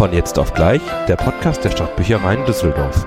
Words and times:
Von 0.00 0.14
jetzt 0.14 0.38
auf 0.38 0.54
gleich, 0.54 0.80
der 1.08 1.16
Podcast 1.16 1.62
der 1.62 1.72
Stadtbüchereien 1.72 2.46
Düsseldorf. 2.46 3.04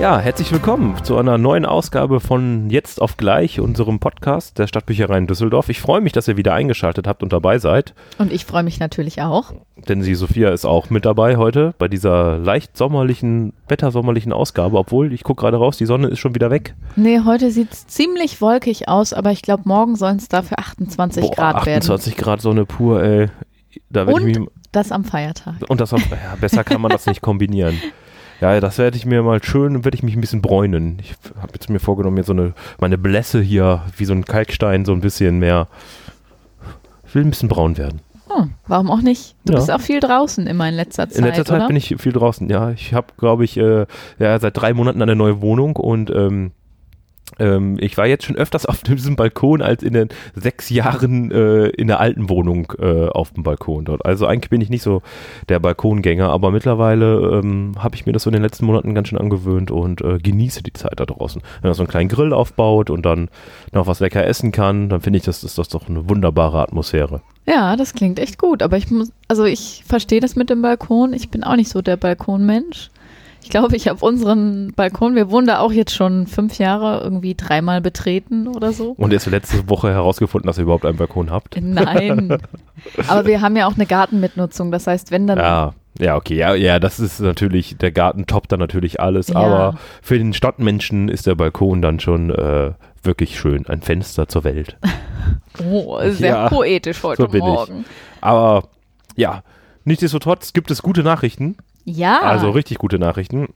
Ja, 0.00 0.20
herzlich 0.20 0.52
willkommen 0.52 0.94
zu 1.02 1.18
einer 1.18 1.38
neuen 1.38 1.66
Ausgabe 1.66 2.20
von 2.20 2.70
Jetzt 2.70 3.02
auf 3.02 3.16
gleich, 3.16 3.58
unserem 3.58 3.98
Podcast 3.98 4.56
der 4.58 4.68
Stadtbüchereien 4.68 5.26
Düsseldorf. 5.26 5.68
Ich 5.70 5.80
freue 5.80 6.00
mich, 6.00 6.12
dass 6.12 6.28
ihr 6.28 6.36
wieder 6.36 6.54
eingeschaltet 6.54 7.08
habt 7.08 7.24
und 7.24 7.32
dabei 7.32 7.58
seid. 7.58 7.94
Und 8.16 8.32
ich 8.32 8.44
freue 8.44 8.62
mich 8.62 8.78
natürlich 8.78 9.22
auch. 9.22 9.52
Denn 9.88 10.02
sie, 10.02 10.14
Sophia, 10.14 10.50
ist 10.50 10.64
auch 10.66 10.88
mit 10.90 11.04
dabei 11.04 11.36
heute 11.36 11.74
bei 11.78 11.88
dieser 11.88 12.38
leicht 12.38 12.76
sommerlichen, 12.76 13.54
wettersommerlichen 13.66 14.32
Ausgabe. 14.32 14.78
Obwohl, 14.78 15.12
ich 15.12 15.24
gucke 15.24 15.40
gerade 15.40 15.56
raus, 15.56 15.78
die 15.78 15.86
Sonne 15.86 16.06
ist 16.06 16.20
schon 16.20 16.34
wieder 16.36 16.50
weg. 16.52 16.76
Nee, 16.94 17.20
heute 17.24 17.50
sieht 17.50 17.72
es 17.72 17.88
ziemlich 17.88 18.40
wolkig 18.40 18.86
aus, 18.88 19.12
aber 19.12 19.32
ich 19.32 19.42
glaube, 19.42 19.64
morgen 19.66 19.96
sollen 19.96 20.18
es 20.18 20.28
dafür 20.28 20.60
28 20.60 21.22
Boah, 21.24 21.34
Grad 21.34 21.56
28 21.56 22.16
Grad 22.16 22.40
Sonne 22.40 22.66
pur, 22.66 23.02
ey. 23.02 23.26
Da 23.90 24.06
werden. 24.06 24.28
ich 24.28 24.36
Und 24.36 24.42
mich, 24.44 24.50
das 24.70 24.92
am 24.92 25.02
Feiertag. 25.04 25.56
und 25.68 25.80
das, 25.80 25.92
auf- 25.92 26.08
ja, 26.08 26.36
besser 26.40 26.62
kann 26.62 26.80
man 26.80 26.92
das 26.92 27.06
nicht 27.06 27.20
kombinieren. 27.20 27.74
Ja, 28.40 28.60
das 28.60 28.78
werde 28.78 28.96
ich 28.96 29.04
mir 29.04 29.22
mal 29.22 29.42
schön, 29.42 29.84
werde 29.84 29.96
ich 29.96 30.02
mich 30.02 30.14
ein 30.14 30.20
bisschen 30.20 30.42
bräunen. 30.42 30.98
Ich 31.00 31.14
habe 31.40 31.52
jetzt 31.54 31.68
mir 31.70 31.80
vorgenommen, 31.80 32.14
mir 32.14 32.24
so 32.24 32.32
eine, 32.32 32.52
meine 32.78 32.96
Blässe 32.96 33.40
hier, 33.40 33.82
wie 33.96 34.04
so 34.04 34.12
ein 34.12 34.24
Kalkstein, 34.24 34.84
so 34.84 34.92
ein 34.92 35.00
bisschen 35.00 35.38
mehr, 35.40 35.66
ich 37.06 37.14
will 37.14 37.24
ein 37.24 37.30
bisschen 37.30 37.48
braun 37.48 37.76
werden. 37.78 38.00
Hm, 38.28 38.50
warum 38.66 38.90
auch 38.90 39.00
nicht? 39.00 39.34
Du 39.44 39.54
Ja. 39.54 39.58
bist 39.58 39.70
auch 39.72 39.80
viel 39.80 40.00
draußen 40.00 40.46
immer 40.46 40.68
in 40.68 40.74
letzter 40.74 41.08
Zeit, 41.08 41.18
In 41.18 41.24
letzter 41.24 41.46
Zeit 41.46 41.56
oder? 41.56 41.66
bin 41.66 41.76
ich 41.76 41.94
viel 41.98 42.12
draußen. 42.12 42.48
Ja, 42.50 42.70
ich 42.70 42.92
habe, 42.94 43.08
glaube 43.16 43.44
ich, 43.44 43.56
äh, 43.56 43.86
ja, 44.18 44.38
seit 44.38 44.56
drei 44.56 44.72
Monaten 44.74 45.00
eine 45.02 45.16
neue 45.16 45.40
Wohnung 45.40 45.74
und 45.76 46.10
ähm, 46.10 46.52
ähm, 47.38 47.76
ich 47.80 47.96
war 47.96 48.06
jetzt 48.06 48.24
schon 48.24 48.36
öfters 48.36 48.66
auf 48.66 48.82
diesem 48.82 49.16
Balkon 49.16 49.62
als 49.62 49.82
in 49.82 49.92
den 49.92 50.08
sechs 50.34 50.70
Jahren 50.70 51.30
äh, 51.30 51.68
in 51.68 51.86
der 51.86 52.00
alten 52.00 52.28
Wohnung 52.28 52.72
äh, 52.78 53.08
auf 53.08 53.32
dem 53.32 53.42
Balkon 53.42 53.84
dort. 53.84 54.04
Also 54.04 54.26
eigentlich 54.26 54.50
bin 54.50 54.60
ich 54.60 54.70
nicht 54.70 54.82
so 54.82 55.02
der 55.48 55.58
Balkongänger, 55.58 56.28
aber 56.30 56.50
mittlerweile 56.50 57.40
ähm, 57.40 57.72
habe 57.78 57.96
ich 57.96 58.06
mir 58.06 58.12
das 58.12 58.22
so 58.24 58.30
in 58.30 58.34
den 58.34 58.42
letzten 58.42 58.66
Monaten 58.66 58.94
ganz 58.94 59.08
schön 59.08 59.18
angewöhnt 59.18 59.70
und 59.70 60.00
äh, 60.00 60.18
genieße 60.18 60.62
die 60.62 60.72
Zeit 60.72 60.98
da 60.98 61.06
draußen. 61.06 61.42
Wenn 61.60 61.68
man 61.68 61.74
so 61.74 61.82
einen 61.82 61.90
kleinen 61.90 62.08
Grill 62.08 62.32
aufbaut 62.32 62.90
und 62.90 63.04
dann 63.04 63.28
noch 63.72 63.86
was 63.86 64.00
lecker 64.00 64.26
essen 64.26 64.52
kann, 64.52 64.88
dann 64.88 65.00
finde 65.00 65.18
ich, 65.18 65.24
das 65.24 65.44
ist 65.44 65.58
das 65.58 65.68
doch 65.68 65.88
eine 65.88 66.08
wunderbare 66.08 66.60
Atmosphäre. 66.60 67.22
Ja, 67.46 67.76
das 67.76 67.94
klingt 67.94 68.18
echt 68.18 68.38
gut, 68.38 68.62
aber 68.62 68.76
ich 68.76 68.90
muss, 68.90 69.10
also 69.26 69.44
ich 69.44 69.82
verstehe 69.86 70.20
das 70.20 70.36
mit 70.36 70.50
dem 70.50 70.60
Balkon. 70.60 71.14
Ich 71.14 71.30
bin 71.30 71.44
auch 71.44 71.56
nicht 71.56 71.70
so 71.70 71.80
der 71.80 71.96
Balkonmensch. 71.96 72.90
Ich 73.48 73.50
glaube, 73.50 73.76
ich 73.76 73.88
habe 73.88 74.04
unseren 74.04 74.74
Balkon, 74.76 75.14
wir 75.14 75.30
wohnen 75.30 75.46
da 75.46 75.60
auch 75.60 75.72
jetzt 75.72 75.94
schon 75.94 76.26
fünf 76.26 76.58
Jahre, 76.58 77.00
irgendwie 77.02 77.34
dreimal 77.34 77.80
betreten 77.80 78.46
oder 78.46 78.74
so. 78.74 78.90
Und 78.90 79.10
erst 79.10 79.26
letzte 79.28 79.70
Woche 79.70 79.88
herausgefunden, 79.90 80.46
dass 80.46 80.58
ihr 80.58 80.64
überhaupt 80.64 80.84
einen 80.84 80.98
Balkon 80.98 81.30
habt. 81.30 81.56
Nein. 81.58 82.36
Aber 83.08 83.24
wir 83.24 83.40
haben 83.40 83.56
ja 83.56 83.66
auch 83.66 83.74
eine 83.74 83.86
Gartenmitnutzung. 83.86 84.70
Das 84.70 84.86
heißt, 84.86 85.10
wenn 85.12 85.26
dann 85.26 85.38
Ja, 85.38 85.72
ja, 85.98 86.16
okay, 86.16 86.34
ja, 86.36 86.54
ja, 86.54 86.78
das 86.78 87.00
ist 87.00 87.20
natürlich, 87.20 87.78
der 87.78 87.90
Garten 87.90 88.26
toppt 88.26 88.52
dann 88.52 88.60
natürlich 88.60 89.00
alles, 89.00 89.28
Ja. 89.28 89.36
aber 89.36 89.78
für 90.02 90.18
den 90.18 90.34
Stadtmenschen 90.34 91.08
ist 91.08 91.26
der 91.26 91.34
Balkon 91.34 91.80
dann 91.80 92.00
schon 92.00 92.28
äh, 92.28 92.72
wirklich 93.02 93.40
schön, 93.40 93.66
ein 93.66 93.80
Fenster 93.80 94.28
zur 94.28 94.44
Welt. 94.44 94.76
Oh, 95.64 95.98
sehr 96.10 96.28
Ja, 96.28 96.48
poetisch 96.50 97.02
heute 97.02 97.22
so 97.22 97.28
bin 97.28 97.40
ich. 97.40 97.46
Morgen. 97.48 97.84
Aber 98.20 98.68
ja, 99.16 99.42
nichtsdestotrotz 99.84 100.52
gibt 100.52 100.70
es 100.70 100.82
gute 100.82 101.02
Nachrichten, 101.02 101.56
Ja. 101.88 102.20
also 102.20 102.50
richtig 102.50 102.78
gute 102.78 102.98
Nachrichten. 102.98 103.48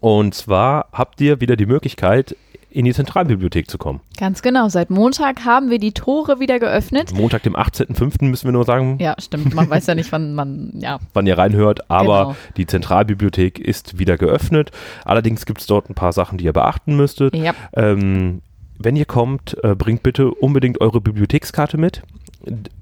Und 0.00 0.34
zwar 0.34 0.86
habt 0.92 1.20
ihr 1.20 1.40
wieder 1.40 1.56
die 1.56 1.66
Möglichkeit, 1.66 2.36
in 2.70 2.84
die 2.84 2.92
Zentralbibliothek 2.92 3.70
zu 3.70 3.78
kommen. 3.78 4.00
Ganz 4.18 4.42
genau. 4.42 4.68
Seit 4.68 4.90
Montag 4.90 5.46
haben 5.46 5.70
wir 5.70 5.78
die 5.78 5.92
Tore 5.92 6.40
wieder 6.40 6.58
geöffnet. 6.58 7.14
Montag, 7.14 7.42
dem 7.44 7.56
18.05. 7.56 8.24
müssen 8.26 8.44
wir 8.44 8.52
nur 8.52 8.64
sagen, 8.64 8.98
Ja, 9.00 9.14
stimmt. 9.18 9.54
Man 9.54 9.70
weiß 9.70 9.86
ja 9.86 9.94
nicht, 9.94 10.12
wann 10.12 10.34
man, 10.34 10.72
ja. 10.74 10.98
wann 11.14 11.26
ihr 11.26 11.38
reinhört, 11.38 11.90
aber 11.90 12.22
Genau. 12.24 12.36
die 12.58 12.66
Zentralbibliothek 12.66 13.58
ist 13.58 13.98
wieder 13.98 14.18
geöffnet. 14.18 14.72
Allerdings 15.06 15.46
gibt 15.46 15.62
es 15.62 15.66
dort 15.66 15.88
ein 15.88 15.94
paar 15.94 16.12
Sachen, 16.12 16.36
die 16.36 16.44
ihr 16.44 16.52
beachten 16.52 16.96
müsstet. 16.96 17.34
Ja, 17.34 17.54
Ähm, 17.74 18.42
wenn 18.78 18.94
ihr 18.94 19.06
kommt, 19.06 19.56
äh, 19.64 19.74
bringt 19.74 20.02
bitte 20.02 20.30
unbedingt 20.30 20.82
eure 20.82 21.00
Bibliothekskarte 21.00 21.78
mit. 21.78 22.02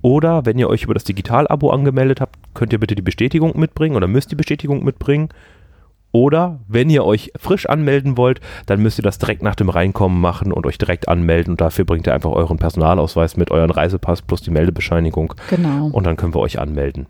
Oder 0.02 0.46
wenn 0.46 0.58
ihr 0.58 0.68
euch 0.68 0.84
über 0.84 0.94
das 0.94 1.04
Digital-Abo 1.04 1.70
angemeldet 1.70 2.20
habt, 2.20 2.36
könnt 2.54 2.72
ihr 2.72 2.80
bitte 2.80 2.94
die 2.94 3.02
Bestätigung 3.02 3.58
mitbringen 3.58 3.96
oder 3.96 4.06
müsst 4.06 4.30
die 4.30 4.36
Bestätigung 4.36 4.84
mitbringen. 4.84 5.30
Oder 6.12 6.60
wenn 6.68 6.90
ihr 6.90 7.04
euch 7.04 7.32
frisch 7.36 7.68
anmelden 7.68 8.16
wollt, 8.16 8.40
dann 8.66 8.80
müsst 8.80 9.00
ihr 9.00 9.02
das 9.02 9.18
direkt 9.18 9.42
nach 9.42 9.56
dem 9.56 9.68
Reinkommen 9.68 10.20
machen 10.20 10.52
und 10.52 10.64
euch 10.64 10.78
direkt 10.78 11.08
anmelden. 11.08 11.54
Und 11.54 11.60
dafür 11.60 11.84
bringt 11.84 12.06
ihr 12.06 12.14
einfach 12.14 12.30
euren 12.30 12.56
Personalausweis 12.56 13.36
mit, 13.36 13.50
euren 13.50 13.72
Reisepass 13.72 14.22
plus 14.22 14.40
die 14.40 14.52
Meldebescheinigung. 14.52 15.34
genau. 15.50 15.88
Und 15.88 16.04
dann 16.04 16.16
können 16.16 16.32
wir 16.32 16.38
euch 16.38 16.60
anmelden. 16.60 17.06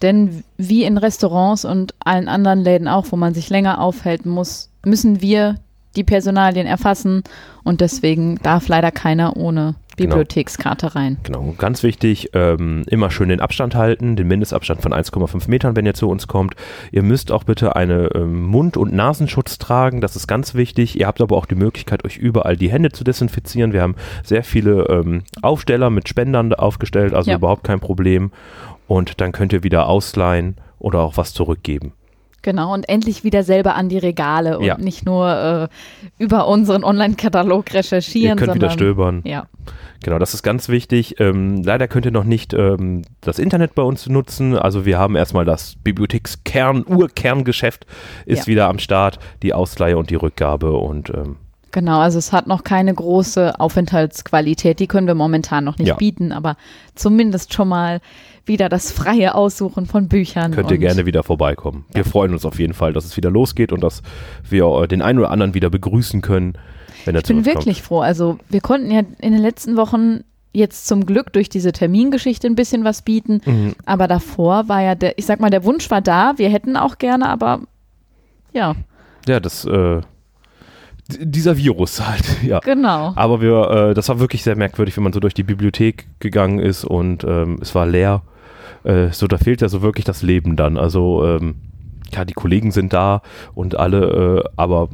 Denn 0.00 0.42
wie 0.56 0.84
in 0.84 0.96
Restaurants 0.96 1.66
und 1.66 1.94
allen 2.00 2.28
anderen 2.28 2.60
Läden 2.60 2.88
auch, 2.88 3.06
wo 3.10 3.16
man 3.16 3.34
sich 3.34 3.50
länger 3.50 3.78
aufhält 3.78 4.24
muss, 4.24 4.70
müssen 4.86 5.20
wir 5.20 5.56
die 5.94 6.04
Personalien 6.04 6.66
erfassen 6.66 7.24
und 7.62 7.82
deswegen 7.82 8.36
darf 8.42 8.68
leider 8.68 8.90
keiner 8.90 9.36
ohne. 9.36 9.74
Bibliothekskarte 10.06 10.94
rein. 10.94 11.18
Genau, 11.22 11.54
ganz 11.58 11.82
wichtig, 11.82 12.30
ähm, 12.34 12.84
immer 12.88 13.10
schön 13.10 13.28
den 13.28 13.40
Abstand 13.40 13.74
halten, 13.74 14.16
den 14.16 14.26
Mindestabstand 14.28 14.80
von 14.82 14.92
1,5 14.92 15.48
Metern, 15.48 15.76
wenn 15.76 15.86
ihr 15.86 15.94
zu 15.94 16.08
uns 16.08 16.26
kommt. 16.26 16.54
Ihr 16.92 17.02
müsst 17.02 17.32
auch 17.32 17.44
bitte 17.44 17.76
eine 17.76 18.10
ähm, 18.14 18.44
Mund- 18.46 18.76
und 18.76 18.92
Nasenschutz 18.92 19.58
tragen, 19.58 20.00
das 20.00 20.16
ist 20.16 20.26
ganz 20.26 20.54
wichtig. 20.54 20.98
Ihr 20.98 21.06
habt 21.06 21.20
aber 21.20 21.36
auch 21.36 21.46
die 21.46 21.54
Möglichkeit, 21.54 22.04
euch 22.04 22.16
überall 22.16 22.56
die 22.56 22.70
Hände 22.70 22.90
zu 22.92 23.04
desinfizieren. 23.04 23.72
Wir 23.72 23.82
haben 23.82 23.94
sehr 24.24 24.44
viele 24.44 24.84
ähm, 24.88 25.22
Aufsteller 25.42 25.90
mit 25.90 26.08
Spendern 26.08 26.52
aufgestellt, 26.54 27.14
also 27.14 27.30
Ja. 27.30 27.36
überhaupt 27.36 27.64
kein 27.64 27.80
Problem. 27.80 28.30
Und 28.86 29.20
dann 29.20 29.32
könnt 29.32 29.52
ihr 29.52 29.62
wieder 29.62 29.86
ausleihen 29.86 30.56
oder 30.78 31.00
auch 31.00 31.16
was 31.16 31.34
zurückgeben. 31.34 31.92
Genau, 32.42 32.72
und 32.72 32.88
endlich 32.88 33.24
wieder 33.24 33.42
selber 33.42 33.74
an 33.74 33.88
die 33.88 33.98
Regale 33.98 34.58
und 34.58 34.64
Ja. 34.64 34.78
nicht 34.78 35.04
nur 35.04 35.68
äh, 35.70 36.22
über 36.22 36.46
unseren 36.46 36.84
Online-Katalog 36.84 37.72
recherchieren. 37.74 38.38
ihr 38.38 38.44
könnt 38.44 38.54
wieder 38.54 38.68
sondern, 38.70 38.86
stöbern. 38.88 39.22
Ja, 39.24 39.46
Genau, 40.04 40.20
das 40.20 40.32
ist 40.32 40.44
ganz 40.44 40.68
wichtig. 40.68 41.18
Ähm, 41.18 41.62
leider 41.64 41.88
könnt 41.88 42.06
ihr 42.06 42.12
noch 42.12 42.22
nicht 42.24 42.54
ähm, 42.54 43.02
das 43.20 43.40
Internet 43.40 43.74
bei 43.74 43.82
uns 43.82 44.06
nutzen. 44.08 44.56
Also 44.56 44.86
wir 44.86 44.96
haben 44.96 45.16
erstmal 45.16 45.44
das 45.44 45.74
Bibliothekskern, 45.82 46.84
Urkerngeschäft 46.86 47.84
ist 48.24 48.42
Ja. 48.42 48.46
wieder 48.46 48.68
am 48.68 48.78
Start, 48.78 49.18
die 49.42 49.52
Ausleihe 49.52 49.98
und 49.98 50.10
die 50.10 50.14
Rückgabe 50.14 50.72
und 50.76 51.10
ähm, 51.10 51.36
genau. 51.72 51.98
Also 51.98 52.18
es 52.18 52.32
hat 52.32 52.46
noch 52.46 52.62
keine 52.62 52.94
große 52.94 53.58
Aufenthaltsqualität. 53.58 54.78
Die 54.78 54.86
können 54.86 55.08
wir 55.08 55.16
momentan 55.16 55.64
noch 55.64 55.78
nicht 55.78 55.88
Ja. 55.88 55.96
bieten, 55.96 56.30
aber 56.32 56.56
zumindest 56.94 57.52
schon 57.52 57.66
mal 57.68 58.00
wieder 58.48 58.68
das 58.68 58.90
freie 58.92 59.34
Aussuchen 59.34 59.86
von 59.86 60.08
Büchern. 60.08 60.52
könnt 60.52 60.70
ihr 60.70 60.78
gerne 60.78 61.06
wieder 61.06 61.22
vorbeikommen. 61.22 61.84
Wir 61.92 62.04
freuen 62.04 62.32
uns 62.32 62.44
auf 62.44 62.58
jeden 62.58 62.74
Fall, 62.74 62.92
dass 62.92 63.04
es 63.04 63.16
wieder 63.16 63.30
losgeht 63.30 63.72
und 63.72 63.82
dass 63.82 64.02
wir 64.48 64.86
den 64.86 65.02
einen 65.02 65.18
oder 65.18 65.30
anderen 65.30 65.54
wieder 65.54 65.70
begrüßen 65.70 66.20
können, 66.22 66.54
wenn 67.04 67.14
er 67.14 67.20
Ich 67.20 67.28
bin 67.28 67.44
wirklich 67.44 67.82
froh. 67.82 68.00
Also 68.00 68.38
wir 68.48 68.60
konnten 68.60 68.90
ja 68.90 69.00
in 69.20 69.32
den 69.32 69.42
letzten 69.42 69.76
Wochen 69.76 70.24
jetzt 70.52 70.86
zum 70.86 71.06
Glück 71.06 71.32
durch 71.32 71.48
diese 71.48 71.72
Termingeschichte 71.72 72.46
ein 72.46 72.54
bisschen 72.54 72.84
was 72.84 73.02
bieten. 73.02 73.40
Mhm. 73.44 73.74
Aber 73.86 74.08
davor 74.08 74.68
war 74.68 74.82
ja 74.82 74.94
der, 74.94 75.18
ich 75.18 75.26
sag 75.26 75.40
mal, 75.40 75.50
der 75.50 75.64
Wunsch 75.64 75.90
war 75.90 76.00
da. 76.00 76.34
Wir 76.36 76.48
hätten 76.48 76.76
auch 76.76 76.98
gerne, 76.98 77.28
aber 77.28 77.60
ja, 78.52 78.74
Ja, 79.26 79.40
das, 79.40 79.64
äh, 79.64 80.00
dieser 81.08 81.56
Virus 81.56 82.00
halt, 82.06 82.42
ja. 82.42 82.60
genau. 82.60 83.12
Aber 83.16 83.40
wir, 83.40 83.90
äh, 83.90 83.94
das 83.94 84.08
war 84.08 84.20
wirklich 84.20 84.42
sehr 84.42 84.56
merkwürdig, 84.56 84.96
wenn 84.96 85.04
man 85.04 85.12
so 85.12 85.20
durch 85.20 85.34
die 85.34 85.42
Bibliothek 85.42 86.06
gegangen 86.20 86.58
ist 86.58 86.84
und 86.84 87.24
ähm, 87.24 87.58
es 87.60 87.74
war 87.74 87.86
leer. 87.86 88.22
Äh, 88.88 89.12
so, 89.12 89.26
da 89.26 89.36
fehlt 89.36 89.60
ja 89.60 89.68
so 89.68 89.82
wirklich 89.82 90.04
das 90.06 90.22
Leben 90.22 90.56
dann. 90.56 90.78
Also, 90.78 91.24
ähm, 91.26 91.56
ja, 92.12 92.24
die 92.24 92.32
Kollegen 92.32 92.70
sind 92.70 92.92
da 92.94 93.20
und 93.54 93.76
alle, 93.76 94.42
äh, 94.44 94.50
aber 94.56 94.88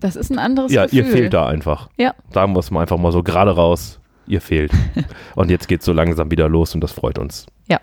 Das 0.00 0.16
ist 0.16 0.30
ein 0.30 0.38
anderes 0.38 0.72
ja, 0.72 0.84
Gefühl. 0.84 0.98
ihr 0.98 1.04
fehlt 1.04 1.34
da 1.34 1.46
einfach. 1.46 1.90
Ja. 1.98 2.14
Sagen 2.32 2.54
wir 2.54 2.60
es 2.60 2.70
mal 2.70 2.80
einfach 2.80 2.96
mal 2.96 3.12
so 3.12 3.22
gerade 3.22 3.50
raus, 3.54 4.00
ihr 4.26 4.40
fehlt. 4.40 4.72
und 5.36 5.50
jetzt 5.50 5.68
geht 5.68 5.80
es 5.80 5.86
so 5.86 5.92
langsam 5.92 6.30
wieder 6.30 6.48
los 6.48 6.74
und 6.74 6.80
das 6.80 6.92
freut 6.92 7.18
uns. 7.18 7.46
Ja. 7.68 7.78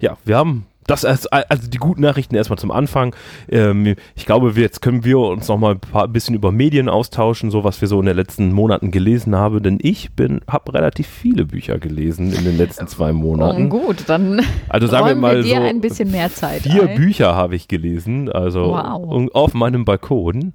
Ja, 0.00 0.16
wir 0.24 0.38
haben 0.38 0.66
das 0.86 1.04
als, 1.04 1.26
also 1.28 1.68
die 1.68 1.76
guten 1.78 2.00
Nachrichten 2.02 2.34
erstmal 2.34 2.58
zum 2.58 2.70
Anfang. 2.72 3.14
Ähm, 3.48 3.94
ich 4.16 4.26
glaube, 4.26 4.56
wir, 4.56 4.62
jetzt 4.62 4.82
können 4.82 5.04
wir 5.04 5.18
uns 5.18 5.46
noch 5.48 5.58
mal 5.58 5.72
ein 5.74 5.80
paar 5.80 6.08
bisschen 6.08 6.34
über 6.34 6.50
Medien 6.52 6.88
austauschen, 6.88 7.50
so 7.50 7.62
was 7.64 7.80
wir 7.80 7.86
so 7.88 8.00
in 8.00 8.06
den 8.06 8.16
letzten 8.16 8.52
Monaten 8.52 8.90
gelesen 8.90 9.36
haben, 9.36 9.62
denn 9.62 9.78
ich 9.80 10.12
bin 10.12 10.40
habe 10.48 10.74
relativ 10.74 11.06
viele 11.06 11.44
Bücher 11.44 11.78
gelesen 11.78 12.32
in 12.32 12.44
den 12.44 12.56
letzten 12.56 12.86
zwei 12.88 13.10
Oh, 13.10 13.14
Monaten. 13.14 13.68
gut, 13.68 14.04
dann 14.08 14.40
Also 14.68 14.86
sagen 14.86 15.06
wir 15.06 15.14
mal 15.14 15.36
wir 15.36 15.42
dir 15.42 15.56
so 15.56 15.62
ein 15.62 15.80
bisschen 15.80 16.10
mehr 16.10 16.32
Zeit 16.32 16.62
vier 16.62 16.88
ein. 16.88 16.96
Bücher 16.96 17.34
habe 17.36 17.54
ich 17.54 17.68
gelesen, 17.68 18.28
also 18.30 18.72
Wow. 18.72 19.28
auf 19.32 19.54
meinem 19.54 19.84
Balkon. 19.84 20.54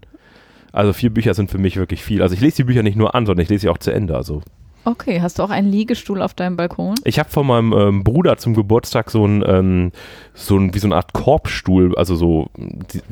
Also 0.71 0.91
vier 0.91 1.09
Bücher 1.13 1.33
sind 1.33 1.49
für 1.49 1.57
mich 1.57 1.77
wirklich 1.77 2.03
viel. 2.03 2.21
Also 2.21 2.35
ich 2.35 2.41
lese 2.41 2.57
die 2.57 2.63
Bücher 2.65 2.83
nicht 2.83 2.97
nur 2.97 3.15
an, 3.15 3.25
sondern 3.25 3.43
ich 3.43 3.49
lese 3.49 3.61
sie 3.61 3.69
auch 3.69 3.77
zu 3.77 3.91
Ende. 3.93 4.15
Also 4.17 4.41
Okay, 4.85 5.19
hast 5.21 5.39
du 5.39 5.43
auch 5.43 5.49
einen 5.49 5.69
Liegestuhl 5.71 6.21
auf 6.21 6.35
deinem 6.35 6.55
Balkon? 6.57 6.93
Ich 7.03 7.17
habe 7.17 7.27
von 7.29 7.47
meinem 7.47 7.73
ähm, 7.73 8.03
Bruder 8.03 8.37
zum 8.37 8.53
Geburtstag 8.53 9.09
so 9.09 9.25
ein, 9.25 9.43
ähm, 9.47 9.91
so 10.35 10.57
ein, 10.57 10.75
wie 10.75 10.79
so 10.79 10.87
eine 10.87 10.95
Art 10.95 11.11
Korbstuhl, 11.11 11.97
also 11.97 12.15
so, 12.15 12.49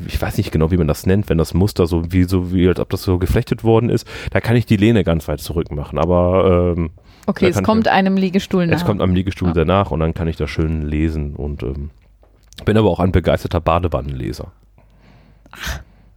ich 0.06 0.20
weiß 0.22 0.36
nicht 0.38 0.52
genau, 0.52 0.70
wie 0.70 0.76
man 0.76 0.86
das 0.86 1.04
nennt, 1.04 1.28
wenn 1.28 1.36
das 1.36 1.52
Muster 1.52 1.86
so 1.86 2.12
wie, 2.12 2.24
so 2.24 2.52
wie, 2.52 2.68
als 2.68 2.78
ob 2.78 2.90
das 2.90 3.02
so 3.02 3.18
geflechtet 3.18 3.64
worden 3.64 3.90
ist. 3.90 4.06
Da 4.30 4.40
kann 4.40 4.54
ich 4.54 4.66
die 4.66 4.76
Lehne 4.76 5.02
ganz 5.02 5.26
weit 5.26 5.40
zurück 5.40 5.72
machen, 5.72 5.98
aber 5.98 6.74
ähm, 6.76 6.90
Okay, 7.26 7.48
es 7.48 7.62
kommt 7.62 7.86
ich- 7.88 7.92
einem 7.92 8.16
Liegestuhl 8.16 8.66
nach. 8.68 8.76
es 8.76 8.84
kommt 8.84 9.02
am 9.02 9.12
Liegestuhl 9.14 9.48
Ja. 9.48 9.54
danach 9.54 9.90
und 9.90 9.98
dann 10.00 10.14
kann 10.14 10.28
ich 10.28 10.36
da 10.36 10.46
schön 10.46 10.82
lesen 10.82 11.34
und 11.34 11.62
ähm, 11.64 11.90
bin 12.64 12.76
aber 12.76 12.88
auch 12.88 13.00
ein 13.00 13.10
begeisterter 13.10 13.60
Badewannenleser. 13.60 14.52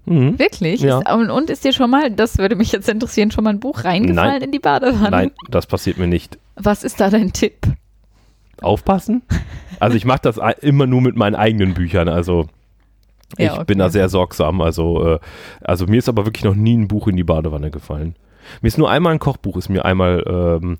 Mhm. 0.08 0.40
Wirklich? 0.40 0.82
Ja. 0.82 1.00
Ist, 1.00 1.12
und, 1.12 1.30
und 1.30 1.50
ist 1.50 1.64
dir 1.64 1.74
schon 1.74 1.90
mal, 1.90 2.10
das 2.10 2.38
würde 2.38 2.56
mich 2.56 2.72
jetzt 2.72 2.88
interessieren, 2.88 3.30
schon 3.32 3.44
mal 3.44 3.52
ein 3.52 3.60
Buch 3.60 3.84
reingefallen 3.84 4.34
Nein. 4.34 4.42
in 4.42 4.52
die 4.52 4.60
Badewanne? 4.60 5.10
Nein, 5.12 5.32
das 5.50 5.68
passiert 5.68 5.98
mir 5.98 6.08
nicht. 6.08 6.38
Was 6.56 6.84
ist 6.84 7.00
da 7.02 7.10
dein 7.10 7.34
Tipp? 7.34 7.68
Aufpassen? 8.62 9.22
Also 9.80 9.96
ich 9.98 10.06
mache 10.06 10.22
das 10.24 10.40
immer 10.62 10.88
nur 10.88 11.02
mit 11.02 11.16
meinen 11.16 11.36
eigenen 11.36 11.74
Büchern, 11.74 12.10
also 12.10 12.48
ich 13.38 13.46
Ja, 13.46 13.56
okay. 13.56 13.66
bin 13.68 13.78
da 13.80 13.90
sehr 13.90 14.10
sorgsam. 14.10 14.62
Also, 14.62 15.16
äh, 15.16 15.20
also 15.62 15.86
mir 15.86 15.98
ist 15.98 16.10
aber 16.10 16.26
wirklich 16.26 16.46
noch 16.46 16.56
nie 16.56 16.78
ein 16.78 16.88
Buch 16.88 17.08
in 17.08 17.18
die 17.18 17.24
Badewanne 17.26 17.70
gefallen. 17.70 18.16
Mir 18.62 18.70
ist 18.70 18.78
nur 18.78 18.90
einmal 18.90 19.14
ein 19.14 19.20
Kochbuch, 19.20 19.58
ist 19.58 19.70
mir 19.70 19.84
einmal, 19.84 20.24
ähm, 20.26 20.78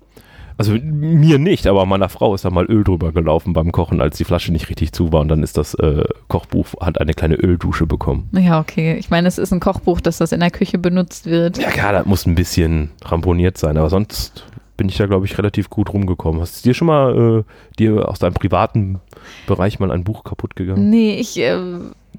also 0.58 0.72
mir 0.72 1.38
nicht, 1.38 1.66
aber 1.66 1.86
meiner 1.86 2.08
Frau 2.08 2.34
ist 2.34 2.44
da 2.44 2.50
mal 2.50 2.66
Öl 2.66 2.84
drüber 2.84 3.12
gelaufen 3.12 3.52
beim 3.52 3.70
Kochen, 3.72 4.00
als 4.00 4.18
die 4.18 4.24
Flasche 4.24 4.52
nicht 4.52 4.68
richtig 4.68 4.92
zu 4.92 5.12
war 5.12 5.20
und 5.20 5.28
dann 5.28 5.42
ist 5.42 5.56
das 5.56 5.74
äh, 5.74 6.04
Kochbuch, 6.26 6.66
hat 6.80 7.00
eine 7.00 7.14
kleine 7.14 7.36
Öldusche 7.36 7.86
bekommen. 7.86 8.28
Ja, 8.32 8.60
okay. 8.60 8.96
Ich 8.98 9.08
meine, 9.08 9.28
es 9.28 9.38
ist 9.38 9.52
ein 9.52 9.60
Kochbuch, 9.60 10.00
dass 10.00 10.18
das 10.18 10.32
in 10.32 10.40
der 10.40 10.50
Küche 10.50 10.78
benutzt 10.78 11.26
wird. 11.26 11.58
Ja 11.58 11.70
klar, 11.70 11.92
das 11.92 12.06
muss 12.06 12.26
ein 12.26 12.34
bisschen 12.34 12.90
ramponiert 13.04 13.56
sein, 13.56 13.76
aber 13.76 13.88
sonst 13.88 14.44
bin 14.76 14.88
ich 14.88 14.96
da, 14.96 15.06
glaube 15.06 15.26
ich, 15.26 15.36
relativ 15.38 15.70
gut 15.70 15.92
rumgekommen. 15.92 16.40
Hast 16.40 16.64
du 16.64 16.68
dir 16.68 16.74
schon 16.74 16.86
mal 16.86 17.44
äh, 17.44 17.78
dir 17.78 18.08
aus 18.08 18.18
deinem 18.18 18.34
privaten 18.34 19.00
Bereich 19.46 19.78
mal 19.80 19.90
ein 19.90 20.04
Buch 20.04 20.24
kaputt 20.24 20.56
gegangen? 20.56 20.88
Nee, 20.90 21.14
ich 21.14 21.38
äh, 21.38 21.58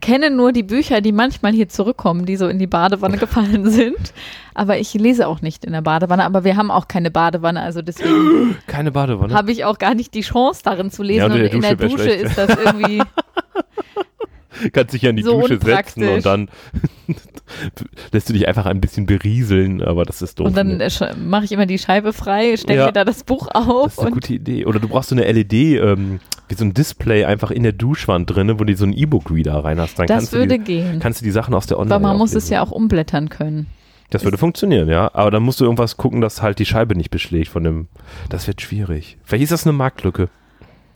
kenne 0.02 0.32
nur 0.32 0.52
die 0.52 0.64
Bücher, 0.64 1.02
die 1.02 1.12
manchmal 1.12 1.54
hier 1.54 1.70
zurückkommen, 1.70 2.26
die 2.26 2.36
so 2.38 2.48
in 2.48 2.60
die 2.60 2.68
Badewanne 2.68 3.18
gefallen 3.18 3.70
sind. 3.70 4.14
Aber 4.54 4.78
ich 4.78 4.94
lese 4.94 5.28
auch 5.28 5.42
nicht 5.42 5.66
in 5.66 5.74
der 5.74 5.82
Badewanne. 5.82 6.26
Aber 6.26 6.44
wir 6.44 6.56
haben 6.58 6.72
auch 6.72 6.88
keine 6.88 7.12
Badewanne, 7.12 7.62
also 7.62 7.82
deswegen 7.82 8.58
Keine 8.68 8.92
Badewanne. 8.92 9.34
habe 9.34 9.52
ich 9.52 9.66
auch 9.66 9.78
gar 9.78 9.96
nicht 9.96 10.14
die 10.14 10.22
Chance, 10.22 10.62
darin 10.64 10.92
zu 10.92 11.04
lesen. 11.04 11.20
Ja, 11.20 11.26
und 11.26 11.34
der 11.36 11.52
in 11.52 11.62
der 11.62 11.76
Dusche 11.76 11.98
Dusche 11.98 12.10
ist 12.12 12.38
das 12.38 12.50
irgendwie. 12.64 13.02
Kannst 14.74 14.94
dich 14.94 15.04
ja 15.04 15.12
in 15.12 15.16
die 15.16 15.24
So 15.24 15.40
Dusche 15.40 15.60
setzen 15.60 16.08
und 16.08 16.26
dann 16.26 16.50
lässt 18.12 18.30
du 18.30 18.34
dich 18.34 18.48
einfach 18.48 18.66
ein 18.66 18.82
bisschen 18.82 19.06
berieseln, 19.06 19.82
aber 19.82 20.06
das 20.06 20.22
ist 20.22 20.40
doof. 20.40 20.48
und 20.48 20.58
dann 20.58 20.78
ne? 20.78 20.86
äh, 20.86 21.16
mache 21.16 21.46
ich 21.46 21.52
immer 21.52 21.66
die 21.66 21.78
Scheibe 21.78 22.14
frei, 22.14 22.56
stelle 22.58 22.80
Ja. 22.80 22.92
da 22.92 23.06
das 23.06 23.24
Buch 23.24 23.48
das 23.54 23.68
auf 23.68 23.88
ist 23.88 24.00
eine 24.00 24.12
gute 24.12 24.34
Idee. 24.34 24.66
Oder 24.66 24.80
du 24.80 24.88
brauchst 24.88 25.10
so 25.10 25.16
eine 25.16 25.30
LED, 25.32 25.54
ähm, 25.54 26.20
wie 26.48 26.56
so 26.56 26.66
ein 26.66 26.74
Display 26.74 27.26
einfach 27.26 27.52
in 27.52 27.64
der 27.64 27.74
Duschwand 27.74 28.34
drin, 28.34 28.60
wo 28.60 28.64
du 28.64 28.76
so 28.76 28.84
einen 28.86 28.94
E-Book-Reader 28.94 29.64
rein 29.64 29.80
hast. 29.80 30.00
Dann 30.00 30.08
das 30.08 30.18
kannst, 30.18 30.34
würde 30.34 30.58
du 30.58 30.64
die, 30.64 30.64
gehen. 30.64 31.00
kannst 31.00 31.22
du 31.22 31.26
die 31.26 31.32
Sachen 31.32 31.54
aus 31.54 31.68
der 31.68 31.78
Online 31.80 31.96
Aber 31.96 32.08
man 32.08 32.18
muss 32.18 32.34
es 32.34 32.50
ja 32.50 32.64
auch 32.64 32.72
umblättern 32.72 33.30
können. 33.30 33.68
Das 34.10 34.24
würde 34.24 34.40
funktionieren, 34.40 34.90
ja. 34.90 35.12
Aber 35.14 35.30
dann 35.30 35.44
musst 35.44 35.60
du 35.60 35.66
irgendwas 35.66 35.98
gucken, 35.98 36.22
dass 36.22 36.42
halt 36.42 36.58
die 36.58 36.66
Scheibe 36.66 36.96
nicht 36.96 37.12
beschlägt 37.12 37.50
von 37.50 37.64
dem. 37.64 37.88
Das 38.30 38.48
wird 38.48 38.62
schwierig. 38.62 39.18
Vielleicht 39.24 39.44
ist 39.44 39.52
das 39.52 39.68
eine 39.68 39.74
Marktlücke. 39.74 40.30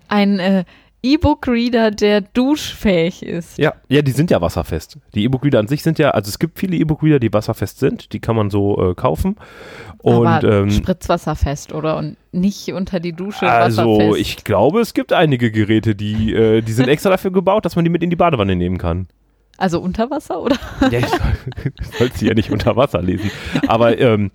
Ein 0.07 0.39
äh, 0.39 0.63
E-Book-Reader, 1.03 1.91
der 1.91 2.21
duschfähig 2.21 3.23
ist. 3.23 3.57
Ja, 3.57 3.73
ja, 3.89 4.01
die 4.01 4.11
sind 4.11 4.31
ja 4.31 4.39
wasserfest. 4.41 4.97
Die 5.13 5.23
E-Book-Reader 5.25 5.59
an 5.59 5.67
sich 5.67 5.83
sind 5.83 6.00
ja, 6.00 6.11
also 6.11 6.29
es 6.29 6.39
gibt 6.39 6.57
viele 6.59 6.77
E-Book-Reader, 6.77 7.19
die 7.19 7.31
wasserfest 7.33 7.79
sind. 7.79 8.13
Die 8.13 8.19
kann 8.19 8.35
man 8.35 8.50
so 8.50 8.91
äh, 8.91 8.95
kaufen. 8.95 9.35
Und 10.00 10.25
aber 10.27 10.47
ähm, 10.61 10.71
spritzwasserfest 10.71 11.73
oder 11.73 11.97
und 11.97 12.15
nicht 12.31 12.69
unter 12.73 13.00
die 13.00 13.13
Dusche 13.13 13.50
Also, 13.50 13.97
wasserfest. 13.97 14.19
ich 14.21 14.44
glaube, 14.44 14.79
es 14.81 14.94
gibt 14.94 15.13
einige 15.13 15.51
Geräte, 15.51 15.94
die, 15.95 16.33
äh, 16.33 16.61
die 16.61 16.71
sind 16.73 16.88
extra 16.88 17.09
dafür 17.09 17.31
gebaut, 17.31 17.65
dass 17.65 17.75
man 17.75 17.83
die 17.85 17.91
mit 17.91 18.01
in 18.01 18.09
die 18.09 18.15
Badewanne 18.15 18.56
nehmen 18.56 18.77
kann. 18.77 19.07
also 19.57 19.79
unter 19.81 20.09
Wasser 20.09 20.41
oder? 20.41 20.56
Ja, 20.89 20.99
ich 20.99 21.07
soll- 21.09 21.19
sollst 21.97 22.17
sie 22.19 22.27
ja 22.27 22.33
nicht 22.33 22.49
unter 22.51 22.75
Wasser 22.75 23.01
lesen. 23.01 23.29
Aber 23.67 23.97
ähm, 23.99 24.31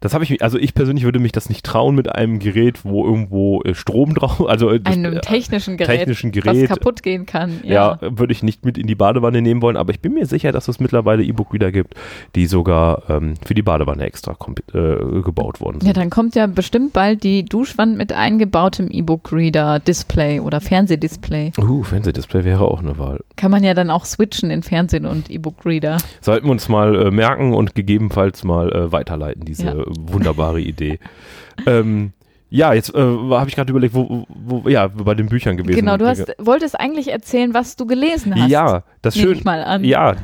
das 0.00 0.14
habe 0.14 0.24
ich, 0.24 0.42
also 0.42 0.58
ich 0.58 0.74
persönlich 0.74 1.04
würde 1.04 1.18
mich 1.18 1.32
das 1.32 1.48
nicht 1.48 1.64
trauen 1.66 1.94
mit 1.94 2.14
einem 2.14 2.38
Gerät, 2.38 2.84
wo 2.84 3.04
irgendwo 3.04 3.62
äh, 3.62 3.74
Strom 3.74 4.14
drauf, 4.14 4.40
also 4.48 4.70
äh, 4.70 4.80
Einem 4.84 5.14
äh, 5.16 5.20
technischen 5.20 5.76
Gerät, 5.76 5.98
technischen 6.00 6.34
was 6.34 6.42
Gerät, 6.44 6.68
kaputt 6.68 7.02
gehen 7.02 7.26
kann. 7.26 7.60
ja, 7.64 7.98
Ja. 8.00 8.18
würde 8.18 8.32
ich 8.32 8.42
nicht 8.42 8.64
mit 8.64 8.78
in 8.78 8.86
die 8.86 8.94
Badewanne 8.94 9.42
nehmen 9.42 9.62
wollen, 9.62 9.76
aber 9.76 9.92
ich 9.92 10.00
bin 10.00 10.14
mir 10.14 10.26
sicher, 10.26 10.52
dass 10.52 10.68
es 10.68 10.80
mittlerweile 10.80 11.22
E-Book-Reader 11.22 11.72
gibt, 11.72 11.94
die 12.34 12.46
sogar 12.46 13.02
ähm, 13.08 13.34
für 13.44 13.54
die 13.54 13.62
Badewanne 13.62 14.04
extra 14.04 14.32
äh, 14.72 15.22
gebaut 15.22 15.60
worden 15.60 15.78
Ja, 15.80 15.86
sind. 15.86 15.96
dann 15.96 16.10
kommt 16.10 16.34
ja 16.34 16.46
bestimmt 16.46 16.92
bald 16.92 17.22
die 17.24 17.44
Duschwand 17.44 17.96
mit 17.96 18.12
eingebautem 18.12 18.88
E-Book-Reader-Display 18.90 20.40
oder 20.40 20.60
Fernsehdisplay. 20.60 21.52
uh, 21.58 21.82
Fernsehdisplay 21.82 22.44
wäre 22.44 22.64
auch 22.64 22.80
eine 22.80 22.98
Wahl. 22.98 23.20
Kann 23.36 23.50
man 23.50 23.64
ja 23.64 23.74
dann 23.74 23.90
auch 23.90 24.04
switchen 24.04 24.50
in 24.50 24.62
Fernsehen 24.62 25.06
und 25.06 25.30
E-Book-Reader. 25.30 25.98
Sollten 26.20 26.46
wir 26.46 26.52
uns 26.52 26.68
mal 26.68 26.94
äh, 27.06 27.10
merken 27.10 27.52
und 27.54 27.74
gegebenenfalls 27.74 28.44
mal 28.44 28.70
äh, 28.72 28.92
weiterleiten, 28.92 29.44
diese 29.44 29.66
Ja. 29.66 29.79
Wunderbare 29.88 30.60
Idee. 30.60 30.98
ähm, 31.66 32.12
ja, 32.50 32.74
jetzt 32.74 32.94
äh, 32.94 32.98
habe 33.00 33.48
ich 33.48 33.54
gerade 33.54 33.70
überlegt, 33.70 33.94
wo, 33.94 34.26
wo, 34.28 34.68
ja, 34.68 34.88
bei 34.88 35.14
den 35.14 35.28
Büchern 35.28 35.56
gewesen. 35.56 35.78
Genau, 35.78 35.96
du 35.96 36.06
hast, 36.06 36.34
wolltest 36.38 36.78
eigentlich 36.78 37.08
erzählen, 37.08 37.54
was 37.54 37.76
du 37.76 37.86
gelesen 37.86 38.34
hast. 38.34 38.50
Ja, 38.50 38.82
das 39.02 39.16
schön. 39.16 39.32
ich 39.38 39.44
mal 39.44 39.62
an. 39.62 39.84
Ja, 39.84 40.14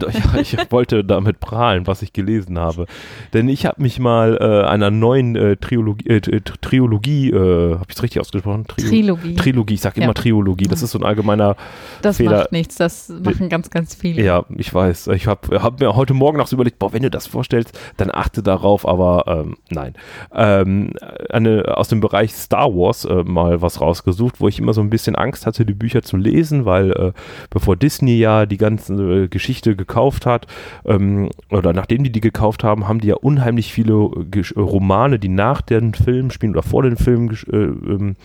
ich 0.41 0.57
wollte 0.71 1.05
damit 1.05 1.39
prahlen, 1.39 1.87
was 1.87 2.03
ich 2.03 2.13
gelesen 2.13 2.59
habe. 2.59 2.87
Denn 3.33 3.49
ich 3.49 3.65
habe 3.65 3.81
mich 3.81 3.99
mal 4.01 4.37
äh, 4.41 4.67
einer 4.69 4.91
neuen 4.91 5.37
äh, 5.37 5.57
Triologie, 5.57 6.09
äh, 6.09 6.21
Triologie 6.61 7.31
äh, 7.31 7.75
habe 7.75 7.85
ich 7.89 7.95
es 7.97 8.03
richtig 8.03 8.21
ausgesprochen? 8.21 8.67
Trio- 8.67 8.89
Trilogie. 8.89 9.35
Trilogie, 9.37 9.75
ich 9.75 9.81
sage 9.81 10.01
Ja. 10.01 10.05
immer 10.05 10.15
Triologie. 10.15 10.67
Das 10.67 10.83
ist 10.83 10.91
so 10.91 10.99
ein 10.99 11.05
allgemeiner 11.05 11.55
das 12.03 12.17
Fehler. 12.17 12.39
macht 12.39 12.53
nichts, 12.53 12.75
das 12.75 13.09
machen 13.09 13.49
ganz, 13.49 13.71
ganz 13.71 13.95
viele. 13.95 14.23
Ja, 14.25 14.45
ich 14.57 14.75
weiß. 14.75 15.07
Ich 15.09 15.29
habe 15.29 15.63
hab 15.63 15.79
mir 15.79 15.95
heute 15.95 16.13
Morgen 16.13 16.39
noch 16.39 16.49
so 16.49 16.57
überlegt, 16.57 16.81
boah, 16.81 16.93
wenn 16.93 17.03
du 17.03 17.11
das 17.11 17.29
vorstellst, 17.29 17.79
dann 17.99 18.11
achte 18.13 18.43
darauf, 18.43 18.87
aber 18.87 19.25
ähm, 19.29 19.57
nein. 19.71 19.95
Ähm, 20.35 20.91
eine, 21.31 21.77
aus 21.77 21.87
dem 21.89 22.01
Bereich 22.01 22.16
Star 22.27 22.75
Wars 22.75 23.05
äh, 23.05 23.25
mal 23.25 23.61
was 23.63 23.81
rausgesucht, 23.81 24.41
wo 24.41 24.49
ich 24.49 24.59
immer 24.59 24.73
so 24.73 24.81
ein 24.81 24.91
bisschen 24.91 25.17
Angst 25.17 25.47
hatte, 25.47 25.67
die 25.67 25.75
Bücher 25.75 26.03
zu 26.03 26.17
lesen, 26.17 26.65
weil 26.65 26.91
äh, 26.93 27.13
bevor 27.51 27.77
Disney 27.77 28.17
ja 28.17 28.47
die 28.47 28.57
ganze 28.57 28.95
äh, 28.95 29.29
Geschichte 29.29 29.77
gekauft 29.77 30.27
hat, 30.27 30.47
ähm, 30.85 31.31
oder 31.51 31.73
nachdem 31.73 32.05
die 32.05 32.13
die 32.13 32.21
gekauft 32.21 32.65
haben, 32.65 32.89
haben 32.89 33.01
die 33.01 33.09
ja 33.09 33.17
unheimlich 33.17 33.73
viele 33.73 33.93
äh, 33.95 34.39
äh, 34.39 34.61
Romane, 34.61 35.19
die 35.19 35.29
nach 35.29 35.61
den 35.61 35.95
Filmen 35.95 36.31
spielen 36.31 36.53
oder 36.53 36.63
vor 36.63 36.83
den 36.83 36.97
Filmen 36.97 37.37
äh, 37.53 37.57
ähm, 37.57 38.17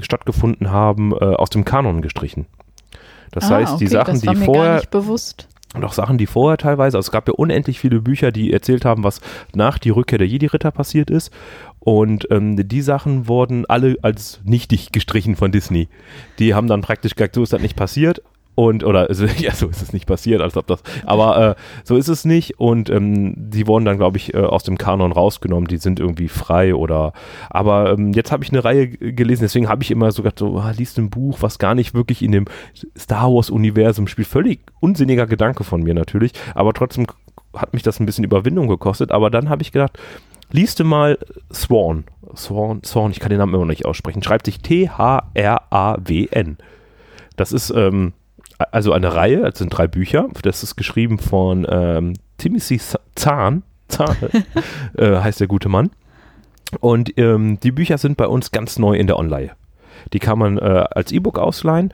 stattgefunden 0.00 0.70
haben, 0.70 1.12
aus 1.12 1.50
dem 1.50 1.64
Kanon 1.64 2.02
gestrichen. 2.02 2.46
Das 3.32 3.50
Ah, 3.50 3.56
heißt, 3.56 3.80
die 3.80 3.86
okay, 3.86 3.92
Sachen, 3.94 4.20
die 4.20 4.28
mir 4.28 4.34
gar 4.34 4.44
vorher 4.44 4.74
nicht 4.76 4.90
bewusst. 4.90 5.48
Und 5.74 5.84
auch 5.84 5.92
Sachen, 5.92 6.18
die 6.18 6.26
vorher 6.26 6.58
teilweise, 6.58 6.96
also 6.96 7.06
es 7.06 7.12
gab 7.12 7.28
ja 7.28 7.34
unendlich 7.34 7.78
viele 7.78 8.00
Bücher, 8.00 8.32
die 8.32 8.52
erzählt 8.52 8.84
haben, 8.84 9.04
was 9.04 9.20
nach 9.54 9.78
die 9.78 9.90
Rückkehr 9.90 10.18
der 10.18 10.26
Jedi-Ritter 10.26 10.72
passiert 10.72 11.10
ist. 11.10 11.32
Und 11.78 12.26
ähm, 12.30 12.68
die 12.68 12.82
Sachen 12.82 13.28
wurden 13.28 13.66
alle 13.66 13.96
als 14.02 14.40
nichtig 14.44 14.90
gestrichen 14.90 15.36
von 15.36 15.52
Disney. 15.52 15.88
Die 16.38 16.54
haben 16.54 16.66
dann 16.66 16.82
praktisch 16.82 17.14
gesagt, 17.14 17.36
so 17.36 17.42
ist 17.42 17.52
das 17.52 17.62
nicht 17.62 17.76
passiert. 17.76 18.20
Und, 18.60 18.84
oder, 18.84 19.08
also, 19.08 19.24
ja, 19.38 19.54
so 19.54 19.68
ist 19.68 19.80
es 19.80 19.94
nicht 19.94 20.06
passiert, 20.06 20.42
als 20.42 20.54
ob 20.54 20.66
das, 20.66 20.82
aber 21.06 21.50
äh, 21.50 21.54
so 21.82 21.96
ist 21.96 22.08
es 22.08 22.26
nicht. 22.26 22.60
Und 22.60 22.90
ähm, 22.90 23.32
die 23.34 23.66
wurden 23.66 23.86
dann, 23.86 23.96
glaube 23.96 24.18
ich, 24.18 24.34
äh, 24.34 24.36
aus 24.36 24.64
dem 24.64 24.76
Kanon 24.76 25.12
rausgenommen. 25.12 25.66
Die 25.66 25.78
sind 25.78 25.98
irgendwie 25.98 26.28
frei 26.28 26.74
oder, 26.74 27.14
aber 27.48 27.92
ähm, 27.92 28.12
jetzt 28.12 28.30
habe 28.30 28.44
ich 28.44 28.50
eine 28.50 28.62
Reihe 28.62 28.86
gelesen, 28.86 29.44
deswegen 29.44 29.66
habe 29.66 29.82
ich 29.82 29.90
immer 29.90 30.12
so 30.12 30.22
gedacht, 30.22 30.40
so, 30.40 30.58
ah, 30.58 30.74
liest 30.76 30.98
ein 30.98 31.08
Buch, 31.08 31.38
was 31.40 31.58
gar 31.58 31.74
nicht 31.74 31.94
wirklich 31.94 32.20
in 32.22 32.32
dem 32.32 32.44
Star 32.98 33.32
Wars-Universum 33.32 34.06
spielt. 34.06 34.28
Völlig 34.28 34.60
unsinniger 34.80 35.26
Gedanke 35.26 35.64
von 35.64 35.82
mir 35.82 35.94
natürlich, 35.94 36.32
aber 36.54 36.74
trotzdem 36.74 37.06
hat 37.56 37.72
mich 37.72 37.82
das 37.82 37.98
ein 37.98 38.04
bisschen 38.04 38.24
Überwindung 38.24 38.68
gekostet. 38.68 39.10
Aber 39.10 39.30
dann 39.30 39.48
habe 39.48 39.62
ich 39.62 39.72
gedacht, 39.72 39.98
liest 40.52 40.80
du 40.80 40.84
mal 40.84 41.16
Sworn. 41.50 42.04
Sworn, 42.36 42.84
Sworn, 42.84 43.10
ich 43.10 43.20
kann 43.20 43.30
den 43.30 43.38
Namen 43.38 43.54
immer 43.54 43.62
noch 43.64 43.70
nicht 43.70 43.86
aussprechen. 43.86 44.22
Schreibt 44.22 44.44
sich 44.44 44.60
T-H-R-A-W-N. 44.60 46.58
Das 47.36 47.52
ist 47.52 47.70
ähm, 47.70 48.12
also 48.70 48.92
eine 48.92 49.14
Reihe, 49.14 49.46
es 49.46 49.58
sind 49.58 49.70
drei 49.70 49.86
Bücher. 49.86 50.28
Das 50.42 50.62
ist 50.62 50.76
geschrieben 50.76 51.18
von 51.18 51.66
ähm, 51.68 52.14
Timothy 52.38 52.80
Zahn. 53.14 53.62
Zahn 53.88 54.16
äh, 54.96 55.16
heißt 55.16 55.40
der 55.40 55.46
gute 55.46 55.68
Mann. 55.68 55.90
Und 56.78 57.18
ähm, 57.18 57.58
die 57.60 57.72
Bücher 57.72 57.98
sind 57.98 58.16
bei 58.16 58.26
uns 58.26 58.52
ganz 58.52 58.78
neu 58.78 58.94
in 58.94 59.06
der 59.06 59.18
Online. 59.18 59.50
Die 60.12 60.18
kann 60.18 60.38
man 60.38 60.58
äh, 60.58 60.84
als 60.90 61.12
E-Book 61.12 61.38
ausleihen. 61.38 61.92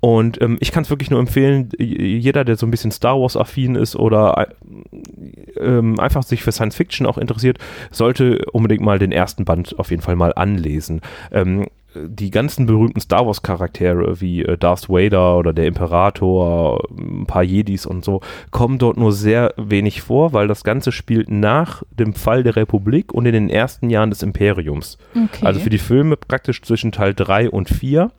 Und 0.00 0.40
ähm, 0.42 0.58
ich 0.60 0.72
kann 0.72 0.82
es 0.82 0.90
wirklich 0.90 1.10
nur 1.10 1.20
empfehlen, 1.20 1.70
jeder, 1.78 2.44
der 2.44 2.56
so 2.56 2.66
ein 2.66 2.70
bisschen 2.70 2.90
Star 2.90 3.18
Wars-affin 3.18 3.76
ist 3.76 3.96
oder 3.96 4.46
äh, 4.46 5.60
ähm, 5.60 5.98
einfach 5.98 6.22
sich 6.22 6.42
für 6.42 6.52
Science 6.52 6.76
Fiction 6.76 7.06
auch 7.06 7.18
interessiert, 7.18 7.58
sollte 7.90 8.44
unbedingt 8.52 8.82
mal 8.82 8.98
den 8.98 9.10
ersten 9.10 9.44
Band 9.44 9.78
auf 9.78 9.90
jeden 9.90 10.02
Fall 10.02 10.16
mal 10.16 10.32
anlesen. 10.34 11.00
Ähm, 11.32 11.66
die 12.08 12.30
ganzen 12.30 12.66
berühmten 12.66 13.00
Star 13.00 13.26
Wars 13.26 13.42
Charaktere 13.42 14.20
wie 14.20 14.42
äh, 14.42 14.56
Darth 14.56 14.88
Vader 14.88 15.36
oder 15.36 15.52
der 15.52 15.66
Imperator, 15.66 16.82
ein 16.90 17.26
paar 17.26 17.42
Jedis 17.42 17.86
und 17.86 18.04
so, 18.04 18.20
kommen 18.50 18.78
dort 18.78 18.96
nur 18.96 19.12
sehr 19.12 19.54
wenig 19.56 20.02
vor, 20.02 20.32
weil 20.32 20.48
das 20.48 20.64
Ganze 20.64 20.92
spielt 20.92 21.30
nach 21.30 21.82
dem 21.90 22.14
Fall 22.14 22.42
der 22.42 22.56
Republik 22.56 23.12
und 23.12 23.26
in 23.26 23.32
den 23.32 23.50
ersten 23.50 23.90
Jahren 23.90 24.10
des 24.10 24.22
Imperiums. 24.22 24.98
Okay. 25.14 25.44
Also 25.44 25.60
für 25.60 25.70
die 25.70 25.78
Filme 25.78 26.16
praktisch 26.16 26.62
zwischen 26.62 26.92
Teil 26.92 27.14
3 27.14 27.50
und 27.50 27.68
4 27.68 28.10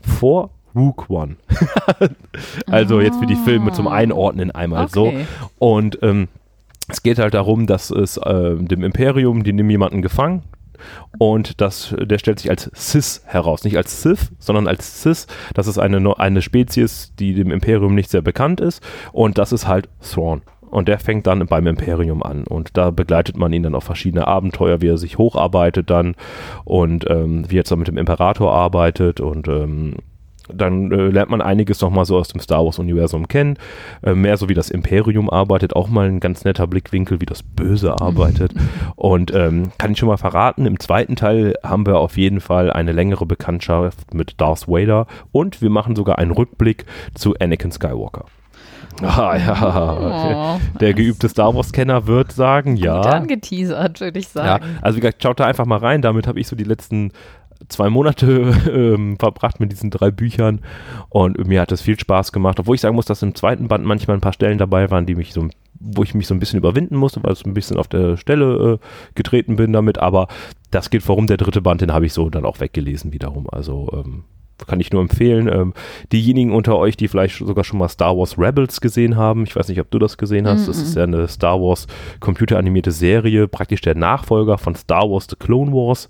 vor 0.00 0.50
Rook 0.74 1.10
One. 1.10 1.36
also 2.66 3.00
jetzt 3.00 3.18
für 3.18 3.26
die 3.26 3.36
Filme 3.36 3.72
zum 3.72 3.88
Einordnen 3.88 4.50
einmal 4.50 4.88
so. 4.88 5.08
Okay. 5.08 5.26
Und 5.58 5.98
ähm, 6.02 6.28
es 6.88 7.02
geht 7.02 7.18
halt 7.18 7.34
darum, 7.34 7.66
dass 7.66 7.90
es 7.90 8.16
äh, 8.16 8.56
dem 8.56 8.82
Imperium, 8.84 9.42
die 9.42 9.52
nehmen 9.52 9.70
jemanden 9.70 10.02
gefangen 10.02 10.42
und 11.18 11.60
das, 11.60 11.94
der 11.98 12.18
stellt 12.18 12.38
sich 12.40 12.50
als 12.50 12.70
Cis 12.74 13.22
heraus. 13.26 13.64
Nicht 13.64 13.76
als 13.76 14.02
Sith, 14.02 14.32
sondern 14.38 14.66
als 14.66 15.02
Cis. 15.02 15.26
Das 15.54 15.66
ist 15.66 15.78
eine, 15.78 16.18
eine 16.18 16.42
Spezies, 16.42 17.14
die 17.18 17.34
dem 17.34 17.50
Imperium 17.50 17.94
nicht 17.94 18.10
sehr 18.10 18.22
bekannt 18.22 18.60
ist 18.60 18.82
und 19.12 19.38
das 19.38 19.52
ist 19.52 19.66
halt 19.66 19.88
Thrawn. 20.00 20.42
Und 20.70 20.86
der 20.86 21.00
fängt 21.00 21.26
dann 21.26 21.44
beim 21.46 21.66
Imperium 21.66 22.22
an. 22.22 22.44
Und 22.44 22.76
da 22.76 22.90
begleitet 22.90 23.36
man 23.36 23.52
ihn 23.52 23.64
dann 23.64 23.74
auf 23.74 23.84
verschiedene 23.84 24.28
Abenteuer, 24.28 24.80
wie 24.80 24.88
er 24.88 24.98
sich 24.98 25.18
hocharbeitet 25.18 25.90
dann 25.90 26.14
und 26.64 27.10
ähm, 27.10 27.44
wie 27.50 27.56
er 27.56 27.60
jetzt 27.60 27.72
dann 27.72 27.80
mit 27.80 27.88
dem 27.88 27.98
Imperator 27.98 28.52
arbeitet 28.52 29.20
und 29.20 29.48
ähm, 29.48 29.96
dann 30.54 30.90
äh, 30.92 31.08
lernt 31.08 31.30
man 31.30 31.40
einiges 31.40 31.80
nochmal 31.80 32.04
so 32.04 32.16
aus 32.18 32.28
dem 32.28 32.40
Star 32.40 32.64
Wars-Universum 32.64 33.28
kennen. 33.28 33.56
Äh, 34.02 34.14
mehr 34.14 34.36
so 34.36 34.48
wie 34.48 34.54
das 34.54 34.70
Imperium 34.70 35.30
arbeitet, 35.30 35.74
auch 35.76 35.88
mal 35.88 36.06
ein 36.08 36.20
ganz 36.20 36.44
netter 36.44 36.66
Blickwinkel, 36.66 37.20
wie 37.20 37.26
das 37.26 37.42
Böse 37.42 37.92
arbeitet. 38.00 38.52
Und 38.96 39.32
ähm, 39.34 39.72
kann 39.78 39.92
ich 39.92 39.98
schon 39.98 40.08
mal 40.08 40.16
verraten, 40.16 40.66
im 40.66 40.78
zweiten 40.80 41.16
Teil 41.16 41.54
haben 41.64 41.86
wir 41.86 41.98
auf 41.98 42.16
jeden 42.16 42.40
Fall 42.40 42.70
eine 42.72 42.92
längere 42.92 43.26
Bekanntschaft 43.26 44.14
mit 44.14 44.40
Darth 44.40 44.68
Vader 44.68 45.06
und 45.32 45.62
wir 45.62 45.70
machen 45.70 45.96
sogar 45.96 46.18
einen 46.18 46.30
Rückblick 46.32 46.84
zu 47.14 47.34
Anakin 47.38 47.72
Skywalker. 47.72 48.24
Ah 49.02 49.36
ja, 49.36 50.56
Oh, 50.56 50.60
der 50.80 50.92
geübte 50.92 51.28
Star 51.28 51.54
Wars-Kenner 51.54 52.06
wird 52.06 52.32
sagen, 52.32 52.74
gut 52.74 52.84
ja. 52.84 53.00
angeteasert, 53.00 54.00
würde 54.00 54.18
ich 54.18 54.26
Ja, 54.34 54.42
sagen. 54.44 54.64
also 54.82 54.96
wie 54.96 55.00
gesagt, 55.00 55.22
schaut 55.22 55.40
da 55.40 55.46
einfach 55.46 55.64
mal 55.64 55.78
rein. 55.78 56.02
Damit 56.02 56.26
habe 56.26 56.38
ich 56.40 56.46
so 56.48 56.56
die 56.56 56.64
letzten 56.64 57.12
zwei 57.70 57.90
Monate 57.90 58.54
ähm, 58.72 59.16
verbracht 59.18 59.60
mit 59.60 59.72
diesen 59.72 59.90
drei 59.90 60.10
Büchern 60.10 60.60
und 61.08 61.46
mir 61.46 61.60
hat 61.60 61.72
es 61.72 61.82
viel 61.82 61.98
Spaß 61.98 62.32
gemacht. 62.32 62.60
Obwohl 62.60 62.74
ich 62.74 62.80
sagen 62.80 62.94
muss, 62.94 63.06
dass 63.06 63.22
im 63.22 63.34
zweiten 63.34 63.68
Band 63.68 63.84
manchmal 63.84 64.16
ein 64.16 64.20
paar 64.20 64.32
Stellen 64.32 64.58
dabei 64.58 64.90
waren, 64.90 65.06
die 65.06 65.14
mich 65.14 65.32
so, 65.32 65.48
wo 65.78 66.02
ich 66.02 66.14
mich 66.14 66.26
so 66.26 66.34
ein 66.34 66.40
bisschen 66.40 66.58
überwinden 66.58 66.96
musste, 66.96 67.22
weil 67.22 67.32
es 67.32 67.44
ein 67.44 67.54
bisschen 67.54 67.76
auf 67.76 67.88
der 67.88 68.16
Stelle 68.16 68.78
äh, 68.80 68.86
getreten 69.14 69.56
bin 69.56 69.72
damit. 69.72 69.98
Aber 69.98 70.28
das 70.70 70.90
gilt 70.90 71.08
warum 71.08 71.26
der 71.26 71.36
dritte 71.36 71.62
Band, 71.62 71.80
den 71.80 71.92
habe 71.92 72.06
ich 72.06 72.12
so 72.12 72.30
dann 72.30 72.44
auch 72.44 72.60
weggelesen 72.60 73.12
wiederum. 73.12 73.48
Also 73.50 73.88
ähm, 73.92 74.24
kann 74.66 74.80
ich 74.80 74.92
nur 74.92 75.02
empfehlen. 75.02 75.48
Ähm, 75.48 75.74
diejenigen 76.12 76.52
unter 76.52 76.76
euch, 76.76 76.96
die 76.96 77.08
vielleicht 77.08 77.38
sogar 77.38 77.64
schon 77.64 77.78
mal 77.78 77.88
Star 77.88 78.16
Wars 78.16 78.38
Rebels 78.38 78.80
gesehen 78.80 79.16
haben, 79.16 79.44
ich 79.44 79.56
weiß 79.56 79.68
nicht, 79.68 79.80
ob 79.80 79.90
du 79.90 79.98
das 79.98 80.18
gesehen 80.18 80.46
hast, 80.46 80.68
das 80.68 80.78
ist 80.78 80.96
ja 80.96 81.04
eine 81.04 81.28
Star 81.28 81.60
Wars 81.60 81.86
computeranimierte 82.20 82.90
Serie, 82.92 83.48
praktisch 83.48 83.80
der 83.80 83.94
Nachfolger 83.94 84.58
von 84.58 84.74
Star 84.74 85.10
Wars 85.10 85.26
The 85.28 85.36
Clone 85.36 85.72
Wars. 85.72 86.08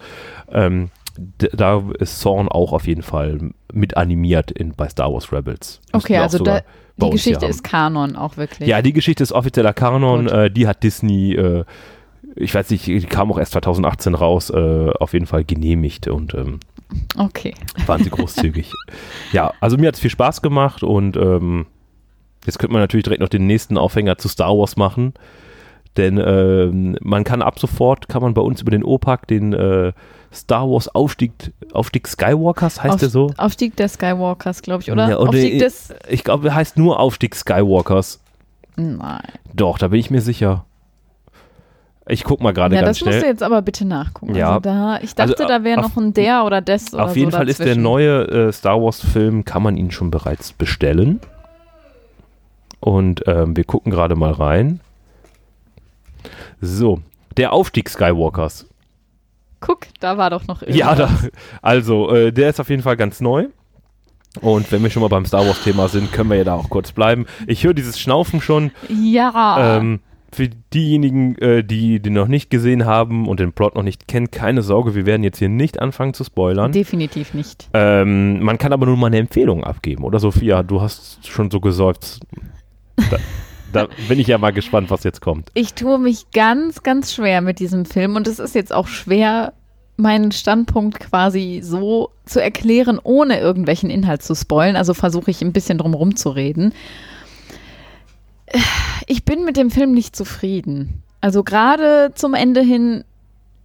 Ähm, 0.50 0.90
da 1.39 1.83
ist 1.99 2.23
Thrawn 2.23 2.49
auch 2.49 2.73
auf 2.73 2.87
jeden 2.87 3.03
Fall 3.03 3.39
mit 3.73 3.97
animiert 3.97 4.50
in, 4.50 4.73
bei 4.73 4.89
Star 4.89 5.12
Wars 5.12 5.33
Rebels. 5.33 5.81
Okay, 5.93 6.17
also 6.17 6.43
da, 6.43 6.62
die 6.97 7.11
Geschichte 7.11 7.47
ist 7.47 7.62
Kanon 7.62 8.17
auch 8.17 8.37
wirklich. 8.37 8.69
Ja, 8.69 8.83
die 8.83 8.93
Geschichte 8.93 9.23
ist 9.23 9.33
offizieller 9.33 9.73
Kanon, 9.73 10.27
äh, 10.29 10.50
die 10.50 10.67
hat 10.67 10.83
Disney, 10.83 11.35
äh, 11.35 11.65
ich 12.37 12.55
weiß 12.55 12.71
nicht, 12.71 12.87
die 12.87 13.00
kam 13.03 13.31
auch 13.33 13.39
erst 13.39 13.53
2018 13.53 14.15
raus, 14.15 14.50
äh, 14.50 14.91
auf 14.99 15.12
jeden 15.12 15.27
Fall 15.27 15.45
genehmigt 15.45 16.09
und 16.09 16.35
ähm, 16.35 16.61
Okay. 17.17 17.55
waren 17.87 18.03
sie 18.03 18.11
großzügig. 18.11 18.73
ja, 19.33 19.53
also 19.61 19.77
mir 19.77 19.89
hat 19.89 19.95
es 19.95 20.00
viel 20.00 20.11
Spaß 20.11 20.43
gemacht 20.43 20.83
und 20.83 21.17
ähm, 21.17 21.67
jetzt 22.47 22.59
könnte 22.59 22.73
man 22.73 22.83
natürlich 22.83 23.05
direkt 23.05 23.21
noch 23.21 23.29
den 23.29 23.47
nächsten 23.47 23.79
Aufhänger 23.79 24.19
zu 24.19 24.29
Star 24.29 24.57
Wars 24.57 24.77
machen. 24.77 25.15
Denn 25.97 26.23
ähm, 26.25 26.97
man 27.00 27.25
kann 27.25 27.43
ab 27.43 27.59
sofort, 27.59 28.09
kann 28.09 28.23
man 28.23 28.35
bei 28.35 28.43
uns 28.43 28.61
über 28.62 28.71
den 28.71 28.85
OPAC 28.85 29.27
den 29.27 29.53
äh, 29.53 29.93
Star 30.33 30.69
Wars 30.71 30.89
Aufstieg, 30.95 31.33
Aufstieg 31.73 32.07
Skywalkers, 32.07 32.83
heißt 32.83 32.95
Auf, 32.95 33.01
der 33.01 33.09
so? 33.09 33.33
Aufstieg 33.37 33.75
der 33.77 33.89
Skywalkers, 33.89 34.63
glaube 34.63 34.83
ich, 34.83 34.91
oder? 34.93 35.09
Ja, 35.09 35.19
oder 35.19 35.31
Aufstieg 35.31 35.59
des. 35.59 35.93
Ich 36.09 36.23
glaube, 36.23 36.49
er 36.49 36.55
heißt 36.55 36.77
nur 36.77 37.01
Aufstieg 37.01 37.35
Skywalkers. 37.35 38.21
Nein. 38.77 39.23
Doch, 39.53 39.79
da 39.79 39.89
bin 39.89 39.99
ich 39.99 40.11
mir 40.11 40.21
sicher. 40.21 40.65
Ich 42.09 42.25
guck 42.25 42.41
mal 42.41 42.53
gerade 42.53 42.75
Ja, 42.75 42.83
ganz 42.83 42.99
das 42.99 43.07
musst 43.07 43.17
du 43.17 43.21
schnell. 43.21 43.31
jetzt 43.33 43.43
aber 43.43 43.63
bitte 43.63 43.85
nachgucken. 43.85 44.35
Ja. 44.35 44.49
Also 44.51 44.61
da, 44.61 44.99
ich 45.03 45.15
dachte, 45.15 45.33
Also, 45.33 45.47
da 45.49 45.63
wäre 45.65 45.81
noch 45.81 45.97
ein 45.97 46.13
der 46.15 46.45
oder 46.45 46.61
des 46.61 46.93
oder 46.95 47.05
Auf 47.05 47.17
jeden 47.17 47.31
so 47.31 47.37
Fall 47.37 47.49
ist 47.49 47.59
der 47.59 47.67
dazwischen. 47.67 47.83
neue 47.83 48.23
äh, 48.29 48.53
Star 48.53 48.81
Wars 48.83 49.01
Film, 49.01 49.45
kann 49.45 49.63
man 49.63 49.77
ihn 49.77 49.91
schon 49.91 50.11
bereits 50.11 50.53
bestellen. 50.53 51.21
Und 52.81 53.23
ähm, 53.27 53.57
wir 53.57 53.65
gucken 53.65 53.93
gerade 53.93 54.17
mal 54.17 54.33
rein. 54.33 54.81
So, 56.61 57.01
der 57.37 57.53
Aufstieg 57.53 57.89
Skywalkers. 57.89 58.67
Guck, 59.61 59.87
da 60.00 60.17
war 60.19 60.31
doch 60.31 60.47
noch 60.47 60.62
Ja, 60.67 60.95
da, 60.95 61.05
irgendwas. 61.05 61.31
also 61.62 62.11
äh, 62.11 62.33
der 62.33 62.50
ist 62.50 62.61
auf 62.61 62.71
jeden 62.71 62.83
Fall 62.83 62.97
ganz 62.97 63.21
neu. 63.21 63.49
Und 64.40 64.71
wenn 64.71 64.83
wir 64.83 64.90
schon 64.90 65.02
mal 65.02 65.09
beim 65.09 65.26
Star 65.26 65.45
Wars 65.47 65.62
Thema 65.64 65.88
sind, 65.88 66.12
können 66.12 66.31
wir 66.31 66.37
ja 66.37 66.45
da 66.45 66.55
auch 66.55 66.71
kurz 66.71 66.93
bleiben. 66.93 67.26
Ich 67.47 67.64
höre 67.64 67.75
dieses 67.75 67.99
Schnaufen 67.99 68.40
schon. 68.40 68.71
Ja. 68.88 69.76
Ähm, 69.79 70.00
für 70.33 70.49
diejenigen, 70.73 71.37
äh, 71.38 71.64
die 71.64 71.99
den 72.00 72.12
noch 72.12 72.29
nicht 72.29 72.49
gesehen 72.50 72.87
haben 72.87 73.26
und 73.26 73.40
den 73.40 73.52
Plot 73.52 73.75
noch 73.75 73.83
nicht 73.83 74.07
kennen, 74.07 74.31
keine 74.31 74.62
Sorge, 74.62 74.95
wir 74.95 75.05
werden 75.05 75.25
jetzt 75.25 75.38
hier 75.38 75.49
nicht 75.49 75.81
anfangen 75.83 76.14
zu 76.14 76.23
spoilern. 76.23 76.71
Definitiv 76.71 77.35
nicht. 77.35 77.69
Ähm, 77.75 78.40
man 78.40 78.57
kann 78.57 78.73
aber 78.73 78.87
nur 78.87 78.97
mal 78.97 79.09
eine 79.09 79.19
Empfehlung 79.19 79.64
abgeben, 79.64 80.05
oder 80.05 80.21
Sophia? 80.21 80.62
Du 80.62 80.81
hast 80.81 81.26
schon 81.26 81.50
so 81.50 81.59
geseufzt. 81.61 82.21
Da, 83.73 83.89
bin 84.09 84.19
ich 84.19 84.27
ja 84.27 84.39
mal 84.39 84.53
gespannt, 84.53 84.91
was 84.91 85.05
jetzt 85.05 85.21
kommt. 85.21 85.50
Ich 85.55 85.75
tue 85.75 85.99
mich 85.99 86.31
ganz, 86.33 86.83
ganz 86.83 87.12
schwer 87.15 87.41
mit 87.41 87.59
diesem 87.59 87.85
Film 87.85 88.17
und 88.17 88.27
es 88.27 88.39
ist 88.39 88.55
jetzt 88.55 88.73
auch 88.73 88.89
schwer, 88.89 89.53
meinen 89.97 90.33
Standpunkt 90.33 90.99
quasi 90.99 91.61
so 91.62 92.11
zu 92.25 92.43
erklären, 92.43 92.99
ohne 93.03 93.39
irgendwelchen 93.39 93.91
Inhalt 93.91 94.23
zu 94.23 94.35
spoilen. 94.35 94.77
Also 94.77 94.95
versuche 94.95 95.31
ich 95.31 95.43
ein 95.43 95.53
bisschen 95.53 95.79
drum 95.79 95.95
rumzureden. 95.95 96.73
Ich 99.07 99.25
bin 99.25 99.45
mit 99.45 99.57
dem 99.57 99.71
Film 99.71 99.93
nicht 99.93 100.17
zufrieden. 100.17 101.03
Also 101.21 101.45
gerade 101.45 102.12
zum 102.15 102.35
Ende 102.35 102.62
hin 102.62 103.05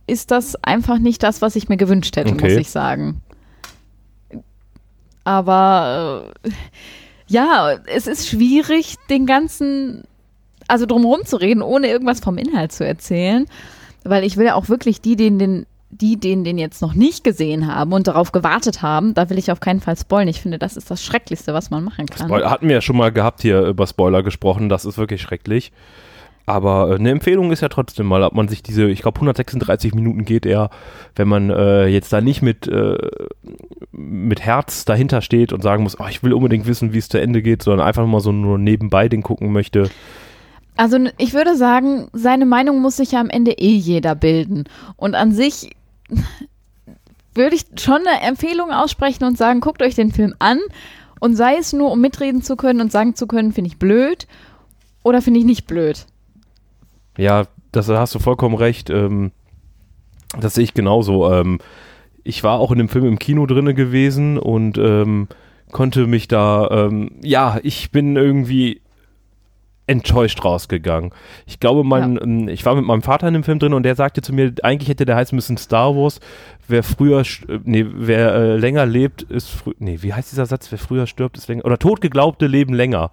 ist 0.08 0.30
das 0.32 0.56
einfach 0.64 1.00
nicht 1.00 1.24
das, 1.24 1.42
was 1.42 1.56
ich 1.56 1.70
mir 1.70 1.78
gewünscht 1.78 2.16
hätte, 2.18 2.34
Okay. 2.34 2.50
muss 2.50 2.60
ich 2.62 2.70
sagen. 2.70 3.22
Aber 5.24 6.32
äh, 6.44 6.50
ja, 7.27 7.77
es 7.88 8.08
ist 8.08 8.27
schwierig, 8.27 8.96
den 9.10 9.25
ganzen, 9.25 10.03
also 10.67 10.86
drumherum 10.86 11.25
zu 11.25 11.38
reden, 11.38 11.62
ohne 11.62 11.88
irgendwas 11.88 12.20
vom 12.20 12.38
Inhalt 12.38 12.72
zu 12.72 12.86
erzählen. 12.86 13.46
Weil 14.03 14.24
ich 14.24 14.38
will 14.38 14.46
ja 14.46 14.55
auch 14.55 14.70
wirklich 14.70 15.01
die, 15.01 15.15
denen 15.15 15.39
den, 15.39 15.65
die, 15.89 16.20
denen 16.20 16.44
den 16.44 16.58
jetzt 16.58 16.82
noch 16.82 16.94
nicht 16.94 17.24
gesehen 17.24 17.74
haben 17.74 17.94
und 17.94 18.08
darauf 18.08 18.32
gewartet 18.32 18.82
haben, 18.82 19.13
da 19.13 19.29
will 19.29 19.39
ich 19.39 19.51
auf 19.51 19.60
keinen 19.60 19.82
Fall 19.82 19.98
spoilen. 19.98 20.27
Ich 20.27 20.41
finde, 20.41 20.60
das 20.60 20.77
ist 20.77 20.91
das 20.91 21.03
Schrecklichste, 21.03 21.53
was 21.53 21.72
man 21.72 21.84
machen 21.84 22.05
kann. 22.05 22.27
Spoiler, 22.27 22.51
hatten 22.51 22.67
wir 22.67 22.75
ja 22.75 22.82
schon 22.82 22.98
mal 22.98 23.12
gehabt 23.12 23.41
hier 23.41 23.62
über 23.62 23.88
Spoiler 23.88 24.22
gesprochen, 24.22 24.70
das 24.70 24.86
ist 24.86 24.98
wirklich 24.98 25.22
schrecklich. 25.22 25.72
Aber 26.46 26.92
äh, 26.92 26.96
eine 26.96 27.12
Empfehlung 27.12 27.52
ist 27.52 27.62
ja 27.62 27.70
trotzdem 27.70 28.06
mal, 28.06 28.24
ob 28.24 28.34
man 28.34 28.48
sich 28.48 28.64
diese, 28.64 28.90
ich 28.90 29.02
glaube 29.02 29.18
136 29.18 29.94
Minuten 29.94 30.25
geht 30.25 30.46
er, 30.46 30.70
wenn 31.16 31.28
man 31.28 31.50
äh, 31.50 31.88
jetzt 31.88 32.14
da 32.14 32.22
nicht 32.22 32.42
mit, 32.42 32.68
äh, 32.68 32.98
mit 33.92 34.42
Herz 34.42 34.86
dahinter 34.86 35.22
steht 35.22 35.54
und 35.54 35.62
sagen 35.62 35.84
muss, 35.84 36.00
oh, 36.00 36.06
ich 36.10 36.24
will 36.24 36.34
unbedingt 36.34 36.68
wissen, 36.68 36.94
wie 36.94 37.00
es 37.00 37.10
zu 37.10 37.20
Ende 37.20 37.42
geht, 37.42 37.64
sondern 37.64 37.88
einfach 37.88 38.06
mal 38.06 38.20
so 38.20 38.32
nur 38.32 38.58
nebenbei 38.58 39.10
den 39.10 39.24
gucken 39.24 39.52
möchte. 39.52 39.90
Also 40.78 40.98
ich 41.18 41.34
würde 41.34 41.56
sagen, 41.56 42.10
seine 42.14 42.46
Meinung 42.46 42.82
muss 42.82 42.98
sich 42.98 43.14
ja 43.14 43.22
am 43.22 43.30
Ende 43.30 43.52
eh 43.52 43.75
jeder 43.75 44.14
bilden. 44.14 44.66
Und 44.98 45.16
an 45.16 45.32
sich 45.32 45.75
würde 47.34 47.56
ich 47.56 47.66
schon 47.80 48.02
eine 48.06 48.22
Empfehlung 48.22 48.72
aussprechen 48.72 49.24
und 49.24 49.38
sagen, 49.38 49.62
guckt 49.62 49.82
euch 49.82 49.96
den 49.96 50.12
Film 50.12 50.36
an 50.40 50.60
und 51.20 51.36
sei 51.36 51.56
es 51.58 51.74
nur, 51.74 51.92
um 51.92 52.02
mitreden 52.02 52.44
zu 52.44 52.56
können 52.56 52.82
und 52.82 52.92
sagen 52.92 53.16
zu 53.16 53.25
können, 53.25 53.54
finde 53.54 53.70
ich 53.70 53.80
blöd 53.80 54.28
oder 55.04 55.22
finde 55.22 55.40
ich 55.40 55.46
nicht 55.46 55.66
blöd. 55.66 56.06
Ja, 57.18 57.46
das 57.72 57.88
da 57.88 58.00
hast 58.00 58.16
du 58.16 58.20
vollkommen 58.20 58.56
recht. 58.56 58.90
Ähm, 58.90 59.32
das 60.40 60.56
sehe 60.56 60.64
ich 60.64 60.74
genauso. 60.74 61.32
Ähm, 61.32 61.60
ich 62.24 62.44
war 62.44 62.60
auch 62.60 62.72
in 62.72 62.78
dem 62.78 62.90
Film 62.90 63.06
im 63.06 63.20
Kino 63.20 63.46
drinne 63.46 63.74
gewesen 63.74 64.38
und 64.38 64.78
ähm, 64.78 65.28
konnte 65.72 66.08
mich 66.08 66.28
da, 66.28 66.70
ähm, 66.72 67.12
ja, 67.22 67.60
ich 67.64 67.92
bin 67.92 68.16
irgendwie 68.16 68.82
enttäuscht 69.88 70.44
rausgegangen. 70.44 71.12
Ich 71.46 71.60
glaube, 71.60 71.84
mein, 71.84 72.20
ähm, 72.22 72.48
ich 72.48 72.66
war 72.66 72.76
mit 72.76 72.86
meinem 72.86 73.04
Vater 73.04 73.28
in 73.28 73.36
dem 73.36 73.44
Film 73.44 73.60
drin 73.60 73.74
und 73.74 73.84
der 73.84 73.96
sagte 73.96 74.22
zu 74.22 74.34
mir, 74.34 74.54
eigentlich 74.64 74.90
hätte 74.90 75.06
der 75.06 75.16
heißen 75.16 75.36
müssen 75.36 75.58
Star 75.58 75.96
Wars. 75.96 76.20
Wer 76.68 76.82
früher, 76.82 77.22
äh, 77.22 77.60
nee, 77.64 77.86
wer 77.88 78.34
äh, 78.34 78.58
länger 78.58 78.86
lebt, 78.86 79.22
ist 79.22 79.50
früh, 79.50 79.74
nee, 79.78 80.00
wie 80.02 80.14
heißt 80.14 80.32
dieser 80.32 80.48
Satz? 80.48 80.72
Wer 80.72 80.80
früher 80.80 81.06
stirbt, 81.06 81.38
ist 81.38 81.48
länger, 81.48 81.66
oder 81.66 81.78
tot 81.78 82.02
geglaubte 82.02 82.48
leben 82.48 82.74
länger. 82.74 83.12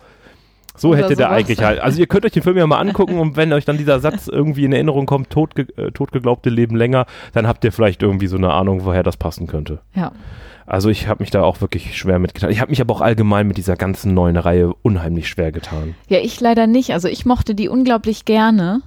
So 0.77 0.95
hätte 0.95 1.17
der 1.17 1.31
eigentlich 1.31 1.63
halt. 1.63 1.81
Also 1.81 2.01
ihr 2.01 2.07
könnt 2.07 2.25
euch 2.25 2.33
den 2.33 2.43
Film 2.43 2.57
ja 2.57 2.67
mal 2.67 2.79
angucken 2.79 3.19
und 3.19 3.37
wenn 3.37 3.53
euch 3.53 3.65
dann 3.65 3.79
dieser 3.79 4.01
Satz 4.01 4.29
irgendwie 4.29 4.65
in 4.65 4.73
Erinnerung 4.73 5.07
kommt, 5.07 5.31
totge 5.31 5.67
äh, 5.77 5.91
totgeglaubte 5.93 6.51
leben 6.51 6.77
länger, 6.77 7.07
dann 7.33 7.47
habt 7.47 7.65
ihr 7.65 7.73
vielleicht 7.73 8.03
irgendwie 8.03 8.27
so 8.27 8.37
eine 8.37 8.53
Ahnung, 8.53 8.85
woher 8.85 9.03
das 9.03 9.17
passen 9.17 9.47
könnte. 9.47 9.81
Ja. 9.95 10.13
Also 10.67 10.89
ich 10.89 11.09
habe 11.09 11.23
mich 11.23 11.31
da 11.31 11.43
auch 11.43 11.61
wirklich 11.61 11.97
schwer 11.99 12.19
mitgetan. 12.19 12.51
Ich 12.51 12.61
habe 12.61 12.71
mich 12.71 12.81
aber 12.81 12.95
auch 12.95 13.01
allgemein 13.01 13.47
mit 13.47 13.57
dieser 13.59 13.77
ganzen 13.77 14.15
neuen 14.15 14.37
Reihe 14.37 14.73
unheimlich 14.83 15.29
schwer 15.29 15.53
getan. 15.53 15.95
Ja, 16.09 16.19
ich 16.19 16.41
leider 16.41 16.67
nicht. 16.67 16.93
Also 16.93 17.09
ich 17.09 17.27
mochte 17.27 17.55
die 17.55 17.69
unglaublich 17.69 18.25
gerne. 18.25 18.81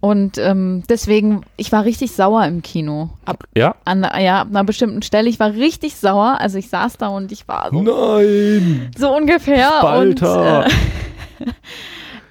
Und 0.00 0.38
ähm, 0.38 0.84
deswegen, 0.88 1.42
ich 1.56 1.72
war 1.72 1.84
richtig 1.84 2.12
sauer 2.12 2.44
im 2.46 2.62
Kino. 2.62 3.10
Ab, 3.24 3.44
Ja? 3.56 3.74
an, 3.84 4.06
ja, 4.20 4.42
ab 4.42 4.48
einer 4.50 4.62
bestimmten 4.64 5.02
Stelle. 5.02 5.28
Ich 5.28 5.40
war 5.40 5.52
richtig 5.54 5.96
sauer. 5.96 6.36
Also 6.40 6.58
ich 6.58 6.68
saß 6.68 6.98
da 6.98 7.08
und 7.08 7.32
ich 7.32 7.48
war 7.48 7.70
so, 7.72 7.82
Nein! 7.82 8.90
so 8.96 9.14
ungefähr. 9.16 9.66
Spalter. 9.78 10.64
Und, 10.66 11.46
äh, 11.46 11.50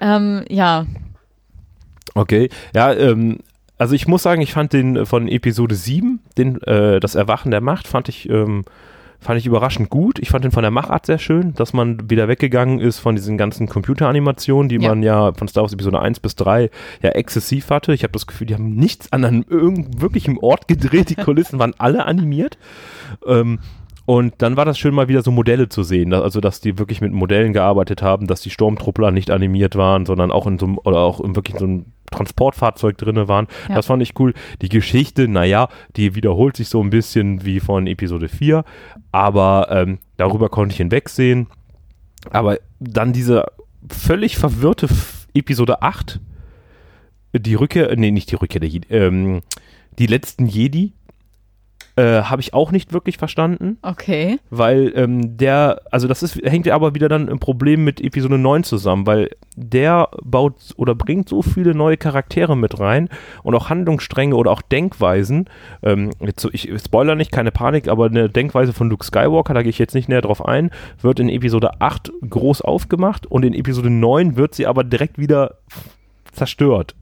ähm, 0.00 0.44
ja, 0.48 0.86
Okay, 2.18 2.48
ja, 2.74 2.92
ähm, 2.92 3.38
also 3.78 3.94
ich 3.94 4.08
muss 4.08 4.24
sagen, 4.24 4.40
ich 4.42 4.52
fand 4.52 4.72
den 4.72 4.96
äh, 4.96 5.06
von 5.06 5.28
Episode 5.28 5.76
7, 5.76 6.18
den, 6.36 6.60
äh, 6.62 6.98
das 6.98 7.14
Erwachen 7.14 7.52
der 7.52 7.60
Macht, 7.60 7.86
fand 7.86 8.08
ich, 8.08 8.28
ähm, 8.28 8.64
fand 9.20 9.38
ich 9.38 9.46
überraschend 9.46 9.90
gut. 9.90 10.18
Ich 10.20 10.30
fand 10.30 10.44
den 10.44 10.52
von 10.52 10.62
der 10.62 10.70
Machart 10.70 11.06
sehr 11.06 11.18
schön, 11.18 11.52
dass 11.54 11.72
man 11.72 12.08
wieder 12.08 12.28
weggegangen 12.28 12.78
ist 12.78 12.98
von 13.00 13.16
diesen 13.16 13.36
ganzen 13.36 13.68
Computeranimationen, 13.68 14.68
die 14.68 14.76
Ja. 14.76 14.88
man 14.90 15.02
ja 15.02 15.32
von 15.32 15.48
Star 15.48 15.62
Wars 15.64 15.72
Episode 15.72 16.00
1 16.00 16.20
bis 16.20 16.36
3 16.36 16.70
ja 17.02 17.10
exzessiv 17.10 17.70
hatte. 17.70 17.92
Ich 17.92 18.04
habe 18.04 18.12
das 18.12 18.26
Gefühl, 18.26 18.46
die 18.46 18.54
haben 18.54 18.74
nichts 18.76 19.12
an 19.12 19.24
einem 19.24 19.44
irgend 19.48 20.00
wirklichem 20.00 20.38
Ort 20.38 20.68
gedreht, 20.68 21.10
die 21.10 21.14
Kulissen 21.16 21.58
waren 21.58 21.74
alle 21.78 22.06
animiert. 22.06 22.58
Ähm, 23.26 23.58
und 24.08 24.36
dann 24.38 24.56
war 24.56 24.64
das 24.64 24.78
schön, 24.78 24.94
mal 24.94 25.08
wieder 25.08 25.20
so 25.20 25.30
Modelle 25.30 25.68
zu 25.68 25.82
sehen. 25.82 26.14
Also, 26.14 26.40
dass 26.40 26.62
die 26.62 26.78
wirklich 26.78 27.02
mit 27.02 27.12
Modellen 27.12 27.52
gearbeitet 27.52 28.00
haben, 28.00 28.26
dass 28.26 28.40
die 28.40 28.48
Sturmtruppler 28.48 29.10
nicht 29.10 29.30
animiert 29.30 29.76
waren, 29.76 30.06
sondern 30.06 30.30
auch 30.30 30.46
in 30.46 30.58
so 30.58 30.64
einem, 30.64 30.78
oder 30.78 31.00
auch 31.00 31.20
in 31.20 31.36
wirklich 31.36 31.58
so 31.58 31.66
einem 31.66 31.84
Transportfahrzeug 32.10 32.96
drinne 32.96 33.28
waren. 33.28 33.48
Ja. 33.68 33.74
Das 33.74 33.84
fand 33.84 34.02
ich 34.02 34.18
cool. 34.18 34.32
Die 34.62 34.70
Geschichte, 34.70 35.28
naja, 35.28 35.68
die 35.96 36.14
wiederholt 36.14 36.56
sich 36.56 36.70
so 36.70 36.82
ein 36.82 36.88
bisschen 36.88 37.44
wie 37.44 37.60
von 37.60 37.86
Episode 37.86 38.30
4, 38.30 38.64
aber 39.12 39.68
ähm, 39.70 39.98
darüber 40.16 40.48
konnte 40.48 40.72
ich 40.72 40.78
hinwegsehen. 40.78 41.48
Aber 42.30 42.56
dann 42.80 43.12
diese 43.12 43.44
völlig 43.90 44.38
verwirrte 44.38 44.86
F 44.86 45.28
Episode 45.34 45.82
8, 45.82 46.18
die 47.34 47.54
Rückkehr, 47.56 47.94
nee, 47.94 48.10
nicht 48.10 48.30
die 48.30 48.36
Rückkehr 48.36 48.60
der 48.60 48.70
Jedi, 48.70 48.88
ähm, 48.88 49.42
die 49.98 50.06
letzten 50.06 50.46
Jedi, 50.46 50.94
äh, 51.98 52.22
habe 52.22 52.40
ich 52.40 52.54
auch 52.54 52.70
nicht 52.70 52.92
wirklich 52.92 53.18
verstanden 53.18 53.78
okay. 53.82 54.38
weil 54.50 54.92
ähm, 54.94 55.36
der, 55.36 55.82
also 55.90 56.06
das 56.06 56.22
ist, 56.22 56.36
hängt 56.36 56.64
ja 56.64 56.76
aber 56.76 56.94
wieder 56.94 57.08
dann 57.08 57.26
im 57.26 57.40
Problem 57.40 57.82
mit 57.82 58.00
Episode 58.00 58.38
9 58.38 58.62
zusammen, 58.62 59.04
weil 59.04 59.30
der 59.56 60.08
baut 60.22 60.54
oder 60.76 60.94
bringt 60.94 61.28
so 61.28 61.42
viele 61.42 61.74
neue 61.74 61.96
Charaktere 61.96 62.56
mit 62.56 62.78
rein 62.78 63.08
und 63.42 63.56
auch 63.56 63.68
Handlungsstränge 63.68 64.36
oder 64.36 64.52
auch 64.52 64.62
Denkweisen. 64.62 65.46
Ähm, 65.82 66.10
jetzt 66.20 66.40
so, 66.40 66.50
ich 66.52 66.70
spoiler 66.80 67.16
nicht, 67.16 67.32
keine 67.32 67.50
Panik, 67.50 67.88
aber 67.88 68.06
eine 68.06 68.28
Denkweise 68.28 68.72
von 68.72 68.88
Luke 68.88 69.04
Skywalker, 69.04 69.54
da 69.54 69.62
gehe 69.62 69.70
ich 69.70 69.78
jetzt 69.80 69.94
nicht 69.94 70.08
näher 70.08 70.22
drauf 70.22 70.46
ein, 70.46 70.70
wird 71.00 71.18
in 71.18 71.28
Episode 71.28 71.80
8 71.80 72.12
groß 72.30 72.62
aufgemacht 72.62 73.26
und 73.26 73.44
in 73.44 73.54
Episode 73.54 73.90
9 73.90 74.36
wird 74.36 74.54
sie 74.54 74.68
aber 74.68 74.84
direkt 74.84 75.18
wieder 75.18 75.56
zerstört. 76.30 76.94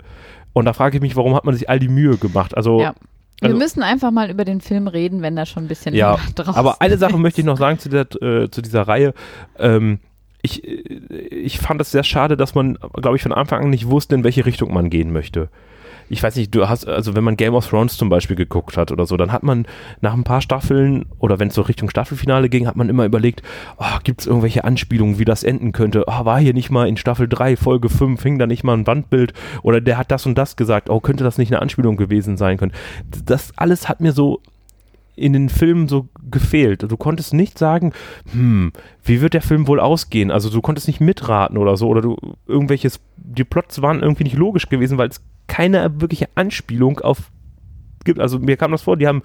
Und 0.55 0.65
da 0.65 0.73
frage 0.73 0.97
ich 0.97 1.03
mich, 1.03 1.17
warum 1.17 1.35
hat 1.35 1.45
man 1.45 1.55
sich 1.55 1.69
all 1.69 1.79
die 1.79 1.89
Mühe 1.89 2.17
gemacht? 2.17 2.57
Also 2.57 2.81
Ja. 2.81 2.95
Wir 3.41 3.49
also- 3.49 3.59
müssen 3.59 3.83
einfach 3.83 4.11
mal 4.11 4.31
über 4.31 4.45
den 4.45 4.61
Film 4.61 4.89
reden, 4.89 5.23
wenn 5.23 5.37
da 5.37 5.45
schon 5.45 5.65
ein 5.65 5.69
bisschen 5.69 5.95
Ja, 5.95 6.19
drauf 6.35 6.57
aber 6.57 6.81
eine 6.81 6.97
Sache 6.97 7.19
möchte 7.19 7.41
ich 7.41 7.47
noch 7.47 7.59
sagen 7.59 7.79
zu, 7.79 7.89
der, 7.89 8.07
äh, 8.23 8.51
zu 8.51 8.63
dieser 8.63 8.83
Reihe. 8.83 9.13
Ähm, 9.59 9.99
ich, 10.43 10.67
äh, 10.67 10.71
ich 11.29 11.59
fand 11.59 11.81
es 11.81 11.91
sehr 11.91 12.05
schade, 12.05 12.37
dass 12.37 12.55
man, 12.55 12.79
glaube 12.95 13.17
ich, 13.17 13.23
von 13.23 13.33
Anfang 13.33 13.65
an 13.65 13.71
nicht 13.71 13.89
wusste, 13.89 14.15
in 14.15 14.25
welche 14.25 14.47
Richtung 14.47 14.73
man 14.73 14.89
gehen 14.89 15.13
möchte. 15.13 15.49
Ich 16.09 16.23
weiß 16.23 16.37
nicht, 16.37 16.55
du 16.55 16.69
hast, 16.69 16.87
also 16.87 17.15
wenn 17.17 17.25
man 17.25 17.37
Game 17.37 17.55
of 17.55 17.69
Thrones 17.69 17.97
zum 17.97 18.09
Beispiel 18.09 18.37
geguckt 18.37 18.77
hat 18.77 18.93
oder 18.93 19.07
so, 19.07 19.17
dann 19.17 19.33
hat 19.33 19.43
man 19.43 19.67
nach 20.01 20.15
ein 20.15 20.25
paar 20.25 20.41
Staffeln 20.41 21.07
oder 21.19 21.39
wenn 21.39 21.49
es 21.49 21.55
so 21.55 21.63
Richtung 21.63 21.91
Staffelfinale 21.91 22.49
ging, 22.49 22.67
hat 22.67 22.77
man 22.77 22.89
immer 22.89 23.05
überlegt, 23.05 23.43
oh, 23.79 23.99
gibt 24.05 24.21
es 24.21 24.27
irgendwelche 24.27 24.65
Anspielungen, 24.65 25.19
wie 25.19 25.25
das 25.25 25.43
enden 25.43 25.73
könnte? 25.73 26.05
Oh, 26.07 26.25
war 26.25 26.39
hier 26.41 26.55
nicht 26.55 26.71
mal 26.71 26.89
in 26.89 26.97
Staffel 26.97 27.29
3, 27.29 27.57
Folge 27.57 27.89
5, 27.89 28.23
hing 28.23 28.39
da 28.39 28.47
nicht 28.47 28.65
mal 28.65 28.75
ein 28.75 28.87
Wandbild 28.87 29.33
oder 29.63 29.81
der 29.81 29.99
hat 29.99 30.11
das 30.11 30.27
und 30.27 30.37
das 30.37 30.57
gesagt, 30.57 30.91
oh, 30.91 31.01
könnte 31.01 31.25
das 31.25 31.39
nicht 31.39 31.53
eine 31.53 31.61
Anspielung 31.61 31.97
gewesen 31.97 32.37
sein 32.37 32.57
können? 32.57 32.73
Das 33.25 33.53
alles 33.57 33.89
hat 33.89 34.01
mir 34.01 34.13
so 34.13 34.41
in 35.17 35.33
den 35.33 35.49
Filmen 35.49 35.89
so 35.89 36.09
gefehlt. 36.31 36.83
Du 36.83 36.97
konntest 36.97 37.35
nicht 37.35 37.59
sagen, 37.59 37.93
hm, 38.33 38.73
wie 39.03 39.21
wird 39.21 39.35
der 39.35 39.43
Film 39.43 39.67
wohl 39.67 39.81
ausgehen? 39.81 40.31
Also 40.31 40.51
du 40.51 40.61
konntest 40.61 40.87
nicht 40.87 41.01
mitraten 41.01 41.57
oder 41.57 41.77
so 41.77 41.89
oder 41.89 42.03
du 42.03 42.17
irgendwelches, 42.47 43.01
die 43.17 43.45
Plots 43.45 43.83
waren 43.83 44.03
irgendwie 44.03 44.25
nicht 44.25 44.37
logisch 44.37 44.69
gewesen, 44.69 44.99
weil 44.99 45.09
es 45.09 45.23
keine 45.47 46.01
wirkliche 46.01 46.29
Anspielung 46.35 47.01
auf 47.01 47.31
gibt. 48.07 48.19
Also 48.21 48.39
mir 48.39 48.57
kam 48.57 48.73
das 48.73 48.81
vor, 48.83 48.97
die 48.97 49.07
haben 49.07 49.23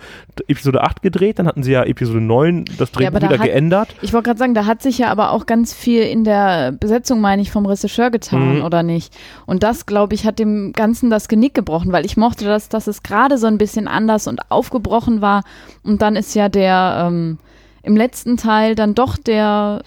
Episode 0.50 0.82
8 0.84 1.02
gedreht, 1.02 1.40
dann 1.40 1.48
hatten 1.48 1.64
sie 1.64 1.72
ja 1.72 1.84
Episode 1.86 2.20
9 2.20 2.66
das 2.78 2.90
Ja, 2.90 2.98
Drehbuch 3.10 3.20
da 3.20 3.28
wieder 3.30 3.38
hat- 3.40 3.46
geändert. 3.46 3.96
Ich 4.02 4.12
wollte 4.12 4.26
gerade 4.28 4.40
sagen, 4.40 4.54
da 4.54 4.66
hat 4.66 4.82
sich 4.82 4.98
ja 4.98 5.08
aber 5.10 5.32
auch 5.32 5.46
ganz 5.46 5.74
viel 5.74 6.02
in 6.04 6.26
der 6.26 6.74
Besetzung, 6.74 7.22
meine 7.22 7.42
ich, 7.42 7.50
vom 7.52 7.66
Regisseur 7.66 8.10
getan, 8.12 8.58
Mhm. 8.58 8.64
oder 8.66 8.84
nicht? 8.84 9.16
Und 9.46 9.64
das, 9.64 9.86
glaube 9.86 10.14
ich, 10.16 10.26
hat 10.26 10.38
dem 10.40 10.74
Ganzen 10.74 11.10
das 11.10 11.30
Genick 11.30 11.54
gebrochen, 11.54 11.94
weil 11.94 12.06
ich 12.06 12.18
mochte 12.18 12.44
das, 12.44 12.68
dass 12.68 12.88
es 12.88 13.04
gerade 13.04 13.38
so 13.38 13.48
ein 13.48 13.58
bisschen 13.58 13.88
anders 13.88 14.28
und 14.28 14.52
aufgebrochen 14.52 15.22
war. 15.22 15.44
Und 15.84 16.02
dann 16.02 16.18
ist 16.18 16.36
ja 16.36 16.50
der 16.50 17.06
ähm, 17.08 17.38
im 17.84 17.96
letzten 17.96 18.36
Teil 18.36 18.76
dann 18.76 18.96
doch 18.96 19.18
der 19.18 19.82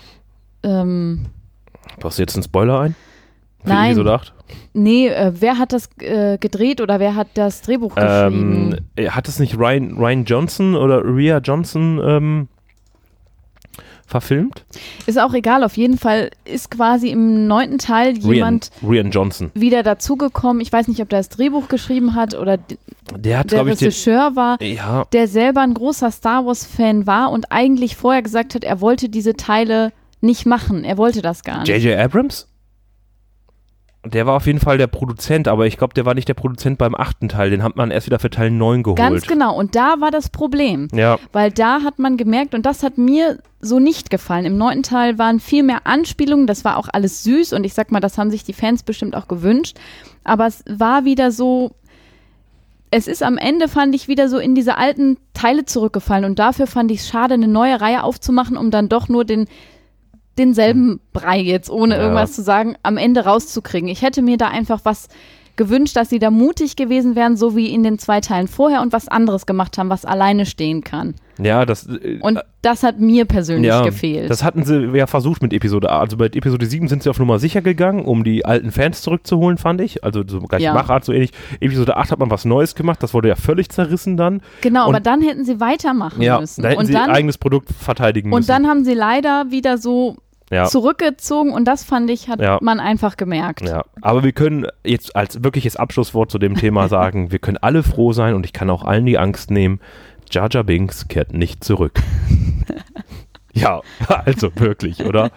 ähm, 0.63 1.27
Brauchst 2.01 2.19
du 2.19 2.23
jetzt 2.23 2.35
einen 2.35 2.43
Spoiler 2.43 2.81
ein? 2.81 2.95
Für 3.63 3.69
Nein. 3.69 3.87
Episode 3.93 4.13
8? 4.15 4.33
Nee, 4.73 5.09
äh, 5.09 5.33
wer 5.39 5.59
hat 5.59 5.73
das 5.73 5.89
äh, 6.01 6.39
gedreht 6.39 6.81
oder 6.81 7.01
wer 7.01 7.15
hat 7.15 7.29
das 7.35 7.63
Drehbuch 7.63 7.95
geschrieben? 7.95 8.77
Ähm, 8.97 9.05
äh, 9.05 9.11
hat 9.11 9.29
es 9.29 9.39
nicht 9.39 9.57
Ryan, 9.59 9.97
Ryan 9.97 10.25
Johnson 10.25 10.75
oder 10.75 11.03
Rhea 11.05 11.39
Johnson 11.39 12.01
ähm, 12.05 12.49
verfilmt? 14.07 14.65
Ist 15.07 15.19
auch 15.19 15.35
egal, 15.35 15.65
auf 15.65 15.77
jeden 15.77 15.99
Fall 15.99 16.31
ist 16.45 16.71
quasi 16.71 17.11
im 17.11 17.47
neunten 17.47 17.79
Teil 17.79 18.17
jemand 18.19 18.71
Rian, 18.83 18.91
Rian 18.91 19.11
Johnson. 19.11 19.51
wieder 19.55 19.83
dazugekommen. 19.83 20.61
Ich 20.61 20.73
weiß 20.73 20.89
nicht, 20.89 21.01
ob 21.01 21.09
der 21.09 21.21
das 21.21 21.29
Drehbuch 21.31 21.69
geschrieben 21.69 22.15
hat 22.15 22.35
oder 22.35 22.59
Der 23.17 23.39
hat, 23.39 23.51
der 23.53 23.61
ich, 23.61 23.79
den, 23.79 23.89
Regisseur 23.89 24.37
war, 24.37 24.61
ja, 24.63 25.05
der 25.13 25.29
selber 25.29 25.63
ein 25.63 25.75
großer 25.75 26.11
Star 26.11 26.47
Wars-Fan 26.47 27.07
war 27.07 27.31
und 27.31 27.51
eigentlich 27.51 27.97
vorher 27.97 28.23
gesagt 28.23 28.55
hat, 28.55 28.65
er 28.65 28.81
wollte 28.81 29.09
diese 29.09 29.35
Teile 29.35 29.93
nicht 30.21 30.47
machen. 30.47 30.85
Er 30.85 30.97
wollte 30.97 31.23
das 31.23 31.45
gar 31.45 31.61
nicht. 31.61 31.69
J.J. 31.69 31.99
Abrams? 31.99 32.49
Der 34.05 34.27
war 34.27 34.37
auf 34.37 34.47
jeden 34.47 34.61
Fall 34.61 34.77
der 34.77 34.87
Produzent, 34.87 35.49
aber 35.49 35.67
ich 35.67 35.79
glaube, 35.79 35.95
der 35.95 36.05
war 36.05 36.15
nicht 36.15 36.29
der 36.29 36.35
Produzent 36.35 36.79
beim 36.79 36.95
achten 36.95 37.29
Teil. 37.29 37.51
Den 37.51 37.63
hat 37.63 37.77
man 37.77 37.91
erst 37.91 38.07
wieder 38.07 38.19
für 38.19 38.31
Teil 38.31 38.51
9 38.51 38.83
geholt. 38.83 38.99
Ganz 38.99 39.27
genau. 39.27 39.57
Und 39.57 39.75
da 39.75 40.01
war 40.01 40.11
das 40.11 40.29
Problem. 40.29 40.89
Ja, 40.93 41.19
Weil 41.33 41.51
da 41.51 41.83
hat 41.83 41.99
man 41.99 42.17
gemerkt, 42.17 42.55
und 42.55 42.67
das 42.67 42.83
hat 42.83 42.99
mir 42.99 43.39
so 43.61 43.79
nicht 43.79 44.11
gefallen. 44.11 44.45
Im 44.45 44.59
neunten 44.59 44.83
Teil 44.83 45.19
waren 45.19 45.41
viel 45.41 45.63
mehr 45.63 45.87
Anspielungen, 45.87 46.47
das 46.47 46.65
war 46.65 46.77
auch 46.77 46.89
alles 46.93 47.23
süß 47.25 47.55
und 47.55 47.65
ich 47.65 47.73
sag 47.73 47.93
mal, 47.93 48.01
das 48.01 48.19
haben 48.19 48.31
sich 48.31 48.45
die 48.45 48.53
Fans 48.53 48.83
bestimmt 48.83 49.17
auch 49.17 49.27
gewünscht. 49.27 49.79
Aber 50.23 50.47
es 50.47 50.63
war 50.69 51.07
wieder 51.07 51.31
so, 51.31 51.73
es 52.91 53.09
ist 53.09 53.23
am 53.23 53.39
Ende, 53.39 53.69
fand 53.69 53.95
ich, 53.95 54.07
wieder 54.07 54.29
so 54.29 54.39
in 54.39 54.55
diese 54.55 54.77
alten 54.77 55.17
Teile 55.33 55.65
zurückgefallen 55.65 56.25
und 56.25 56.39
dafür 56.39 56.67
fand 56.67 56.91
ich 56.91 57.01
es 57.01 57.09
schade, 57.09 57.35
eine 57.35 57.49
neue 57.49 57.81
Reihe 57.81 58.05
aufzumachen, 58.05 58.57
um 58.57 58.71
dann 58.71 58.89
doch 58.89 59.09
nur 59.09 59.25
den 59.25 59.47
denselben 60.39 61.01
Brei 61.13 61.39
jetzt, 61.41 61.71
ohne 61.71 61.97
Ja. 61.97 62.03
irgendwas 62.03 62.33
zu 62.33 62.43
sagen, 62.43 62.77
am 62.83 62.97
Ende 62.97 63.25
rauszukriegen. 63.25 63.89
Ich 63.89 64.03
hätte 64.03 64.23
mir 64.23 64.37
da 64.37 64.49
einfach 64.49 64.81
was 64.85 65.09
gewünscht, 65.57 65.95
dass 65.97 66.11
sie 66.11 66.19
da 66.19 66.31
mutig 66.33 66.75
gewesen 66.75 67.15
wären, 67.15 67.37
so 67.37 67.55
wie 67.55 67.73
in 67.73 67.85
den 67.85 67.99
zwei 68.01 68.21
Teilen 68.21 68.49
vorher 68.49 68.83
und 68.83 68.93
was 68.93 69.07
anderes 69.07 69.47
gemacht 69.47 69.79
haben, 69.79 69.89
was 69.89 70.05
alleine 70.05 70.47
stehen 70.47 70.83
kann. 70.83 71.15
ja, 71.39 71.65
das. 71.65 71.87
äh, 71.87 72.19
Und 72.23 72.41
das 72.63 72.83
hat 72.83 72.99
mir 72.99 73.25
persönlich 73.25 73.69
ja, 73.69 73.83
gefehlt. 73.85 74.31
Das 74.31 74.43
hatten 74.43 74.65
sie 74.65 74.85
ja 74.97 75.07
versucht 75.07 75.43
mit 75.43 75.53
Episode 75.53 75.91
A. 75.91 76.01
Also 76.01 76.17
bei 76.17 76.27
Episode 76.27 76.65
7 76.67 76.89
sind 76.89 77.03
sie 77.05 77.11
auf 77.11 77.19
Nummer 77.21 77.39
sicher 77.39 77.61
gegangen, 77.63 78.05
um 78.05 78.25
die 78.25 78.45
alten 78.45 78.73
Fans 78.73 79.03
zurückzuholen, 79.03 79.57
fand 79.59 79.81
ich. 79.81 80.03
Also 80.03 80.23
so 80.27 80.41
gleich 80.41 80.63
Ja. 80.63 80.75
Machart, 80.75 81.05
so 81.05 81.13
ähnlich. 81.13 81.31
Episode 81.61 81.97
8 81.99 82.11
hat 82.13 82.19
man 82.19 82.31
was 82.33 82.45
Neues 82.45 82.75
gemacht, 82.75 83.01
das 83.03 83.15
wurde 83.15 83.29
ja 83.29 83.37
völlig 83.37 83.69
zerrissen 83.69 84.17
dann. 84.17 84.43
genau, 84.61 84.89
und- 84.89 84.95
aber 84.97 85.01
dann 85.01 85.21
hätten 85.23 85.45
sie 85.45 85.61
weitermachen 85.61 86.21
Ja, 86.23 86.41
müssen. 86.41 86.63
da 86.63 86.69
hätten 86.71 86.81
und 86.81 86.87
sie 86.87 86.93
dann, 86.95 87.11
ihr 87.11 87.15
eigenes 87.15 87.39
Produkt 87.39 87.69
verteidigen 87.79 88.31
müssen. 88.31 88.41
und 88.43 88.49
dann 88.49 88.67
haben 88.67 88.85
sie 88.85 88.95
leider 88.95 89.51
wieder 89.51 89.79
so 89.79 90.17
ja. 90.51 90.67
zurückgezogen 90.67 91.53
und 91.53 91.67
das 91.67 91.85
fand 91.85 92.11
ich, 92.11 92.29
hat 92.29 92.41
Ja. 92.41 92.59
man 92.61 92.81
einfach 92.81 93.17
gemerkt. 93.17 93.63
Ja, 93.63 93.85
aber 94.03 94.23
wir 94.25 94.33
können 94.33 94.67
jetzt 94.85 95.17
als 95.17 95.43
wirkliches 95.43 95.77
Abschlusswort 95.77 96.31
zu 96.31 96.39
dem 96.39 96.55
Thema 96.57 96.89
sagen, 96.89 97.33
wir 97.33 97.39
können 97.39 97.59
alle 97.59 97.83
froh 97.83 98.13
sein 98.13 98.35
und 98.35 98.45
ich 98.47 98.53
kann 98.53 98.71
auch 98.71 98.85
allen 98.85 99.07
die 99.07 99.19
Angst 99.19 99.51
nehmen, 99.51 99.81
Jar 100.31 100.49
Binks 100.65 101.09
kehrt 101.09 101.33
nicht 101.33 101.63
zurück. 101.63 102.01
ja, 103.53 103.81
also 104.25 104.51
wirklich, 104.57 105.05
oder? 105.05 105.31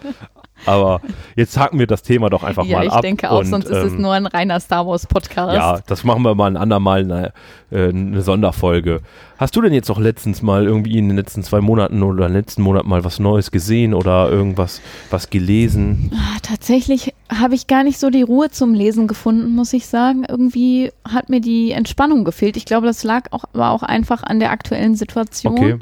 Aber 0.66 1.00
jetzt 1.36 1.56
haken 1.56 1.78
wir 1.78 1.86
das 1.86 2.02
Thema 2.02 2.30
doch 2.30 2.42
einfach 2.42 2.64
ja, 2.64 2.78
mal 2.78 2.86
ich 2.86 2.92
ab. 2.92 3.02
denke 3.02 3.30
auch, 3.30 3.40
und, 3.40 3.46
sonst 3.46 3.66
ist 3.66 3.76
es 3.76 3.92
ähm, 3.92 4.02
nur 4.02 4.12
ein 4.12 4.26
reiner 4.26 4.60
Star 4.60 4.86
Wars 4.86 5.06
Podcast. 5.06 5.54
Ja, 5.54 5.80
das 5.86 6.04
machen 6.04 6.22
wir 6.22 6.34
mal 6.34 6.46
ein 6.46 6.56
andermal 6.56 7.00
eine, 7.00 7.32
äh, 7.70 7.88
eine 7.88 8.22
Sonderfolge. 8.22 9.00
Hast 9.38 9.54
du 9.54 9.60
denn 9.60 9.72
jetzt 9.72 9.88
auch 9.90 10.00
letztens 10.00 10.42
mal 10.42 10.64
irgendwie 10.64 10.98
in 10.98 11.08
den 11.08 11.16
letzten 11.16 11.42
zwei 11.42 11.60
Monaten 11.60 12.02
oder 12.02 12.28
letzten 12.28 12.62
Monat 12.62 12.86
mal 12.86 13.04
was 13.04 13.20
Neues 13.20 13.50
gesehen 13.50 13.94
oder 13.94 14.28
irgendwas 14.30 14.80
was 15.10 15.30
gelesen? 15.30 16.10
Ah, 16.14 16.38
Tatsächlich 16.42 17.14
habe 17.32 17.54
ich 17.54 17.66
gar 17.66 17.84
nicht 17.84 17.98
so 17.98 18.10
die 18.10 18.22
Ruhe 18.22 18.50
zum 18.50 18.74
Lesen 18.74 19.06
gefunden, 19.06 19.54
muss 19.54 19.72
ich 19.72 19.86
sagen. 19.86 20.24
Irgendwie 20.28 20.90
hat 21.06 21.28
mir 21.28 21.40
die 21.40 21.72
Entspannung 21.72 22.24
gefehlt. 22.24 22.56
Ich 22.56 22.64
glaube, 22.64 22.86
das 22.86 23.04
lag 23.04 23.32
auch, 23.32 23.44
aber 23.52 23.70
auch 23.70 23.82
einfach 23.82 24.22
an 24.22 24.40
der 24.40 24.50
aktuellen 24.50 24.94
Situation. 24.96 25.52
Okay. 25.52 25.78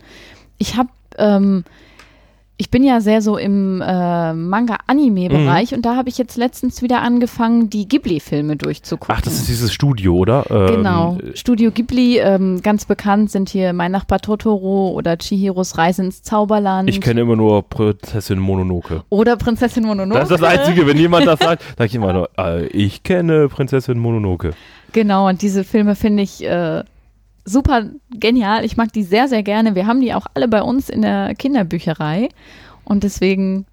Ich 0.59 0.77
habe, 0.77 0.89
ähm, 1.19 1.65
ich 2.59 2.71
bin 2.71 2.83
ja 2.85 3.01
sehr 3.03 3.21
so 3.21 3.37
im 3.37 3.83
äh, 3.83 4.33
Manga-Anime-Bereich 4.33 5.73
Mhm. 5.73 5.77
und 5.77 5.87
da 5.87 5.97
habe 5.97 6.09
ich 6.09 6.17
jetzt 6.19 6.37
letztens 6.37 6.81
wieder 6.83 7.03
angefangen, 7.03 7.69
die 7.71 7.87
Ghibli-Filme 7.89 8.57
durchzugucken. 8.57 9.15
Ach, 9.17 9.21
das 9.21 9.35
ist 9.35 9.49
dieses 9.49 9.73
Studio, 9.73 10.15
oder? 10.17 10.45
Ähm, 10.51 10.67
Genau. 10.77 11.19
Studio 11.35 11.71
Ghibli, 11.71 12.19
ähm, 12.19 12.63
ganz 12.63 12.85
bekannt 12.85 13.31
sind 13.31 13.49
hier 13.51 13.73
Mein 13.73 13.93
Nachbar 13.93 14.21
Totoro 14.21 14.91
oder 14.93 15.19
Chihiros 15.19 15.77
Reise 15.79 16.03
ins 16.05 16.23
Zauberland. 16.23 16.89
Ich 16.89 17.01
kenne 17.01 17.21
immer 17.23 17.37
nur 17.37 17.63
Prinzessin 17.63 18.39
Mononoke. 18.39 19.03
oder 19.11 19.37
Prinzessin 19.37 19.85
Mononoke. 19.85 20.21
Das 20.21 20.31
ist 20.31 20.41
das 20.41 20.49
Einzige, 20.49 20.87
wenn 20.87 20.97
jemand 20.99 21.27
das 21.27 21.41
sagt, 21.41 21.63
sage 21.77 21.87
ich 21.87 21.95
immer 21.95 22.13
nur, 22.13 22.31
äh, 22.39 22.67
ich 22.69 23.03
kenne 23.03 23.49
Prinzessin 23.49 23.99
Mononoke. 23.99 24.53
Genau, 24.93 25.29
und 25.29 25.43
diese 25.43 25.63
Filme 25.65 25.95
finde 25.95 26.23
ich 26.23 26.43
äh, 26.45 26.83
super 27.47 27.85
genial. 28.11 28.65
Ich 28.65 28.77
mag 28.77 28.93
die 28.93 29.03
sehr, 29.03 29.29
sehr 29.29 29.43
gerne. 29.43 29.75
Wir 29.75 29.87
haben 29.87 30.01
die 30.01 30.13
auch 30.13 30.27
alle 30.35 30.49
bei 30.49 30.61
uns 30.61 30.91
in 30.91 31.01
der 31.01 31.35
Kinderbücherei. 31.35 32.29
Und 32.85 33.03
deswegen. 33.05 33.65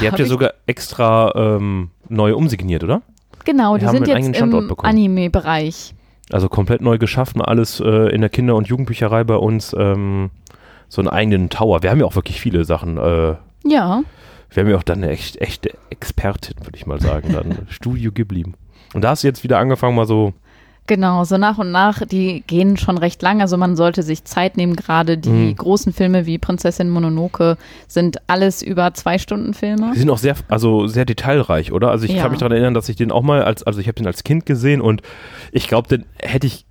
Die 0.00 0.06
habt 0.06 0.12
hab 0.12 0.18
ihr 0.20 0.26
sogar 0.26 0.52
extra 0.66 1.32
ähm, 1.34 1.90
neu 2.08 2.36
umsigniert, 2.36 2.84
oder? 2.84 3.02
Genau, 3.44 3.76
die 3.76 3.86
haben 3.86 3.96
sind 3.96 4.06
jetzt 4.06 4.38
im. 4.38 4.72
Anime-Bereich. 4.78 5.94
Also 6.30 6.48
komplett 6.48 6.80
neu 6.80 6.98
geschaffen, 6.98 7.42
alles 7.42 7.80
äh, 7.80 8.14
in 8.14 8.20
der 8.20 8.30
Kinder- 8.30 8.54
und 8.54 8.68
Jugendbücherei 8.68 9.24
bei 9.24 9.34
uns. 9.34 9.74
Ähm, 9.76 10.30
so 10.88 11.00
einen 11.00 11.08
eigenen 11.08 11.48
Tower. 11.48 11.82
Wir 11.82 11.90
haben 11.90 11.98
ja 11.98 12.06
auch 12.06 12.14
wirklich 12.14 12.40
viele 12.40 12.64
Sachen. 12.64 12.98
Äh, 12.98 13.34
Ja, 13.64 14.02
wir 14.50 14.62
haben 14.62 14.70
ja 14.70 14.76
auch 14.76 14.82
dann 14.82 15.02
eine 15.02 15.10
echt, 15.10 15.40
echte 15.40 15.70
Expertin, 15.90 16.56
würde 16.64 16.76
ich 16.76 16.86
mal 16.86 17.00
sagen. 17.00 17.32
Dann 17.32 17.66
Studio 17.70 18.12
Ghibli. 18.12 18.44
Und 18.92 19.02
da 19.02 19.10
hast 19.10 19.22
du 19.24 19.28
jetzt 19.28 19.42
wieder 19.42 19.58
angefangen, 19.58 19.96
mal 19.96 20.06
so. 20.06 20.34
Genau. 20.94 21.24
So 21.24 21.38
nach 21.38 21.56
und 21.56 21.70
nach, 21.70 22.04
die 22.06 22.42
gehen 22.46 22.76
schon 22.76 22.98
recht 22.98 23.22
lang. 23.22 23.40
Also 23.40 23.56
man 23.56 23.76
sollte 23.76 24.02
sich 24.02 24.24
Zeit 24.24 24.56
nehmen. 24.58 24.76
Gerade 24.76 25.16
die 25.16 25.30
Mhm. 25.30 25.56
großen 25.56 25.92
Filme 25.94 26.26
wie 26.26 26.36
Prinzessin 26.38 26.90
Mononoke 26.90 27.56
sind 27.88 28.18
alles 28.26 28.60
über 28.62 28.92
zwei 28.92 29.16
Stunden 29.18 29.54
Filme. 29.54 29.92
Die 29.94 29.98
sind 30.00 30.10
auch 30.10 30.18
sehr, 30.18 30.34
also 30.48 30.86
sehr 30.86 31.04
detailreich, 31.06 31.72
oder? 31.72 31.90
Also 31.90 32.04
ich 32.04 32.12
Ja. 32.12 32.22
kann 32.22 32.30
mich 32.32 32.40
daran 32.40 32.52
erinnern, 32.52 32.74
dass 32.74 32.88
ich 32.90 32.96
den 32.96 33.10
auch 33.10 33.22
mal 33.22 33.42
als, 33.42 33.62
also 33.62 33.80
ich 33.80 33.86
habe 33.88 33.94
den 33.94 34.06
als 34.06 34.22
Kind 34.24 34.44
gesehen 34.44 34.80
und 34.82 35.00
ich 35.50 35.66
glaube, 35.66 35.88
den 35.88 36.04
hätte 36.18 36.46
ich, 36.46 36.66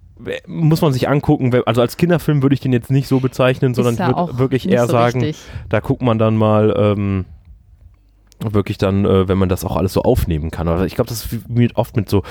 muss 0.45 0.81
man 0.81 0.93
sich 0.93 1.09
angucken, 1.09 1.51
also 1.65 1.81
als 1.81 1.97
Kinderfilm 1.97 2.43
würde 2.43 2.53
ich 2.53 2.59
den 2.59 2.73
jetzt 2.73 2.91
nicht 2.91 3.07
so 3.07 3.19
bezeichnen, 3.19 3.73
sondern 3.73 3.95
ich 3.95 3.99
würde 4.17 4.37
wirklich 4.37 4.69
eher 4.69 4.85
so 4.85 4.91
sagen, 4.91 5.21
richtig. 5.23 5.43
da 5.69 5.79
guckt 5.79 6.03
man 6.03 6.19
dann 6.19 6.37
mal, 6.37 6.75
ähm, 6.77 7.25
wirklich 8.43 8.77
dann, 8.77 9.05
äh, 9.05 9.27
wenn 9.27 9.37
man 9.37 9.49
das 9.49 9.63
auch 9.63 9.75
alles 9.77 9.93
so 9.93 10.01
aufnehmen 10.03 10.51
kann. 10.51 10.67
Aber 10.67 10.85
ich 10.85 10.95
glaube, 10.95 11.09
das 11.09 11.25
ist 11.25 11.49
mit, 11.49 11.75
oft 11.75 11.95
mit 11.95 12.09
so 12.09 12.23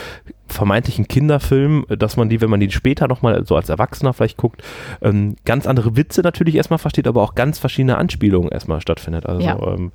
vermeintlichen 0.47 1.07
Kinderfilmen, 1.09 1.89
äh, 1.89 1.97
dass 1.97 2.17
man 2.17 2.29
die, 2.29 2.41
wenn 2.41 2.51
man 2.51 2.61
die 2.61 2.71
später 2.71 3.09
nochmal 3.09 3.45
so 3.47 3.57
als 3.57 3.69
Erwachsener 3.69 4.13
vielleicht 4.13 4.37
guckt, 4.37 4.63
ähm, 5.03 5.37
ganz 5.45 5.67
andere 5.67 5.97
Witze 5.97 6.23
natürlich 6.23 6.55
erstmal 6.57 6.79
versteht, 6.79 7.07
aber 7.07 7.23
auch 7.23 7.35
ganz 7.35 7.59
verschiedene 7.59 7.97
Anspielungen 7.99 8.51
erstmal 8.51 8.81
stattfindet. 8.81 9.27
Also 9.27 9.43
Ja. 9.47 9.59
ähm, 9.67 9.93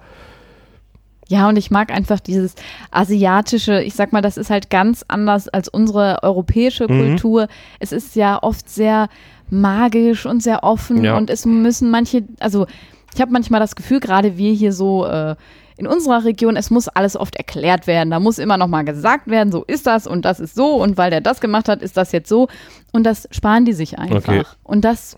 Ja, 1.28 1.50
und 1.50 1.58
ich 1.58 1.72
mag 1.72 1.92
einfach 1.92 2.20
dieses 2.20 2.54
asiatische, 2.92 3.82
ich 3.82 3.96
sag 3.96 4.14
mal, 4.14 4.22
das 4.22 4.38
ist 4.38 4.52
halt 4.52 4.70
ganz 4.70 5.04
anders 5.08 5.48
als 5.50 5.68
unsere 5.68 6.20
europäische 6.22 6.84
Mhm. 6.88 7.00
Kultur. 7.18 7.48
Es 7.80 7.92
ist 7.92 8.16
ja 8.16 8.42
oft 8.44 8.70
sehr 8.70 9.10
magisch 9.50 10.26
und 10.28 10.44
sehr 10.44 10.64
offen 10.64 11.04
Ja. 11.04 11.18
und 11.18 11.30
es 11.32 11.46
müssen 11.46 11.90
manche, 11.90 12.24
also 12.40 12.68
ich 13.16 13.22
habe 13.22 13.32
manchmal 13.32 13.60
das 13.60 13.76
Gefühl, 13.76 14.00
gerade 14.00 14.38
wir 14.38 14.54
hier 14.54 14.72
so 14.72 15.06
äh, 15.08 15.36
in 15.78 15.88
unserer 15.88 16.24
Region, 16.24 16.56
es 16.56 16.70
muss 16.70 16.88
alles 16.88 17.18
oft 17.18 17.36
erklärt 17.36 17.88
werden. 17.88 18.10
Da 18.12 18.20
muss 18.20 18.38
immer 18.38 18.58
noch 18.58 18.68
mal 18.68 18.84
gesagt 18.84 19.28
werden, 19.30 19.52
so 19.52 19.64
ist 19.66 19.88
das 19.88 20.08
und 20.08 20.24
das 20.26 20.40
ist 20.40 20.56
so 20.56 20.76
und 20.76 20.98
weil 20.98 21.10
der 21.10 21.22
das 21.22 21.42
gemacht 21.42 21.68
hat, 21.68 21.82
ist 21.82 21.98
das 21.98 22.12
jetzt 22.12 22.30
so. 22.30 22.48
Und 22.94 23.04
das 23.04 23.28
sparen 23.32 23.66
die 23.66 23.74
sich 23.74 24.00
einfach. 24.00 24.18
Okay. 24.18 24.44
Und 24.64 24.86
das, 24.86 25.18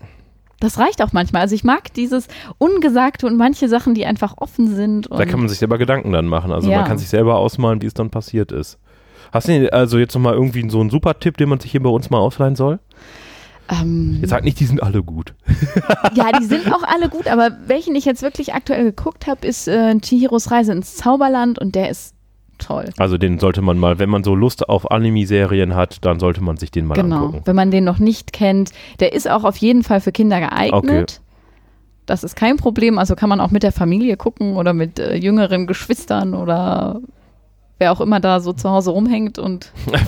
das 0.60 0.78
reicht 0.78 1.00
auch 1.02 1.12
manchmal. 1.12 1.42
Also 1.42 1.54
ich 1.54 1.62
mag 1.64 1.92
dieses 1.94 2.26
Ungesagte 2.58 3.26
und 3.26 3.36
manche 3.36 3.68
Sachen, 3.68 3.94
die 3.94 4.04
einfach 4.04 4.34
offen 4.38 4.74
sind. 4.74 5.08
Da 5.10 5.24
kann 5.26 5.38
man 5.38 5.48
sich 5.48 5.58
selber 5.58 5.78
Gedanken 5.78 6.12
dann 6.12 6.26
machen. 6.26 6.50
Also 6.52 6.68
Ja. 6.70 6.78
man 6.78 6.88
kann 6.88 6.98
sich 6.98 7.08
selber 7.08 7.36
ausmalen, 7.36 7.80
wie 7.82 7.86
es 7.86 7.94
dann 7.94 8.10
passiert 8.10 8.50
ist. 8.50 8.78
Hast 9.30 9.48
du 9.48 9.72
also 9.72 9.98
jetzt 9.98 10.14
nochmal 10.14 10.34
irgendwie 10.34 10.68
so 10.70 10.80
einen 10.80 10.90
super 10.90 11.18
Tipp, 11.20 11.36
den 11.36 11.50
man 11.50 11.60
sich 11.60 11.70
hier 11.70 11.82
bei 11.82 11.90
uns 11.90 12.10
mal 12.10 12.18
ausleihen 12.18 12.56
soll? 12.56 12.78
Ähm, 13.70 14.18
Jetzt 14.20 14.30
sag 14.30 14.44
nicht, 14.44 14.60
die 14.60 14.64
sind 14.64 14.82
alle 14.82 15.02
gut. 15.02 15.34
Ja, 16.14 16.32
die 16.38 16.44
sind 16.44 16.72
auch 16.72 16.82
alle 16.82 17.08
gut, 17.08 17.26
aber 17.28 17.50
welchen 17.66 17.94
ich 17.94 18.04
jetzt 18.04 18.22
wirklich 18.22 18.54
aktuell 18.54 18.84
geguckt 18.84 19.26
habe, 19.26 19.46
ist 19.46 19.68
äh, 19.68 19.98
Chihiros 19.98 20.50
Reise 20.50 20.72
ins 20.72 20.96
Zauberland 20.96 21.58
und 21.58 21.74
der 21.74 21.90
ist 21.90 22.14
toll. 22.58 22.86
Also 22.98 23.18
den 23.18 23.38
sollte 23.38 23.62
man 23.62 23.78
mal, 23.78 23.98
wenn 23.98 24.10
man 24.10 24.24
so 24.24 24.34
Lust 24.34 24.68
auf 24.68 24.90
Anime-Serien 24.90 25.74
hat, 25.74 26.04
dann 26.04 26.18
sollte 26.20 26.42
man 26.42 26.56
sich 26.56 26.70
den 26.70 26.86
mal 26.86 26.94
genau. 26.94 27.26
angucken. 27.26 27.42
Wenn 27.44 27.56
man 27.56 27.70
den 27.70 27.84
noch 27.84 27.98
nicht 27.98 28.32
kennt, 28.32 28.70
der 29.00 29.12
ist 29.12 29.30
auch 29.30 29.44
auf 29.44 29.56
jeden 29.56 29.82
Fall 29.82 30.00
für 30.00 30.12
Kinder 30.12 30.40
geeignet. 30.40 30.74
Okay. 30.74 31.06
Das 32.06 32.24
ist 32.24 32.36
kein 32.36 32.56
Problem. 32.56 32.98
Also 32.98 33.14
kann 33.16 33.28
man 33.28 33.40
auch 33.40 33.50
mit 33.50 33.62
der 33.62 33.72
Familie 33.72 34.16
gucken 34.16 34.56
oder 34.56 34.72
mit 34.72 34.98
äh, 34.98 35.14
jüngeren 35.14 35.66
Geschwistern 35.66 36.34
oder 36.34 37.00
wer 37.78 37.92
auch 37.92 38.00
immer 38.00 38.20
da 38.20 38.40
so 38.40 38.52
zu 38.52 38.70
Hause 38.70 38.90
rumhängt 38.90 39.38
und 39.38 39.72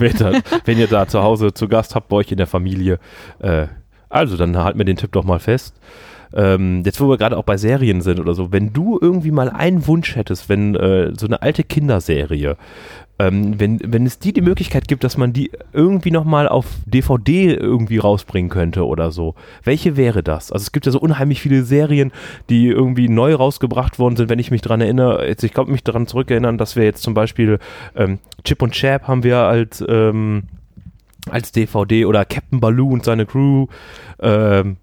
wenn, 0.65 0.79
ihr 0.79 0.89
da 0.89 1.07
zu 1.07 1.23
Hause 1.23 1.55
zu 1.55 1.69
Gast 1.69 1.95
habt 1.95 2.09
bei 2.09 2.17
euch 2.17 2.31
in 2.31 2.39
der 2.39 2.47
Familie, 2.47 2.99
äh, 3.39 3.67
also 4.09 4.37
dann 4.37 4.57
halten 4.57 4.79
wir 4.79 4.85
den 4.85 4.97
Tipp 4.97 5.13
doch 5.13 5.25
mal 5.25 5.39
fest. 5.39 5.75
Ähm, 6.33 6.83
jetzt, 6.85 7.01
wo 7.01 7.09
wir 7.09 7.19
gerade 7.19 7.37
auch 7.37 7.45
bei 7.45 7.57
Serien 7.57 8.03
sind 8.03 8.21
oder 8.21 8.35
so, 8.35 8.53
wenn 8.53 8.73
du 8.73 8.99
irgendwie 9.01 9.33
mal 9.33 9.49
einen 9.51 9.87
Wunsch 9.87 10.15
hättest, 10.15 10.49
wenn 10.49 10.77
äh, 10.77 11.13
so 11.19 11.27
eine 11.27 11.43
alte 11.43 11.65
Kinderserie, 11.65 12.57
ähm, 13.21 13.61
wenn, 13.61 13.79
wenn 13.85 14.07
es 14.07 14.19
die 14.19 14.33
die 14.33 14.41
Möglichkeit 14.41 14.89
gibt, 14.89 15.05
dass 15.05 15.19
man 15.19 15.35
die 15.35 15.51
irgendwie 15.75 16.11
nochmal 16.11 16.49
auf 16.49 16.65
DVD 16.87 17.53
irgendwie 17.53 17.99
rausbringen 17.99 18.51
könnte 18.51 18.87
oder 18.87 19.11
so, 19.11 19.35
welche 19.63 19.99
wäre 19.99 20.23
das? 20.23 20.51
Also 20.51 20.63
es 20.63 20.73
gibt 20.73 20.87
ja 20.87 20.93
so 20.93 21.01
unheimlich 21.01 21.43
viele 21.43 21.65
Serien, 21.65 22.13
die 22.49 22.69
irgendwie 22.69 23.11
neu 23.11 23.35
rausgebracht 23.35 23.99
worden 23.99 24.17
sind, 24.17 24.31
wenn 24.31 24.39
ich 24.39 24.51
mich 24.51 24.63
dran 24.63 24.81
erinnere. 24.81 25.29
Jetzt, 25.29 25.45
ich 25.45 25.53
glaube 25.53 25.71
mich 25.71 25.85
daran 25.85 26.07
zurückerinnern, 26.07 26.57
dass 26.57 26.77
wir 26.77 26.85
jetzt 26.85 27.03
zum 27.03 27.13
Beispiel 27.13 27.59
ähm, 27.95 28.21
Chip 28.43 28.63
und 28.63 28.73
Chap 28.73 29.07
haben 29.07 29.23
wir 29.23 29.37
als 29.39 29.85
ähm, 29.87 30.45
als 31.29 31.53
DVD 31.53 32.07
oder 32.07 32.25
Captain 32.25 32.61
Baloo 32.61 32.89
und 32.89 33.05
seine 33.05 33.27
Crew 33.27 33.67
ähm, 34.21 34.79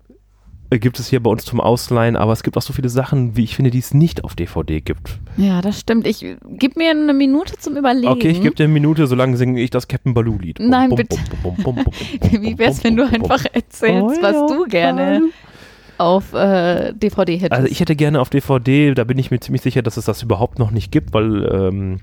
gibt 0.69 0.99
es 0.99 1.07
hier 1.07 1.21
bei 1.21 1.29
uns 1.29 1.45
zum 1.45 1.61
Ausleihen, 1.61 2.15
aber 2.15 2.33
es 2.33 2.43
gibt 2.43 2.57
auch 2.57 2.61
so 2.61 2.73
viele 2.73 2.89
Sachen, 2.89 3.37
wie 3.37 3.43
ich 3.43 3.55
finde, 3.55 3.71
die 3.71 3.79
es 3.79 3.93
nicht 3.93 4.23
auf 4.23 4.35
DVD 4.35 4.81
gibt. 4.81 5.19
ja, 5.37 5.61
das 5.61 5.79
stimmt. 5.79 6.05
Ich 6.05 6.25
gib 6.45 6.75
mir 6.75 6.91
eine 6.91 7.13
Minute 7.13 7.57
zum 7.57 7.77
Überlegen. 7.77 8.07
Okay, 8.07 8.29
ich 8.29 8.41
gebe 8.41 8.55
dir 8.55 8.65
eine 8.65 8.73
Minute, 8.73 9.07
solange 9.07 9.37
singe 9.37 9.61
ich 9.61 9.69
das 9.69 9.87
Captain 9.87 10.13
Baloo-Lied. 10.13 10.59
Nein, 10.59 10.89
Bum, 10.89 10.97
bum, 11.43 11.55
bitte. 11.55 11.63
bum, 11.63 11.85
Wie 12.41 12.57
wär's, 12.57 12.83
wenn 12.83 12.97
du 12.97 13.03
einfach 13.05 13.45
erzählst, 13.53 14.21
was 14.21 14.51
du 14.51 14.65
gerne 14.65 15.21
auf 15.97 16.33
äh, 16.33 16.93
DVD 16.93 17.37
hättest? 17.37 17.53
Also 17.53 17.67
ich 17.67 17.79
hätte 17.79 17.95
gerne 17.95 18.19
auf 18.19 18.29
DVD, 18.29 18.93
da 18.93 19.03
bin 19.03 19.17
ich 19.17 19.31
mir 19.31 19.39
ziemlich 19.39 19.61
sicher, 19.61 19.81
dass 19.81 19.97
es 19.97 20.05
das 20.05 20.21
überhaupt 20.21 20.59
noch 20.59 20.71
nicht 20.71 20.91
gibt, 20.91 21.13
weil 21.13 21.45
ähm, 21.51 21.99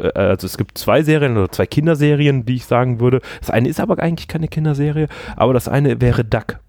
äh, 0.00 0.08
also 0.18 0.46
es 0.46 0.56
gibt 0.58 0.78
zwei 0.78 1.02
Serien 1.02 1.36
oder 1.36 1.50
zwei 1.50 1.66
Kinderserien, 1.66 2.44
die 2.44 2.56
ich 2.56 2.64
sagen 2.64 3.00
würde. 3.00 3.20
Das 3.40 3.50
eine 3.50 3.68
ist 3.68 3.80
aber 3.80 3.98
eigentlich 3.98 4.28
keine 4.28 4.48
Kinderserie, 4.48 5.08
aber 5.36 5.52
das 5.54 5.68
eine 5.68 6.00
wäre 6.00 6.24
Duck. 6.24 6.60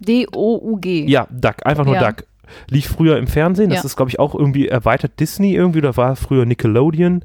D-O-U-G. 0.00 1.06
Ja, 1.08 1.26
Duck, 1.30 1.64
einfach 1.64 1.84
nur 1.84 1.94
Ja. 1.94 2.10
Duck. 2.10 2.24
Lief 2.68 2.88
früher 2.88 3.16
im 3.16 3.28
Fernsehen, 3.28 3.70
das 3.70 3.80
Ja. 3.80 3.84
ist, 3.84 3.96
glaube 3.96 4.10
ich, 4.10 4.18
auch 4.18 4.34
irgendwie 4.34 4.66
erweitert 4.66 5.20
Disney 5.20 5.54
irgendwie, 5.54 5.78
oder 5.78 5.96
war 5.96 6.16
früher 6.16 6.44
Nickelodeon. 6.46 7.24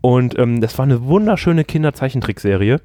Und 0.00 0.36
ähm, 0.38 0.60
das 0.60 0.76
war 0.78 0.84
eine 0.84 1.04
wunderschöne 1.04 1.64
Kinderzeichentrickserie. 1.64 2.80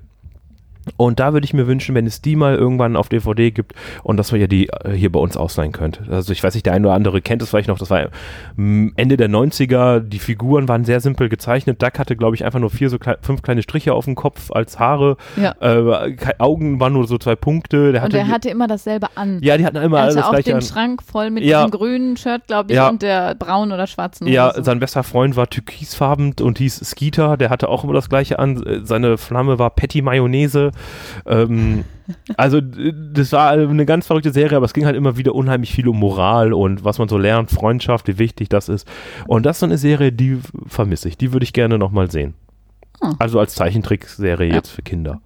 Und 0.98 1.20
da 1.20 1.34
würde 1.34 1.46
ich 1.46 1.54
mir 1.54 1.68
wünschen, 1.68 1.94
wenn 1.94 2.08
es 2.08 2.22
die 2.22 2.36
mal 2.36 2.56
irgendwann 2.56 2.96
auf 2.96 3.08
DVD 3.08 3.52
gibt 3.52 3.74
und 4.04 4.18
dass 4.18 4.32
man 4.32 4.42
ja 4.42 4.48
die 4.48 4.68
äh, 4.70 4.92
hier 4.94 5.12
bei 5.12 5.20
uns 5.20 5.38
ausleihen 5.38 5.72
könnte. 5.72 6.06
Also 6.12 6.32
ich 6.34 6.44
weiß 6.44 6.56
nicht, 6.56 6.66
der 6.66 6.74
eine 6.74 6.88
oder 6.88 6.96
andere 6.96 7.22
kennt 7.22 7.42
es 7.44 7.50
vielleicht 7.50 7.68
noch, 7.68 7.78
das 7.78 7.90
war 7.92 8.08
mm, 8.56 8.90
Ende 8.96 9.16
der 9.18 9.30
90er, 9.30 10.00
die 10.00 10.18
Figuren 10.20 10.68
waren 10.68 10.84
sehr 10.84 11.00
simpel 11.00 11.30
gezeichnet. 11.30 11.82
Duck 11.84 12.00
hatte, 12.00 12.16
glaube 12.16 12.36
ich, 12.36 12.44
einfach 12.46 12.60
nur 12.60 12.72
vier, 12.72 12.90
so 12.90 12.98
klei 12.98 13.16
fünf 13.22 13.44
kleine 13.44 13.62
Striche 13.62 13.94
auf 13.94 14.06
dem 14.06 14.16
Kopf 14.16 14.52
als 14.52 14.80
Haare. 14.80 15.18
Ja. 15.40 15.54
Äh, 15.60 16.16
Augen 16.40 16.80
waren 16.80 16.94
nur 16.94 17.06
so 17.08 17.18
zwei 17.20 17.36
Punkte. 17.36 17.92
Der 17.92 18.02
Und 18.02 18.06
hatte, 18.08 18.18
er 18.18 18.28
hatte 18.30 18.50
immer 18.50 18.68
dasselbe 18.68 19.08
an. 19.16 19.40
ja, 19.44 19.58
die 19.58 19.66
hatten 19.66 19.78
immer 19.78 19.98
er 20.00 20.04
alles 20.06 20.16
hatte 20.18 20.38
auch 20.38 20.42
den 20.42 20.56
an. 20.56 20.62
Schrank 20.64 21.04
voll 21.04 21.30
mit 21.30 21.44
Ja. 21.44 21.64
dem 21.66 21.72
grünen 21.72 22.18
Shirt, 22.18 22.48
glaube 22.48 22.72
ich, 22.72 22.76
Ja. 22.76 22.90
und 22.90 23.02
der 23.04 23.36
braunen 23.36 23.72
oder 23.72 23.86
schwarzen. 23.86 24.28
Ja, 24.28 24.50
Hose. 24.52 24.64
sein 24.64 24.80
bester 24.80 25.04
Freund 25.04 25.36
war 25.36 25.48
türkisfarben 25.50 26.34
und 26.42 26.58
hieß 26.58 26.80
Skeeter, 26.86 27.38
der 27.38 27.50
hatte 27.52 27.70
auch 27.70 27.84
immer 27.84 27.94
das 27.94 28.10
gleiche 28.10 28.40
an. 28.40 28.82
Seine 28.84 29.18
Flamme 29.20 29.60
war 29.60 29.70
Patty 29.70 30.02
Mayonnaise. 30.02 30.71
Ähm, 31.26 31.84
also 32.38 32.60
das 32.62 33.32
war 33.32 33.52
eine 33.52 33.86
ganz 33.86 34.08
verrückte 34.08 34.32
Serie, 34.32 34.58
aber 34.58 34.66
es 34.66 34.74
ging 34.74 34.86
halt 34.86 34.96
immer 34.96 35.18
wieder 35.18 35.34
unheimlich 35.36 35.72
viel 35.74 35.88
um 35.88 36.00
Moral 36.00 36.54
und 36.54 36.84
was 36.84 36.98
man 37.00 37.08
so 37.08 37.18
lernt, 37.18 37.52
Freundschaft, 37.52 38.08
wie 38.08 38.18
wichtig 38.20 38.50
das 38.50 38.70
ist. 38.70 38.88
Und 39.28 39.46
das 39.46 39.58
ist 39.58 39.60
so 39.62 39.66
eine 39.66 39.78
Serie, 39.78 40.12
die 40.12 40.40
vermisse 40.68 41.08
ich. 41.08 41.18
Die 41.18 41.34
würde 41.34 41.44
ich 41.44 41.54
gerne 41.54 41.78
nochmal 41.78 42.10
sehen. 42.12 42.34
Hm. 43.02 43.16
Also 43.20 43.40
als 43.40 43.56
Zeichentrickserie 43.56 44.50
Ja. 44.50 44.56
jetzt 44.56 44.70
für 44.70 44.82
Kinder. 44.82 45.22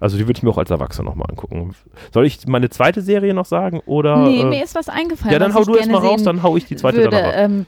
Also 0.00 0.16
die 0.16 0.26
würde 0.26 0.38
ich 0.38 0.42
mir 0.42 0.50
auch 0.50 0.56
als 0.58 0.70
Erwachsener 0.70 1.10
nochmal 1.10 1.26
angucken. 1.28 1.74
Soll 2.12 2.24
ich 2.24 2.46
meine 2.48 2.70
zweite 2.70 3.02
Serie 3.02 3.34
noch 3.34 3.44
sagen? 3.44 3.80
Oder, 3.84 4.16
nee, 4.24 4.40
äh, 4.40 4.44
mir 4.46 4.64
ist 4.64 4.74
was 4.74 4.88
eingefallen. 4.88 5.32
ja, 5.32 5.38
dann 5.38 5.52
hau 5.52 5.62
du 5.62 5.74
erst 5.74 5.88
gerne 5.90 6.00
mal 6.00 6.08
raus, 6.08 6.22
dann 6.22 6.42
hau 6.42 6.56
ich 6.56 6.64
die 6.64 6.76
zweite 6.76 6.96
würde. 6.98 7.10
danach 7.10 7.28
raus. 7.28 7.34
Ähm, 7.36 7.66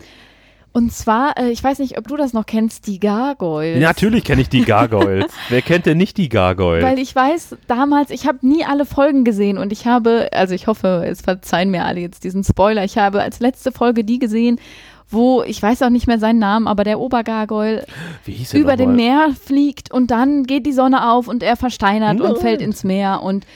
und 0.72 0.92
zwar, 0.92 1.38
äh, 1.38 1.50
ich 1.50 1.62
weiß 1.62 1.78
nicht, 1.80 1.98
ob 1.98 2.08
du 2.08 2.16
das 2.16 2.32
noch 2.32 2.46
kennst, 2.46 2.87
die 2.87 2.98
Gargoyles. 2.98 3.80
Natürlich 3.80 4.24
kenne 4.24 4.40
ich 4.40 4.48
die 4.48 4.64
Gargoyles. 4.64 5.30
Wer 5.50 5.61
kennt 5.61 5.85
denn 5.87 5.98
nicht 5.98 6.16
die 6.16 6.28
Gargoyles? 6.28 6.85
Weil 6.85 6.98
ich 6.98 7.14
weiß, 7.14 7.56
damals, 7.66 8.11
ich 8.11 8.26
habe 8.26 8.38
nie 8.40 8.64
alle 8.64 8.87
Folgen 8.87 9.24
gesehen 9.24 9.58
und 9.58 9.70
ich 9.70 9.87
habe, 9.87 10.30
also 10.32 10.54
ich 10.54 10.66
hoffe, 10.66 11.04
es 11.06 11.20
verzeihen 11.20 11.70
mir 11.70 11.85
alle 11.85 12.00
jetzt 12.00 12.24
diesen 12.24 12.42
Spoiler, 12.42 12.85
ich 12.85 12.96
habe 12.96 13.20
als 13.20 13.40
letzte 13.40 13.70
Folge 13.70 14.02
die 14.02 14.18
gesehen, 14.18 14.58
wo, 15.11 15.42
ich 15.42 15.62
weiß 15.62 15.82
auch 15.82 15.90
nicht 15.90 16.06
mehr 16.06 16.18
seinen 16.18 16.38
Namen, 16.38 16.66
aber 16.66 16.85
der 16.85 16.98
Obergargoyle 16.98 17.85
über 18.54 18.76
dem? 18.76 18.96
Meer 18.96 19.30
fliegt 19.38 19.92
und 19.92 20.11
dann 20.11 20.44
geht 20.44 20.64
die 20.64 20.72
Sonne 20.72 21.11
auf 21.11 21.28
und 21.28 21.42
er 21.42 21.56
versteinert 21.56 22.18
Nein. 22.18 22.30
und 22.30 22.38
fällt 22.38 22.62
ins 22.62 22.82
Meer 22.82 23.22
und 23.22 23.46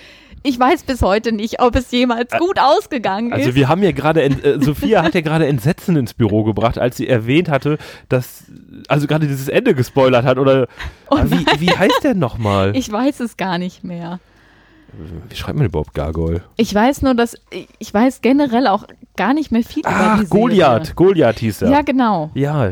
ich 0.46 0.58
weiß 0.58 0.84
bis 0.84 1.02
heute 1.02 1.32
nicht, 1.32 1.60
ob 1.60 1.74
es 1.76 1.90
jemals 1.90 2.30
gut 2.38 2.58
ausgegangen 2.58 3.32
Also 3.32 3.48
ist. 3.50 3.54
wir 3.54 3.68
haben 3.68 3.82
ja 3.82 3.92
gerade, 3.92 4.22
äh, 4.22 4.60
Sophia 4.60 5.02
hat 5.02 5.14
ja 5.14 5.20
gerade 5.20 5.46
Entsetzen 5.46 5.96
ins 5.96 6.14
Büro 6.14 6.44
gebracht, 6.44 6.78
als 6.78 6.96
sie 6.96 7.08
erwähnt 7.08 7.48
hatte, 7.48 7.78
dass, 8.08 8.44
also 8.88 9.06
gerade 9.06 9.26
dieses 9.26 9.48
Ende 9.48 9.74
gespoilert 9.74 10.24
hat 10.24 10.38
oder, 10.38 10.68
Oh 11.10 11.18
wie, 11.24 11.44
wie 11.60 11.70
heißt 11.76 12.04
der 12.04 12.14
nochmal? 12.14 12.76
Ich 12.76 12.90
weiß 12.90 13.20
es 13.20 13.36
gar 13.36 13.58
nicht 13.58 13.84
mehr. 13.84 14.20
Wie 15.28 15.36
schreibt 15.36 15.58
man 15.58 15.66
überhaupt 15.66 15.92
Gargoyle? 15.94 16.42
Ich 16.56 16.74
weiß 16.74 17.02
nur, 17.02 17.14
dass 17.14 17.36
ich, 17.78 17.92
weiß 17.92 18.22
generell 18.22 18.66
auch 18.66 18.84
gar 19.16 19.34
nicht 19.34 19.52
mehr 19.52 19.62
viel 19.62 19.80
über 19.80 19.90
Ah, 19.90 20.14
die 20.16 20.26
Serie. 20.26 20.28
Goliath, 20.40 20.96
Goliath 20.96 21.38
hieß 21.40 21.62
er. 21.62 21.70
Ja, 21.70 21.82
genau. 21.82 22.30
Ja. 22.34 22.70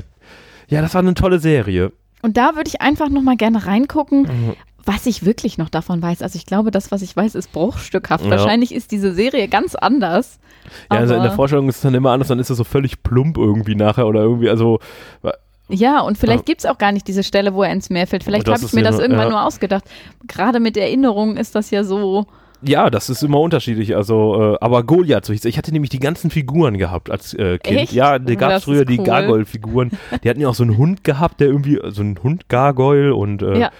Ja, 0.69 0.81
das 0.81 0.95
war 0.95 1.03
eine 1.03 1.15
tolle 1.15 1.39
Serie. 1.41 1.93
Und 2.23 2.39
da 2.39 2.55
würde 2.57 2.69
ich 2.69 2.81
einfach 2.81 3.11
noch 3.11 3.21
mal 3.21 3.37
gerne 3.37 3.67
reingucken, 3.67 4.23
Mhm. 4.23 4.55
Was 4.87 5.07
ich 5.07 5.25
wirklich 5.25 5.59
noch 5.59 5.68
davon 5.68 6.03
weiß. 6.03 6.23
Also 6.23 6.37
ich 6.37 6.47
glaube, 6.47 6.70
das, 6.70 6.90
was 6.90 7.03
ich 7.03 7.16
weiß, 7.16 7.35
ist 7.35 7.53
bruchstückhaft. 7.53 8.25
Ja. 8.25 8.31
Wahrscheinlich 8.31 8.75
ist 8.75 8.92
diese 8.92 9.12
Serie 9.12 9.49
ganz 9.49 9.75
anders. 9.75 10.38
Ja, 10.90 10.99
also 10.99 11.14
in 11.14 11.23
der 11.23 11.33
Vorstellung 11.33 11.68
ist 11.68 11.77
es 11.77 11.83
dann 11.83 11.94
immer 11.94 12.11
anders, 12.11 12.29
dann 12.29 12.38
ist 12.38 12.51
es 12.51 12.57
so 12.57 12.64
völlig 12.64 13.03
plump 13.03 13.37
irgendwie 13.37 13.75
nachher 13.75 14.07
oder 14.07 14.20
irgendwie, 14.23 14.49
also, 14.49 14.79
Ja, 15.68 16.01
und 16.01 16.18
vielleicht 16.18 16.40
Ja. 16.40 16.44
gibt 16.44 16.61
es 16.61 16.66
auch 16.66 16.79
gar 16.79 16.92
nicht 16.92 17.09
diese 17.09 17.23
Stelle, 17.23 17.55
wo 17.55 17.62
er 17.62 17.73
ins 17.73 17.88
Meer 17.88 18.07
fällt. 18.07 18.25
Vielleicht 18.25 18.47
habe 18.47 18.62
ich 18.62 18.73
mir 18.73 18.83
das 18.83 18.99
irgendwann 18.99 19.29
ja. 19.29 19.31
nur 19.31 19.44
ausgedacht. 19.44 19.85
Gerade 20.27 20.61
mit 20.61 20.77
Erinnerungen 20.77 21.37
ist 21.37 21.55
das 21.55 21.70
ja 21.70 21.85
so. 21.85 22.27
Ja, 22.66 22.90
das 22.90 23.09
ist 23.11 23.22
immer 23.22 23.40
unterschiedlich, 23.40 23.96
also, 23.96 24.55
äh, 24.55 24.59
aber 24.61 24.83
Goliath, 24.85 25.24
so 25.24 25.33
hieß 25.33 25.44
ich 25.44 25.59
hatte 25.59 25.72
nämlich 25.72 25.90
die 25.90 25.98
ganzen 26.00 26.31
Figuren 26.31 26.79
gehabt 26.79 27.11
als 27.11 27.35
äh, 27.35 27.59
Kind. 27.59 27.81
Echt? 27.81 27.92
Ja, 27.92 28.18
da 28.18 28.35
gab 28.35 28.53
es 28.53 28.64
früher 28.64 28.81
ist 28.83 28.88
die 28.90 28.98
cool. 28.98 29.05
Gargoyle-Figuren. 29.07 29.90
Die 30.22 30.29
hatten 30.31 30.40
ja 30.40 30.48
auch 30.48 30.55
so 30.55 30.62
einen 30.62 30.77
Hund 30.79 31.05
gehabt, 31.05 31.40
der 31.40 31.48
irgendwie, 31.48 31.81
so 31.88 32.03
einen 32.03 32.22
Hund-Gargoyle 32.22 33.14
und 33.14 33.42
äh, 33.42 33.59
Ja. 33.59 33.70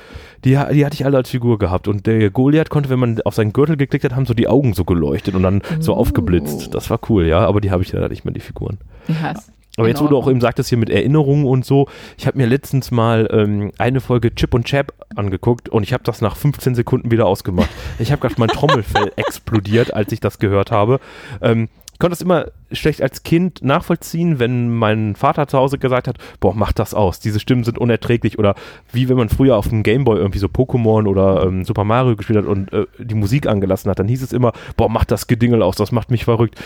die, 0.45 0.51
die 0.73 0.85
hatte 0.85 0.95
ich 0.95 1.05
alle 1.05 1.17
als 1.17 1.31
Figur 1.31 1.59
gehabt. 1.59 1.89
Und 1.89 2.07
der 2.07 2.31
Goliath 2.31 2.71
konnte, 2.71 2.91
wenn 2.91 2.99
man 2.99 3.21
auf 3.23 3.35
seinen 3.35 3.53
Gürtel 3.53 3.77
geklickt 3.77 4.05
hat, 4.05 4.15
haben 4.15 4.27
so 4.27 4.35
die 4.35 4.49
Augen 4.49 4.75
so 4.75 4.85
geleuchtet 4.85 5.35
und 5.35 5.43
dann 5.43 5.63
so 5.81 5.95
Oh. 5.95 5.97
aufgeblitzt. 5.97 6.75
Das 6.75 6.91
war 6.91 6.99
cool, 7.09 7.27
ja, 7.27 7.41
aber 7.47 7.61
die 7.61 7.71
habe 7.71 7.83
ich 7.83 7.93
leider 7.93 8.09
nicht 8.09 8.25
mehr, 8.25 8.35
die 8.35 8.41
Figuren. 8.41 8.79
Ja, 9.09 9.35
Aber 9.77 9.89
jetzt, 9.89 10.01
wo 10.01 10.07
du 10.07 10.17
auch 10.17 10.29
eben 10.29 10.41
sagtest, 10.41 10.69
hier 10.69 10.79
mit 10.79 10.91
Erinnerungen 10.91 11.47
und 11.47 11.65
so, 11.65 11.89
ich 12.17 12.27
habe 12.27 12.39
mir 12.39 12.47
letztens 12.47 12.91
mal 12.93 13.29
ähm, 13.33 13.73
eine 13.79 14.01
Folge 14.01 14.35
Chip 14.35 14.55
und 14.55 14.67
Chap 14.67 14.93
angeguckt 15.17 15.69
und 15.69 15.83
ich 15.83 15.93
habe 15.93 16.05
das 16.05 16.21
nach 16.21 16.37
15 16.37 16.77
Sekunden 16.77 17.11
wieder 17.11 17.27
ausgemacht. 17.27 17.71
Ich 17.99 18.13
habe 18.13 18.21
gerade 18.21 18.37
mein 18.39 18.49
Trommelfell 18.49 19.13
explodiert, 19.17 19.93
als 19.93 20.13
ich 20.13 20.21
das 20.21 20.39
gehört 20.39 20.71
habe. 20.71 21.01
Ähm, 21.41 21.69
ich 21.93 22.01
konnte 22.01 22.13
das 22.13 22.23
immer 22.23 22.47
schlecht 22.73 23.03
als 23.03 23.23
Kind 23.23 23.63
nachvollziehen, 23.63 24.41
wenn 24.41 24.75
mein 24.75 25.15
Vater 25.15 25.47
zu 25.47 25.59
Hause 25.59 25.79
gesagt 25.79 26.09
hat, 26.09 26.19
boah, 26.41 26.53
mach 26.53 26.73
das 26.73 26.93
aus, 26.93 27.21
diese 27.21 27.39
Stimmen 27.39 27.63
sind 27.63 27.79
unerträglich 27.79 28.37
oder 28.39 28.57
wie 28.93 29.09
wenn 29.09 29.17
man 29.17 29.29
früher 29.29 29.57
auf 29.57 29.69
dem 29.69 29.85
Gameboy 29.85 30.19
irgendwie 30.19 30.41
so 30.41 30.49
Pokémon 30.49 31.07
oder 31.07 31.45
ähm, 31.45 31.65
Super 31.65 31.85
Mario 31.85 32.17
gespielt 32.17 32.41
hat 32.41 32.47
und 32.47 32.73
äh, 32.73 32.87
die 32.99 33.15
Musik 33.15 33.47
angelassen 33.47 33.91
hat, 33.91 34.01
dann 34.01 34.09
hieß 34.09 34.23
es 34.23 34.33
immer, 34.33 34.53
boah, 34.77 34.89
mach 34.89 35.05
das 35.05 35.29
Gedingel 35.29 35.63
aus, 35.63 35.77
das 35.77 35.93
macht 35.93 36.11
mich 36.11 36.25
verrückt. 36.25 36.61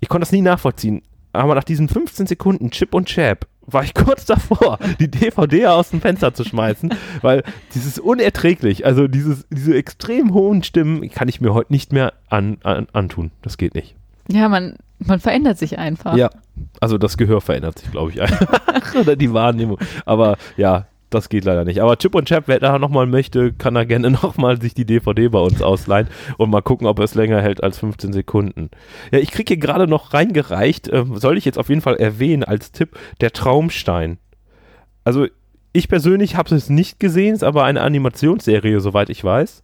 Ich 0.00 0.08
konnte 0.10 0.22
das 0.22 0.32
nie 0.32 0.42
nachvollziehen. 0.42 1.02
Aber 1.38 1.54
nach 1.54 1.64
diesen 1.64 1.88
15 1.88 2.26
Sekunden 2.26 2.70
Chip 2.70 2.94
und 2.94 3.06
Chap 3.06 3.46
war 3.62 3.84
ich 3.84 3.94
kurz 4.06 4.24
davor, 4.24 4.78
die 4.98 5.10
DVD 5.10 5.66
aus 5.66 5.90
dem 5.90 6.00
Fenster 6.00 6.34
zu 6.34 6.44
schmeißen, 6.44 6.94
weil 7.22 7.42
dieses 7.74 7.98
unerträglich, 7.98 8.84
also 8.84 9.08
dieses, 9.08 9.46
diese 9.50 9.74
extrem 9.74 10.34
hohen 10.34 10.62
Stimmen 10.62 11.08
kann 11.10 11.28
ich 11.28 11.40
mir 11.40 11.54
heute 11.54 11.72
nicht 11.72 11.92
mehr 11.92 12.14
an, 12.28 12.58
an, 12.62 12.88
antun. 12.92 13.30
Das 13.42 13.58
geht 13.58 13.74
nicht. 13.74 13.94
Ja, 14.30 14.48
man, 14.48 14.76
man 14.98 15.20
verändert 15.20 15.58
sich 15.58 15.78
einfach. 15.78 16.16
Ja, 16.16 16.30
also 16.80 16.98
das 16.98 17.16
Gehör 17.16 17.40
verändert 17.40 17.78
sich, 17.78 17.90
glaube 17.90 18.10
ich, 18.10 18.20
einfach. 18.20 18.94
Oder 19.00 19.16
die 19.16 19.32
Wahrnehmung. 19.32 19.78
Aber 20.04 20.36
ja, 20.56 20.86
das 21.10 21.28
geht 21.28 21.44
leider 21.44 21.64
nicht. 21.64 21.80
Aber 21.80 21.96
Chip 21.96 22.14
und 22.14 22.28
Chap, 22.28 22.44
wer 22.46 22.60
da 22.60 22.78
nochmal 22.78 23.06
möchte, 23.06 23.52
kann 23.52 23.76
er 23.76 23.86
gerne 23.86 24.10
nochmal 24.22 24.60
sich 24.60 24.74
die 24.74 24.84
DVD 24.84 25.28
bei 25.28 25.40
uns 25.40 25.62
ausleihen 25.62 26.08
und 26.36 26.50
mal 26.50 26.62
gucken, 26.62 26.86
ob 26.86 26.98
es 26.98 27.14
länger 27.14 27.40
hält 27.40 27.62
als 27.62 27.78
15 27.78 28.12
Sekunden. 28.12 28.70
Ja, 29.12 29.18
ich 29.18 29.30
kriege 29.30 29.54
hier 29.54 29.60
gerade 29.60 29.86
noch 29.86 30.14
reingereicht, 30.14 30.88
ähm, 30.92 31.16
soll 31.16 31.38
ich 31.38 31.44
jetzt 31.44 31.58
auf 31.58 31.68
jeden 31.68 31.80
Fall 31.80 31.96
erwähnen 31.96 32.44
als 32.44 32.72
Tipp, 32.72 32.98
der 33.20 33.32
Traumstein. 33.32 34.18
Also 35.04 35.26
ich 35.72 35.88
persönlich 35.88 36.36
habe 36.36 36.54
es 36.54 36.70
nicht 36.70 36.98
gesehen, 37.00 37.34
ist 37.34 37.44
aber 37.44 37.64
eine 37.64 37.82
Animationsserie, 37.82 38.80
soweit 38.80 39.10
ich 39.10 39.22
weiß. 39.22 39.62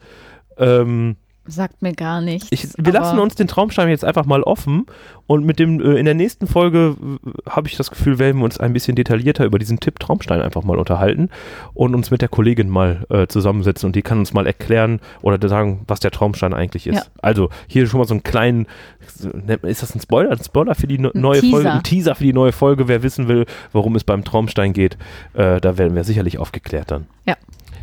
Ähm, 0.59 1.16
Sagt 1.46 1.83
mir 1.83 1.92
gar 1.92 2.20
nichts. 2.20 2.48
ich, 2.50 2.68
wir 2.78 2.92
lassen 2.92 3.18
uns 3.18 3.35
den 3.35 3.46
Traumstein 3.46 3.88
jetzt 3.90 4.04
einfach 4.04 4.24
mal 4.24 4.42
offen 4.42 4.87
und 5.26 5.44
mit 5.44 5.59
dem 5.59 5.80
äh, 5.80 5.98
in 5.98 6.07
der 6.07 6.14
nächsten 6.14 6.46
Folge 6.46 6.96
äh, 6.98 7.50
habe 7.50 7.68
ich 7.68 7.76
das 7.76 7.90
Gefühl, 7.90 8.18
werden 8.18 8.38
wir 8.38 8.44
uns 8.44 8.59
ein 8.59 8.72
bisschen 8.72 8.96
detaillierter 8.96 9.44
über 9.44 9.59
diesen 9.59 9.78
Tipp 9.78 9.98
Traumstein 9.98 10.40
einfach 10.40 10.64
mal 10.64 10.78
unterhalten 10.78 11.28
und 11.74 11.94
uns 11.94 12.11
mit 12.11 12.22
der 12.22 12.28
Kollegin 12.28 12.68
mal 12.68 13.07
äh, 13.11 13.26
zusammensetzen 13.26 13.87
und 13.87 13.96
die 13.96 14.02
kann 14.02 14.18
uns 14.18 14.33
mal 14.33 14.46
erklären 14.46 15.00
oder 15.20 15.46
sagen, 15.48 15.83
was 15.87 16.00
der 16.00 16.11
Traumstein 16.11 16.54
eigentlich 16.54 16.87
ist. 16.87 16.96
Ja. 16.96 17.02
Also 17.20 17.50
hier 17.66 17.87
schon 17.87 18.00
mal 18.00 18.07
so 18.07 18.14
einen 18.14 18.22
kleinen, 18.22 18.66
ist 19.62 19.83
das 19.83 19.94
ein 19.94 20.00
Spoiler? 20.00 20.30
Ein 20.30 20.42
Spoiler 20.42 20.74
für 20.74 20.87
die 20.87 20.98
no 20.98 21.11
Ein 21.14 21.20
neue 21.20 21.40
Teaser. 21.40 21.52
Folge? 21.52 21.72
Ein 21.72 21.83
Teaser 21.83 22.14
für 22.14 22.24
die 22.24 22.33
neue 22.33 22.52
Folge. 22.52 22.88
Wer 22.88 23.02
wissen 23.02 23.28
will, 23.28 23.46
worum 23.72 23.96
es 23.96 24.04
beim 24.04 24.24
Traumstein 24.24 24.72
geht, 24.72 24.96
äh, 25.35 25.61
da 25.61 25.78
werden 25.78 25.94
wir 25.94 26.04
sicherlich 26.04 26.38
aufgeklärt 26.38 26.90
dann. 26.90 27.07
Ja. 27.26 27.37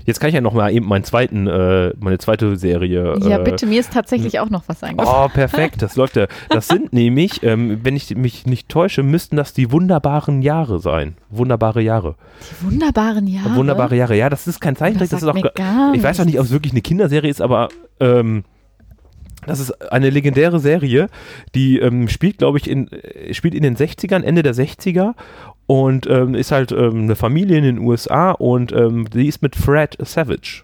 Jetzt 0.06 0.20
kann 0.20 0.30
ich 0.30 0.36
ja 0.36 0.42
noch 0.42 0.54
mal 0.54 0.72
eben 0.74 0.88
meinen 0.88 1.04
zweiten, 1.04 1.48
äh, 1.48 1.94
meine 2.00 2.18
zweite 2.18 2.56
Serie. 2.56 3.16
Ja, 3.22 3.40
äh, 3.40 3.44
bitte, 3.44 3.66
mir 3.66 3.80
ist 3.80 3.94
tatsächlich 3.94 4.40
auch 4.40 4.50
noch 4.50 4.64
was 4.68 4.84
eingefallen. 4.84 5.26
Oh, 5.26 5.34
perfekt, 5.34 5.82
das 5.82 5.96
läuft 5.98 6.16
ja. 6.16 6.28
Das 6.50 6.68
sind 6.68 6.94
nämlich, 6.94 7.44
ähm, 7.44 7.80
wenn 7.84 7.96
ich 7.96 8.16
mich 8.16 8.46
nicht 8.46 8.70
täusche, 8.70 9.04
müssten 9.04 9.36
das 9.38 9.54
die 9.54 9.72
wunderbaren 9.72 10.42
Jahre 10.42 10.80
sein. 10.80 11.16
Wunderbare 11.30 11.82
Jahre. 11.82 12.16
Die 12.42 12.66
wunderbaren 12.66 13.28
Jahre. 13.28 13.56
Wunderbare 13.56 13.96
Jahre. 13.96 14.16
Ja, 14.18 14.30
das 14.30 14.48
ist 14.48 14.60
kein 14.60 14.76
Zeichentrick, 14.76 15.10
Das 15.10 15.22
das, 15.22 15.36
ist 15.36 15.46
auch. 15.46 15.94
ich 15.94 16.04
weiß 16.04 16.20
auch 16.20 16.26
nicht, 16.26 16.40
ob 16.40 16.46
es 16.46 16.52
wirklich 16.52 16.74
eine 16.74 16.82
Kinderserie 16.82 17.30
ist, 17.30 17.42
aber 17.42 17.70
ähm, 18.00 18.44
das 19.46 19.60
ist 19.60 19.92
eine 19.92 20.10
legendäre 20.10 20.60
Serie, 20.60 21.08
die 21.56 21.80
ähm, 21.80 22.08
spielt, 22.08 22.38
glaube 22.38 22.58
ich, 22.58 22.70
in, 22.70 22.92
äh, 22.92 23.34
spielt 23.34 23.56
in 23.56 23.64
den 23.64 23.76
60ern, 23.76 24.24
Ende 24.24 24.44
der 24.44 24.54
60er 24.54 25.14
und 25.68 26.08
ähm, 26.08 26.36
ist 26.36 26.52
halt 26.52 26.72
ähm, 26.72 27.04
eine 27.04 27.16
Familie 27.16 27.58
in 27.58 27.64
den 27.64 27.80
USA 27.80 28.32
und 28.32 28.72
ähm, 28.72 29.10
die 29.10 29.28
ist 29.28 29.42
mit 29.42 29.56
Fred 29.56 29.98
Savage. 30.00 30.64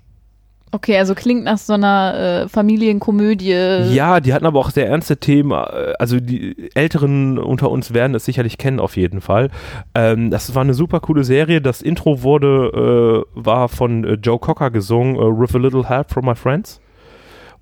Okay, 0.72 0.98
also 0.98 1.16
klingt 1.16 1.46
nach 1.46 1.58
so 1.58 1.74
einer 1.74 2.44
äh, 2.44 2.50
Familienkomödie. 2.50 3.52
Ja, 3.94 4.20
die 4.20 4.34
hatten 4.34 4.46
aber 4.46 4.60
auch 4.60 4.70
sehr 4.70 4.88
ernste 4.88 5.16
Themen. 5.16 5.52
äh, 5.52 5.94
Also 5.98 6.20
die 6.20 6.70
Älteren 6.76 7.40
unter 7.40 7.72
uns 7.72 7.94
werden 7.94 8.14
es 8.16 8.26
sicherlich 8.26 8.58
kennen 8.58 8.82
auf 8.82 8.98
jeden 8.98 9.22
Fall. 9.22 9.50
Ähm, 9.96 10.30
das 10.30 10.54
war 10.56 10.64
eine 10.64 10.74
super 10.74 11.00
coole 11.00 11.24
Serie. 11.24 11.62
Das 11.62 11.82
Intro 11.82 12.22
wurde, 12.22 13.26
äh, 13.36 13.42
war 13.42 13.70
von 13.70 14.04
äh, 14.04 14.14
Joe 14.16 14.40
Cocker 14.40 14.70
gesungen, 14.70 15.16
With 15.16 15.56
a 15.56 15.58
Little 15.58 15.88
Help 15.88 16.12
from 16.12 16.26
My 16.26 16.36
Friends. 16.36 16.82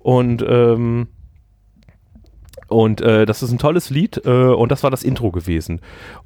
Und 0.06 0.44
ähm, 0.48 1.08
und 2.68 3.00
äh, 3.00 3.26
das 3.26 3.42
ist 3.42 3.50
ein 3.50 3.58
tolles 3.58 3.90
Lied 3.90 4.22
äh, 4.24 4.30
und 4.30 4.70
das 4.70 4.84
war 4.84 4.90
das 4.90 5.02
Intro 5.02 5.32
gewesen. 5.32 5.80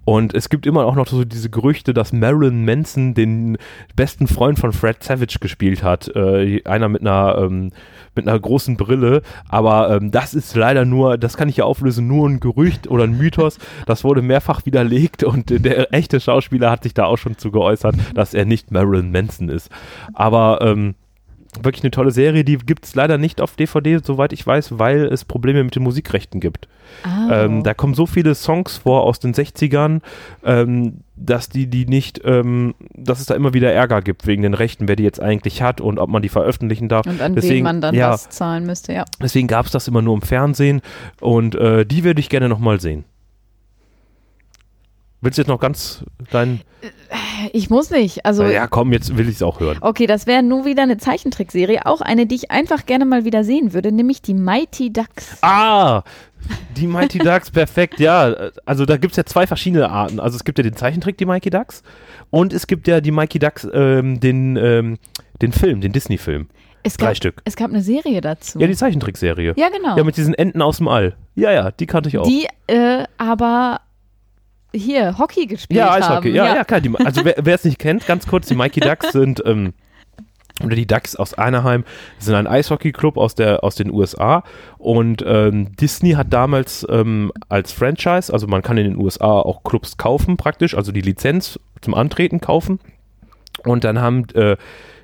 Und 0.04 0.34
es 0.34 0.50
gibt 0.50 0.66
immer 0.66 0.84
auch 0.84 0.94
noch 0.94 1.06
so 1.06 1.24
diese 1.24 1.48
Gerüchte, 1.48 1.94
dass 1.94 2.12
Marilyn 2.12 2.66
Manson 2.66 3.14
den 3.14 3.56
besten 3.96 4.26
Freund 4.26 4.58
von 4.58 4.72
Fred 4.72 5.02
Savage 5.02 5.38
gespielt 5.40 5.82
hat. 5.82 6.14
Äh, 6.14 6.62
einer 6.64 6.90
mit 6.90 7.00
einer, 7.00 7.38
ähm, 7.38 7.72
mit 8.14 8.28
einer 8.28 8.38
großen 8.38 8.76
Brille. 8.76 9.22
Aber 9.48 9.96
ähm, 9.96 10.10
das 10.10 10.34
ist 10.34 10.54
leider 10.54 10.84
nur, 10.84 11.16
das 11.16 11.38
kann 11.38 11.48
ich 11.48 11.56
ja 11.56 11.64
auflösen, 11.64 12.06
nur 12.06 12.28
ein 12.28 12.40
Gerücht 12.40 12.86
oder 12.86 13.04
ein 13.04 13.16
Mythos. 13.16 13.58
Das 13.86 14.04
wurde 14.04 14.20
mehrfach 14.20 14.66
widerlegt 14.66 15.24
und 15.24 15.48
der 15.48 15.94
echte 15.94 16.20
Schauspieler 16.20 16.70
hat 16.70 16.82
sich 16.82 16.92
da 16.92 17.06
auch 17.06 17.18
schon 17.18 17.38
zu 17.38 17.50
geäußert, 17.50 17.96
dass 18.14 18.34
er 18.34 18.44
nicht 18.44 18.70
Marilyn 18.70 19.10
Manson 19.10 19.48
ist. 19.48 19.70
Aber 20.12 20.60
ähm, 20.60 20.96
wirklich 21.62 21.82
eine 21.82 21.90
tolle 21.90 22.10
Serie. 22.10 22.44
Die 22.44 22.58
gibt 22.58 22.84
es 22.84 22.94
leider 22.94 23.18
nicht 23.18 23.40
auf 23.40 23.56
DVD, 23.56 23.98
soweit 24.02 24.32
ich 24.32 24.46
weiß, 24.46 24.78
weil 24.78 25.04
es 25.06 25.24
Probleme 25.24 25.62
mit 25.64 25.74
den 25.74 25.82
Musikrechten 25.82 26.40
gibt. 26.40 26.68
Ah. 27.02 27.44
Ähm, 27.44 27.62
da 27.62 27.74
kommen 27.74 27.94
so 27.94 28.06
viele 28.06 28.34
Songs 28.34 28.78
vor 28.78 29.02
aus 29.04 29.20
den 29.20 29.32
60ern, 29.34 30.00
ähm, 30.44 30.98
dass 31.16 31.48
die 31.48 31.66
die 31.66 31.86
nicht, 31.86 32.20
ähm, 32.24 32.74
dass 32.94 33.20
es 33.20 33.26
da 33.26 33.34
immer 33.34 33.54
wieder 33.54 33.72
Ärger 33.72 34.02
gibt 34.02 34.26
wegen 34.26 34.42
den 34.42 34.54
Rechten, 34.54 34.88
wer 34.88 34.96
die 34.96 35.02
jetzt 35.04 35.20
eigentlich 35.20 35.62
hat 35.62 35.80
und 35.80 35.98
ob 35.98 36.08
man 36.10 36.22
die 36.22 36.28
veröffentlichen 36.28 36.88
darf. 36.88 37.06
und 37.06 37.20
an 37.20 37.32
wen 37.32 37.34
deswegen- 37.36 37.64
man 37.64 37.80
dann 37.80 37.94
ja. 37.94 38.10
was 38.10 38.28
zahlen 38.30 38.66
müsste, 38.66 38.92
ja. 38.92 39.04
Deswegen 39.22 39.46
gab 39.48 39.66
es 39.66 39.72
das 39.72 39.86
immer 39.88 40.02
nur 40.02 40.14
im 40.14 40.22
Fernsehen 40.22 40.80
und 41.20 41.54
äh, 41.54 41.84
die 41.86 42.04
würde 42.04 42.20
ich 42.20 42.28
gerne 42.28 42.48
nochmal 42.48 42.80
sehen. 42.80 43.04
Willst 45.22 45.36
du 45.36 45.42
jetzt 45.42 45.48
noch 45.48 45.60
ganz 45.60 46.02
dein. 46.30 46.62
Ich 47.52 47.68
muss 47.68 47.90
nicht. 47.90 48.24
Also, 48.24 48.44
ja, 48.44 48.66
komm, 48.66 48.92
jetzt 48.92 49.16
will 49.16 49.28
ich 49.28 49.36
es 49.36 49.42
auch 49.42 49.60
hören. 49.60 49.78
okay, 49.82 50.06
das 50.06 50.26
wäre 50.26 50.42
nur 50.42 50.64
wieder 50.64 50.82
eine 50.82 50.96
Zeichentrickserie. 50.96 51.84
Auch 51.84 52.00
eine, 52.00 52.26
die 52.26 52.36
ich 52.36 52.50
einfach 52.50 52.86
gerne 52.86 53.04
mal 53.04 53.24
wieder 53.24 53.44
sehen 53.44 53.74
würde, 53.74 53.92
nämlich 53.92 54.22
die 54.22 54.34
Mighty 54.34 54.92
Ducks. 54.92 55.38
Ah! 55.42 56.02
Die 56.76 56.86
Mighty 56.86 57.18
Ducks, 57.24 57.50
perfekt, 57.50 58.00
ja. 58.00 58.34
Also 58.64 58.86
da 58.86 58.96
gibt 58.96 59.12
es 59.12 59.16
ja 59.18 59.24
zwei 59.24 59.46
verschiedene 59.46 59.90
Arten. 59.90 60.20
Also 60.20 60.36
es 60.36 60.44
gibt 60.44 60.58
ja 60.58 60.62
den 60.62 60.74
Zeichentrick, 60.74 61.18
die 61.18 61.26
Mighty 61.26 61.50
Ducks, 61.50 61.82
und 62.30 62.54
es 62.54 62.66
gibt 62.66 62.88
ja 62.88 63.02
die 63.02 63.10
Mighty 63.10 63.38
Ducks, 63.38 63.68
ähm, 63.72 64.20
den, 64.20 64.56
ähm, 64.56 64.98
den 65.42 65.52
Film, 65.52 65.82
den 65.82 65.92
Disney-Film. 65.92 66.48
Es 66.82 66.96
Drei 66.96 67.08
gab, 67.08 67.16
Stück. 67.16 67.42
Es 67.44 67.56
gab 67.56 67.70
eine 67.70 67.82
Serie 67.82 68.22
dazu. 68.22 68.58
Ja, 68.58 68.66
die 68.66 68.74
Zeichentrickserie. 68.74 69.52
Ja, 69.56 69.68
genau. 69.68 69.98
Ja, 69.98 70.04
mit 70.04 70.16
diesen 70.16 70.32
Enten 70.32 70.62
aus 70.62 70.78
dem 70.78 70.88
All. 70.88 71.14
Ja, 71.34 71.52
ja, 71.52 71.70
die 71.72 71.84
kannte 71.86 72.08
ich 72.08 72.16
auch. 72.16 72.26
die 72.26 72.46
äh, 72.68 73.04
aber 73.18 73.82
hier 74.72 75.18
Hockey 75.18 75.46
gespielt 75.46 75.78
ja, 75.78 75.92
haben. 75.92 76.02
Eishockey, 76.02 76.30
ja, 76.30 76.54
ja, 76.54 76.64
klar. 76.64 76.80
Die, 76.80 76.94
also 76.96 77.24
wer 77.24 77.54
es 77.54 77.64
nicht 77.64 77.78
kennt, 77.78 78.06
ganz 78.06 78.26
kurz, 78.26 78.46
die 78.46 78.54
Mighty 78.54 78.80
Ducks 78.80 79.12
sind, 79.12 79.42
ähm, 79.44 79.72
oder 80.64 80.76
die 80.76 80.86
Ducks 80.86 81.16
aus 81.16 81.34
Anaheim 81.34 81.84
sind 82.18 82.34
ein 82.34 82.46
Eishockey-Club 82.46 83.16
aus, 83.16 83.34
der, 83.34 83.64
aus 83.64 83.76
den 83.76 83.90
USA 83.90 84.44
und 84.78 85.24
ähm, 85.26 85.74
Disney 85.76 86.12
hat 86.12 86.32
damals 86.32 86.86
ähm, 86.90 87.32
als 87.48 87.72
Franchise, 87.72 88.32
also 88.32 88.46
man 88.46 88.62
kann 88.62 88.76
in 88.76 88.84
den 88.84 88.96
USA 88.96 89.40
auch 89.40 89.62
Clubs 89.62 89.96
kaufen 89.96 90.36
praktisch, 90.36 90.74
also 90.74 90.92
die 90.92 91.00
Lizenz 91.00 91.58
zum 91.80 91.94
Antreten 91.94 92.40
kaufen 92.40 92.78
und 93.64 93.84
dann 93.84 94.00
haben 94.00 94.28
äh, 94.34 94.56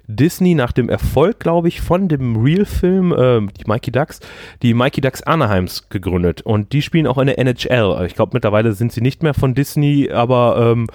Disney 0.09 0.55
nach 0.55 0.73
dem 0.73 0.89
Erfolg, 0.89 1.41
glaube 1.41 1.69
ich, 1.69 1.81
von 1.81 2.09
dem 2.09 2.37
Real-Film, 2.37 3.13
äh, 3.13 3.41
die 3.59 3.65
Mikey 3.67 3.91
Ducks, 3.93 4.21
die 4.63 4.75
Mikey 4.75 5.01
Ducks 5.01 5.23
Anaheims 5.23 5.89
gegründet. 5.89 6.43
Und 6.43 6.73
die 6.73 6.83
spielen 6.83 7.07
auch 7.07 7.19
in 7.19 7.27
der 7.27 7.39
NHL. 7.39 8.05
Ich 8.07 8.15
glaube, 8.15 8.31
mittlerweile 8.35 8.73
sind 8.73 8.93
sie 8.93 9.01
nicht 9.01 9.23
mehr 9.23 9.35
von 9.35 9.55
Disney, 9.55 10.11
aber 10.11 10.73
ähm, 10.73 10.87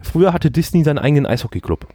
früher 0.00 0.32
hatte 0.32 0.50
Disney 0.50 0.84
seinen 0.84 0.98
eigenen 0.98 1.26
Eishockey-Club. 1.26 1.86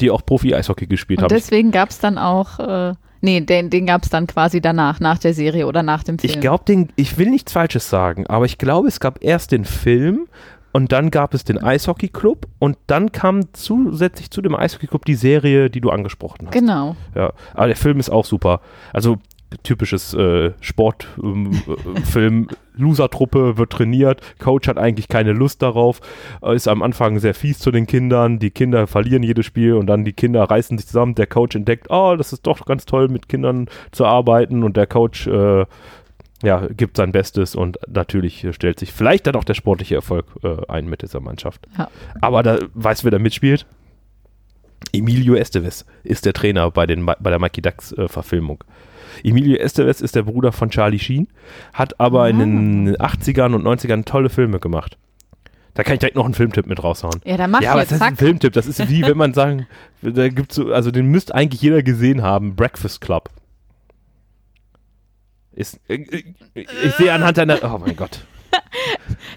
Die 0.00 0.10
auch 0.10 0.24
Profi-Eishockey 0.24 0.86
gespielt 0.86 1.18
Und 1.18 1.24
haben. 1.24 1.34
deswegen 1.34 1.70
gab 1.70 1.90
es 1.90 1.98
dann 1.98 2.16
auch, 2.16 2.58
äh, 2.58 2.94
nee, 3.20 3.40
den, 3.42 3.68
den 3.68 3.84
gab 3.84 4.04
es 4.04 4.08
dann 4.08 4.26
quasi 4.26 4.62
danach, 4.62 5.00
nach 5.00 5.18
der 5.18 5.34
Serie 5.34 5.66
oder 5.66 5.82
nach 5.82 6.02
dem 6.02 6.18
Film. 6.18 6.32
Ich 6.32 6.40
glaube, 6.40 6.88
ich 6.96 7.18
will 7.18 7.28
nichts 7.28 7.52
Falsches 7.52 7.90
sagen, 7.90 8.26
aber 8.26 8.46
ich 8.46 8.56
glaube, 8.56 8.88
es 8.88 9.00
gab 9.00 9.22
erst 9.22 9.52
den 9.52 9.66
Film 9.66 10.28
und 10.76 10.92
dann 10.92 11.10
gab 11.10 11.32
es 11.32 11.42
den 11.42 11.56
Eishockey-Club 11.56 12.48
und 12.58 12.76
dann 12.86 13.10
kam 13.10 13.50
zusätzlich 13.54 14.30
zu 14.30 14.42
dem 14.42 14.54
Eishockey-Club 14.54 15.06
die 15.06 15.14
Serie, 15.14 15.70
die 15.70 15.80
du 15.80 15.88
angesprochen 15.88 16.48
hast. 16.48 16.52
Genau. 16.52 16.96
Ja, 17.14 17.32
aber 17.54 17.68
der 17.68 17.76
Film 17.76 17.98
ist 17.98 18.10
auch 18.10 18.26
super. 18.26 18.60
Also 18.92 19.16
typisches 19.62 20.12
äh, 20.12 20.52
Sportfilm. 20.60 21.62
Ähm, 21.64 22.04
Film. 22.04 22.48
Loser-Truppe 22.78 23.56
wird 23.56 23.72
trainiert, 23.72 24.20
Coach 24.38 24.68
hat 24.68 24.76
eigentlich 24.76 25.08
keine 25.08 25.32
Lust 25.32 25.62
darauf, 25.62 26.02
äh, 26.42 26.54
ist 26.54 26.68
am 26.68 26.82
Anfang 26.82 27.20
sehr 27.20 27.32
fies 27.32 27.58
zu 27.58 27.70
den 27.70 27.86
Kindern, 27.86 28.38
die 28.38 28.50
Kinder 28.50 28.86
verlieren 28.86 29.22
jedes 29.22 29.46
Spiel 29.46 29.72
und 29.72 29.86
dann 29.86 30.04
die 30.04 30.12
Kinder 30.12 30.44
reißen 30.44 30.76
sich 30.76 30.86
zusammen, 30.86 31.14
der 31.14 31.26
Coach 31.26 31.56
entdeckt, 31.56 31.86
oh, 31.88 32.16
das 32.18 32.34
ist 32.34 32.46
doch 32.46 32.66
ganz 32.66 32.84
toll 32.84 33.08
mit 33.08 33.30
Kindern 33.30 33.68
zu 33.92 34.04
arbeiten 34.04 34.62
und 34.62 34.76
der 34.76 34.86
Coach 34.86 35.26
äh, 35.26 35.64
ja, 36.42 36.66
gibt 36.66 36.96
sein 36.96 37.12
Bestes 37.12 37.54
und 37.54 37.78
natürlich 37.88 38.46
stellt 38.52 38.78
sich 38.78 38.92
vielleicht 38.92 39.26
dann 39.26 39.36
auch 39.36 39.44
der 39.44 39.54
sportliche 39.54 39.94
Erfolg 39.94 40.26
äh, 40.42 40.56
ein 40.68 40.86
mit 40.86 41.02
dieser 41.02 41.20
Mannschaft. 41.20 41.66
Ja. 41.78 41.88
Aber 42.20 42.42
da 42.42 42.58
weißt 42.74 43.02
du, 43.02 43.04
wer 43.04 43.10
da 43.12 43.18
mitspielt? 43.18 43.66
Emilio 44.92 45.34
Estevez 45.34 45.84
ist 46.04 46.26
der 46.26 46.32
Trainer 46.32 46.70
bei, 46.70 46.86
den, 46.86 47.06
bei 47.06 47.30
der 47.30 47.38
Mikey 47.38 47.62
Ducks 47.62 47.92
äh, 47.92 48.08
Verfilmung. 48.08 48.62
Emilio 49.24 49.56
Estevez 49.56 50.00
ist 50.00 50.14
der 50.14 50.22
Bruder 50.22 50.52
von 50.52 50.70
Charlie 50.70 50.98
Sheen, 50.98 51.28
hat 51.72 51.98
aber 52.00 52.28
in 52.28 52.38
den 52.38 52.96
80ern 52.96 53.54
und 53.54 53.64
90ern 53.64 54.04
tolle 54.04 54.28
Filme 54.28 54.58
gemacht. 54.58 54.98
Da 55.74 55.82
kann 55.82 55.94
ich 55.94 56.00
direkt 56.00 56.16
noch 56.16 56.24
einen 56.24 56.34
Filmtipp 56.34 56.66
mit 56.66 56.82
raushauen. 56.82 57.20
Ja, 57.24 57.36
dann 57.36 57.50
mach 57.50 57.60
ja, 57.60 57.72
aber 57.72 57.80
jetzt, 57.80 57.92
das 57.92 57.96
ist 57.96 58.02
ein 58.02 58.16
zack. 58.16 58.18
Filmtipp. 58.18 58.52
Das 58.54 58.66
ist 58.66 58.88
wie, 58.88 59.02
wenn 59.02 59.16
man 59.16 59.34
sagen, 59.34 59.66
da 60.00 60.28
gibt's 60.28 60.54
so, 60.54 60.72
also 60.72 60.90
den 60.90 61.06
müsste 61.06 61.34
eigentlich 61.34 61.60
jeder 61.60 61.82
gesehen 61.82 62.22
haben. 62.22 62.56
Breakfast 62.56 63.02
Club. 63.02 63.28
Ist, 65.56 65.80
äh, 65.88 65.94
äh, 65.94 66.24
ich 66.54 66.92
sehe 66.96 67.12
anhand 67.12 67.38
deiner, 67.38 67.58
oh 67.64 67.78
mein 67.78 67.96
Gott. 67.96 68.20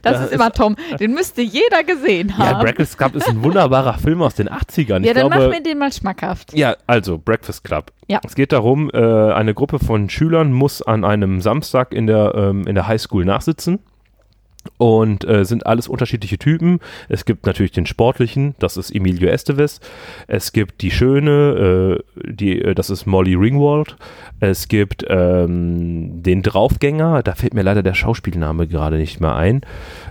Das 0.02 0.18
da 0.18 0.26
ist 0.26 0.34
immer 0.34 0.52
Tom. 0.52 0.78
Den 1.00 1.14
müsste 1.14 1.42
jeder 1.42 1.84
gesehen 1.84 2.30
Ja, 2.30 2.54
haben. 2.54 2.62
Breakfast 2.62 2.98
Club 2.98 3.16
ist 3.16 3.28
ein 3.28 3.44
wunderbarer 3.44 3.94
Film 3.98 4.22
aus 4.22 4.36
den 4.36 4.48
80ern. 4.50 5.04
Ja, 5.04 5.12
ich 5.12 5.14
dann 5.14 5.30
glaube, 5.30 5.48
mach 5.48 5.50
mir 5.50 5.62
den 5.62 5.78
mal 5.78 5.92
schmackhaft. 5.92 6.54
Ja, 6.54 6.76
also 6.88 7.18
Breakfast 7.18 7.64
Club. 7.64 7.92
Ja. 8.08 8.22
Es 8.26 8.36
geht 8.36 8.52
darum, 8.54 8.90
äh, 8.94 8.98
eine 8.98 9.54
Gruppe 9.54 9.80
von 9.80 10.10
Schülern 10.10 10.54
muss 10.54 10.82
an 10.82 11.04
einem 11.04 11.42
Samstag 11.42 11.94
in 11.94 12.08
der, 12.08 12.34
ähm, 12.36 12.66
in 12.66 12.76
der 12.76 12.88
Highschool 12.88 13.26
nachsitzen. 13.26 13.80
Und 14.78 15.26
äh, 15.28 15.46
sind 15.46 15.66
alles 15.66 15.88
unterschiedliche 15.88 16.38
Typen. 16.38 16.80
Es 17.08 17.24
gibt 17.26 17.46
natürlich 17.46 17.72
den 17.72 17.86
sportlichen, 17.86 18.56
das 18.60 18.76
ist 18.78 18.92
Emilio 18.94 19.30
Estevez. 19.30 19.80
Es 20.28 20.52
gibt 20.52 20.82
die 20.82 20.92
schöne, 20.92 21.98
äh, 22.26 22.32
die, 22.34 22.62
äh, 22.62 22.76
das 22.76 22.90
ist 22.90 23.06
Molly 23.06 23.36
Ringwald. 23.36 23.96
Es 24.42 24.68
gibt 24.68 25.06
ähm, 25.10 26.22
den 26.24 26.44
Draufgänger, 26.44 27.24
da 27.24 27.36
fällt 27.36 27.54
mir 27.54 27.64
leider 27.64 27.84
der 27.84 27.94
Schauspielname 27.94 28.68
gerade 28.68 28.98
nicht 28.98 29.20
mehr 29.22 29.36
ein. 29.36 29.62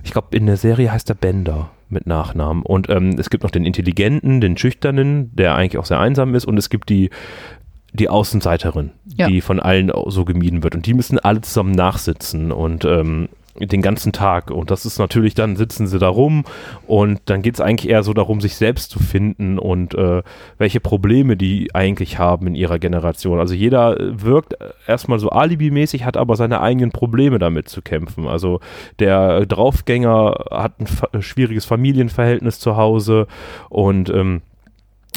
Ich 0.03 0.13
glaube, 0.13 0.37
in 0.37 0.47
der 0.47 0.57
Serie 0.57 0.93
heißt 0.93 1.11
er 1.11 1.15
Bender 1.17 1.71
mit 1.91 2.07
Nachnamen. 2.07 2.63
Und 2.63 2.89
ähm, 2.91 3.17
es 3.19 3.31
gibt 3.31 3.43
noch 3.45 3.51
den 3.51 3.65
Intelligenten, 3.67 4.41
den 4.41 4.57
Schüchternen, 4.57 5.35
der 5.35 5.55
eigentlich 5.57 5.79
auch 5.79 5.87
sehr 5.87 6.01
einsam 6.01 6.35
ist. 6.35 6.47
Und 6.47 6.57
es 6.59 6.69
gibt 6.71 6.89
die, 6.89 7.11
die 7.93 8.09
Außenseiterin, 8.09 8.91
Ja. 9.17 9.29
die 9.29 9.41
von 9.41 9.61
allen 9.61 9.91
so 10.07 10.25
gemieden 10.25 10.63
wird. 10.63 10.75
Und 10.75 10.87
die 10.87 10.95
müssen 10.95 11.19
alle 11.19 11.41
zusammen 11.43 11.73
nachsitzen 11.73 12.53
und 12.53 12.85
ähm, 12.85 13.29
den 13.61 13.83
ganzen 13.83 14.13
Tag. 14.13 14.51
Und 14.51 14.71
das 14.71 14.87
ist 14.87 14.99
natürlich, 14.99 15.35
dann 15.35 15.57
sitzen 15.57 15.87
sie 15.87 15.99
da 15.99 16.09
rum 16.09 16.45
und 16.87 17.21
dann 17.27 17.43
geht 17.43 17.55
es 17.55 17.61
eigentlich 17.61 17.91
eher 17.91 18.03
so 18.03 18.13
darum, 18.13 18.41
sich 18.41 18.57
selbst 18.57 18.91
zu 18.91 18.99
finden 18.99 19.59
und 19.59 19.95
äh, 19.95 20.23
welche 20.59 20.81
Probleme 20.81 21.37
die 21.37 21.75
eigentlich 21.75 22.19
haben 22.19 22.47
in 22.47 22.55
ihrer 22.55 22.79
Generation. 22.79 23.41
Also 23.41 23.55
jeder 23.55 23.99
äh, 23.99 24.23
wirkt 24.23 24.55
erstmal 24.87 25.19
so 25.19 25.31
alibimäßig, 25.31 26.05
hat 26.05 26.17
aber 26.17 26.37
seine 26.37 26.61
eigenen 26.61 26.91
Probleme 26.91 27.39
damit 27.39 27.69
zu 27.69 27.83
kämpfen. 27.83 28.27
Also 28.27 28.61
der 28.99 29.47
Draufgänger 29.47 30.45
hat 30.51 30.75
ein 31.13 31.23
schwieriges 31.23 31.65
Familienverhältnis 31.65 32.61
zu 32.61 32.77
Hause 32.77 33.27
und 33.69 34.11
ähm, 34.11 34.43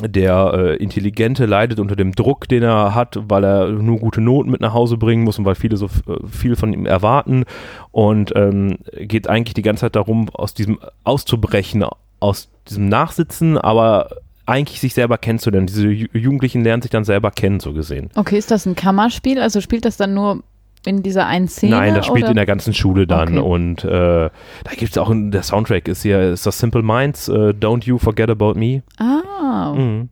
der 0.02 0.54
äh, 0.54 0.76
Intelligente 0.78 1.46
leidet 1.46 1.80
unter 1.80 1.96
dem 1.96 2.14
Druck, 2.14 2.48
den 2.48 2.64
er 2.64 2.96
hat, 2.96 3.18
weil 3.28 3.44
er 3.44 3.70
nur 3.70 4.00
gute 4.00 4.22
Noten 4.22 4.50
mit 4.50 4.62
nach 4.62 4.74
Hause 4.74 4.98
bringen 4.98 5.24
muss 5.24 5.38
und 5.38 5.46
weil 5.46 5.56
viele 5.56 5.78
so 5.78 5.86
äh, 5.86 6.28
viel 6.28 6.56
von 6.56 6.74
ihm 6.74 6.86
erwarten 6.86 7.44
und 7.92 8.34
ähm, 8.36 8.78
geht 8.94 9.28
eigentlich 9.28 9.54
die 9.54 9.62
ganze 9.62 9.82
Zeit 9.82 9.96
darum, 9.96 10.30
aus 10.30 10.54
diesem 10.54 10.80
auszubrechen, 11.04 11.86
aus 12.20 12.50
diesem 12.68 12.90
Nachsitzen, 12.90 13.58
aber 13.58 14.10
eigentlich 14.46 14.80
sich 14.80 14.94
selber 14.94 15.18
kennenzulernen. 15.18 15.68
Diese 15.68 15.88
Ju 15.88 16.08
Jugendlichen 16.14 16.64
lernen 16.64 16.82
sich 16.82 16.92
dann 16.92 17.04
selber 17.04 17.32
kennen, 17.32 17.60
so 17.60 17.74
gesehen. 17.74 18.10
Okay, 18.16 18.38
ist 18.38 18.52
das 18.52 18.66
ein 18.66 18.76
Kammerspiel? 18.76 19.40
Also 19.40 19.62
spielt 19.62 19.86
das 19.86 19.98
dann 19.98 20.14
nur 20.14 20.44
in 20.86 21.04
dieser 21.04 21.28
einen 21.28 21.48
Szene? 21.48 21.76
Nein, 21.76 21.96
das 21.96 22.06
spielt 22.08 22.24
oder? 22.24 22.32
in 22.32 22.36
der 22.38 22.46
ganzen 22.46 22.74
Schule 22.74 23.06
dann 23.08 23.38
Okay. 23.38 23.48
und 23.48 23.84
äh, 23.84 23.90
da 24.30 24.72
gibt 24.76 24.92
es 24.92 24.98
auch, 24.98 25.12
der 25.14 25.44
Soundtrack 25.44 25.88
ist 25.88 26.04
ja, 26.04 26.22
ist 26.32 26.46
das 26.46 26.58
Simple 26.60 26.82
Minds, 26.84 27.28
äh, 27.30 27.50
Don't 27.52 27.86
You 27.86 27.98
Forget 27.98 28.30
About 28.30 28.56
Me. 28.56 28.84
Ah, 28.98 29.74
Mhm. 29.76 30.10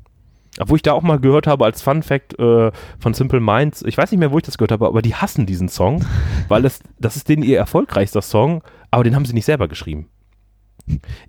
Obwohl 0.60 0.76
ich 0.76 0.82
da 0.82 0.92
auch 0.94 1.04
mal 1.04 1.20
gehört 1.20 1.48
habe 1.48 1.64
als 1.64 1.82
Fun 1.82 2.04
Fact 2.04 2.38
äh, 2.38 2.72
von 3.00 3.14
Simple 3.14 3.40
Minds, 3.40 3.82
ich 3.84 3.98
weiß 3.98 4.12
nicht 4.12 4.20
mehr, 4.20 4.32
wo 4.32 4.38
ich 4.38 4.44
das 4.44 4.58
gehört 4.58 4.72
habe, 4.74 4.88
aber 4.88 5.02
die 5.02 5.16
hassen 5.16 5.46
diesen 5.46 5.70
Song, 5.70 6.04
weil 6.50 6.62
das, 6.64 6.82
das 7.00 7.16
ist 7.16 7.30
denen 7.30 7.44
ihr 7.44 7.58
erfolgreichster 7.58 8.22
Song, 8.22 8.62
aber 8.92 9.04
den 9.06 9.16
haben 9.16 9.26
sie 9.26 9.34
nicht 9.34 9.46
selber 9.46 9.68
geschrieben. 9.70 10.10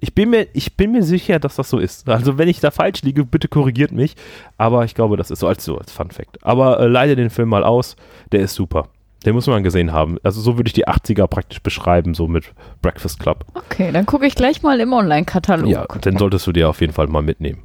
Ich 0.01 0.15
bin, 0.15 0.31
mir, 0.31 0.47
ich 0.55 0.77
bin 0.79 0.91
mir 0.93 1.03
sicher, 1.03 1.39
dass 1.39 1.57
das 1.57 1.69
so 1.69 1.79
ist. 1.79 2.09
Also 2.09 2.39
wenn 2.39 2.49
ich 2.49 2.61
da 2.61 2.71
falsch 2.71 3.03
liege, 3.03 3.27
bitte 3.27 3.47
korrigiert 3.47 3.93
mich. 3.93 4.17
Aber 4.57 4.87
ich 4.87 4.95
glaube, 4.95 5.19
das 5.19 5.31
ist 5.31 5.41
so 5.41 5.49
als, 5.49 5.63
so 5.63 5.77
als 5.77 5.93
Fun 5.93 6.11
Fact. 6.11 6.39
Aber 6.43 6.81
äh, 6.81 6.87
leide 6.87 7.15
den 7.15 7.29
Film 7.29 7.51
mal 7.51 7.63
aus, 7.63 7.95
der 8.33 8.41
ist 8.41 8.55
super. 8.55 8.89
Den 9.27 9.35
muss 9.35 9.47
man 9.47 9.63
gesehen 9.63 9.93
haben. 9.93 10.17
Also 10.23 10.41
so 10.41 10.57
würde 10.57 10.69
ich 10.69 10.73
die 10.73 10.89
80er 10.89 11.27
praktisch 11.27 11.61
beschreiben, 11.63 12.15
so 12.15 12.27
mit 12.27 12.53
Breakfast 12.81 13.21
Club. 13.21 13.45
okay, 13.55 13.93
dann 13.93 14.07
gucke 14.07 14.27
ich 14.27 14.35
gleich 14.35 14.63
mal 14.63 14.81
im 14.81 14.93
Online-Katalog. 14.93 15.69
Ja, 15.69 15.85
den 15.87 16.17
solltest 16.17 16.47
du 16.47 16.53
dir 16.53 16.69
auf 16.71 16.81
jeden 16.81 16.93
Fall 16.93 17.07
mal 17.09 17.23
mitnehmen. 17.23 17.63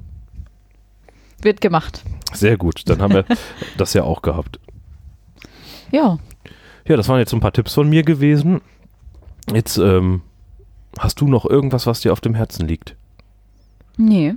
Wird 1.41 1.61
gemacht. 1.61 2.03
Sehr 2.33 2.57
gut, 2.57 2.81
dann 2.89 3.01
haben 3.01 3.13
wir 3.13 3.25
das 3.77 3.93
ja 3.93 4.03
auch 4.03 4.21
gehabt. 4.21 4.59
Ja, 5.91 6.17
Ja, 6.87 6.97
das 6.97 7.07
waren 7.07 7.19
jetzt 7.19 7.29
so 7.31 7.37
ein 7.37 7.41
paar 7.41 7.53
Tipps 7.53 7.73
von 7.73 7.87
mir 7.89 8.03
gewesen. 8.03 8.59
Jetzt 9.53 9.77
ähm, 9.77 10.21
hast 10.99 11.21
du 11.21 11.27
noch 11.27 11.45
irgendwas, 11.45 11.87
was 11.87 12.01
dir 12.01 12.11
auf 12.11 12.21
dem 12.21 12.35
Herzen 12.35 12.67
liegt? 12.67 12.95
nee. 13.97 14.35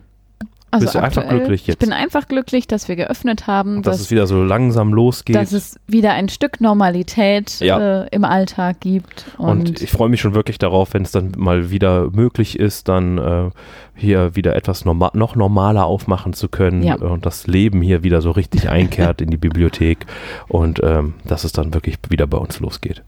Also 0.70 0.84
Bist 0.84 0.94
du 0.96 0.98
einfach 1.02 1.26
glücklich 1.26 1.66
jetzt? 1.66 1.76
Ich 1.76 1.78
bin 1.78 1.94
einfach 1.94 2.28
glücklich, 2.28 2.66
dass 2.66 2.88
wir 2.88 2.96
geöffnet 2.96 3.46
haben, 3.46 3.82
dass 3.82 3.96
dass, 3.96 4.00
es 4.02 4.10
wieder 4.10 4.26
so 4.26 4.42
langsam 4.44 4.92
losgeht. 4.92 5.34
dass 5.34 5.52
es 5.52 5.80
wieder 5.86 6.12
ein 6.12 6.28
Stück 6.28 6.60
Normalität 6.60 7.60
Ja. 7.60 8.02
äh, 8.02 8.08
im 8.10 8.24
Alltag 8.24 8.80
gibt. 8.80 9.24
Und, 9.38 9.48
Und, 9.70 9.82
ich 9.82 9.90
freue 9.90 10.10
mich 10.10 10.20
schon 10.20 10.34
wirklich 10.34 10.58
darauf, 10.58 10.92
wenn 10.92 11.02
es 11.02 11.10
dann 11.10 11.32
mal 11.38 11.70
wieder 11.70 12.10
möglich 12.10 12.58
ist, 12.58 12.88
dann 12.88 13.16
äh, 13.16 13.50
hier 13.94 14.36
wieder 14.36 14.54
etwas 14.56 14.84
norma 14.84 15.10
noch 15.14 15.36
normaler 15.36 15.86
aufmachen 15.86 16.34
zu 16.34 16.48
können 16.48 16.82
Ja. 16.82 16.96
und 16.96 17.24
das 17.24 17.46
Leben 17.46 17.80
hier 17.80 18.02
wieder 18.02 18.20
so 18.20 18.30
richtig 18.30 18.68
einkehrt 18.70 19.22
in 19.22 19.30
die 19.30 19.38
Bibliothek 19.38 20.04
und 20.48 20.82
ähm, 20.82 21.14
dass 21.24 21.44
es 21.44 21.52
dann 21.52 21.72
wirklich 21.72 21.96
wieder 22.10 22.26
bei 22.26 22.36
uns 22.38 22.60
losgeht. 22.60 23.02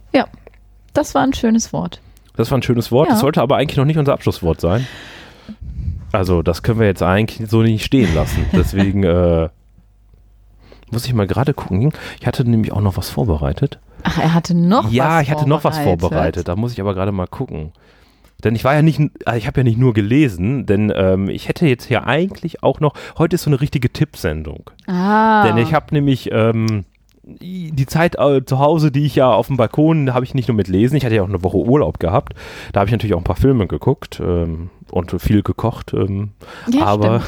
das 0.95 1.15
war 1.15 1.23
ein 1.23 1.35
schönes 1.35 1.73
Wort. 1.75 2.01
Das 2.37 2.51
war 2.51 2.57
ein 2.59 2.63
schönes 2.63 2.91
Wort. 2.91 3.09
Ja. 3.09 3.13
Das 3.15 3.21
sollte 3.21 3.43
aber 3.43 3.57
eigentlich 3.59 3.77
noch 3.77 3.85
nicht 3.85 3.99
unser 3.99 4.15
Abschlusswort 4.15 4.61
sein. 4.63 4.87
Also 6.13 6.43
das 6.43 6.63
können 6.63 6.81
wir 6.81 6.87
jetzt 6.87 7.03
eigentlich 7.03 7.49
so 7.49 7.63
nicht 7.63 7.85
stehen 7.85 8.15
lassen. 8.15 8.45
Deswegen 8.53 9.05
äh, 9.05 9.49
muss 10.91 11.07
ich 11.07 11.15
mal 11.15 11.27
gerade 11.27 11.55
gucken. 11.55 11.93
Ich 12.21 12.27
hatte 12.27 12.49
nämlich 12.49 12.73
auch 12.73 12.81
noch 12.81 12.97
was 12.97 13.11
vorbereitet. 13.11 13.79
Ach, 14.03 14.19
er 14.19 14.35
hatte 14.35 14.55
noch 14.55 14.87
was 14.87 14.93
ja, 14.93 15.21
ich 15.21 15.31
hatte 15.31 15.49
noch 15.49 15.65
was 15.65 15.79
vorbereitet. 15.79 16.49
Da 16.49 16.57
muss 16.57 16.73
ich 16.73 16.81
aber 16.81 16.95
gerade 16.95 17.13
mal 17.13 17.27
gucken. 17.27 17.73
Denn 18.43 18.55
ich 18.55 18.65
war 18.65 18.75
ja 18.75 18.83
nicht, 18.83 19.01
also 19.27 19.37
ich 19.37 19.47
habe 19.47 19.61
ja 19.61 19.65
nicht 19.65 19.79
nur 19.79 19.93
gelesen, 19.93 20.65
denn 20.65 20.93
ähm, 20.97 21.29
ich 21.29 21.49
hätte 21.49 21.67
jetzt 21.67 21.85
hier 21.85 22.07
eigentlich 22.07 22.63
auch 22.63 22.81
noch, 22.81 22.95
heute 23.19 23.35
ist 23.35 23.43
so 23.43 23.51
eine 23.51 23.61
richtige 23.61 23.93
Tippsendung. 23.93 24.71
Ah. 24.87 25.47
Denn 25.47 25.59
ich 25.59 25.75
habe 25.75 25.87
nämlich 25.93 26.31
ähm, 26.33 26.87
die 27.39 27.87
Zeit 27.87 28.17
äh, 28.19 28.45
zu 28.45 28.59
Hause, 28.59 28.91
die 28.91 29.05
ich 29.05 29.15
ja 29.15 29.33
auf 29.33 29.47
dem 29.47 29.57
Balkon, 29.57 30.13
habe 30.15 30.25
ich 30.25 30.35
nicht 30.35 30.49
nur 30.49 30.57
mit 30.57 30.69
Lesen, 30.69 30.97
ich 30.97 31.05
hatte 31.05 31.15
ja 31.15 31.23
auch 31.23 31.29
eine 31.29 31.43
Woche 31.43 31.59
Urlaub 31.59 32.01
gehabt. 32.01 32.35
Da 32.73 32.81
habe 32.81 32.89
ich 32.89 32.93
natürlich 32.93 33.15
auch 33.15 33.21
ein 33.21 33.25
paar 33.25 33.37
Filme 33.37 33.67
geguckt 33.67 34.21
ähm, 34.25 34.71
und 34.91 35.11
viel 35.21 35.43
gekocht. 35.43 35.93
Ähm, 35.95 36.31
ja, 36.71 36.87
aber 36.87 37.23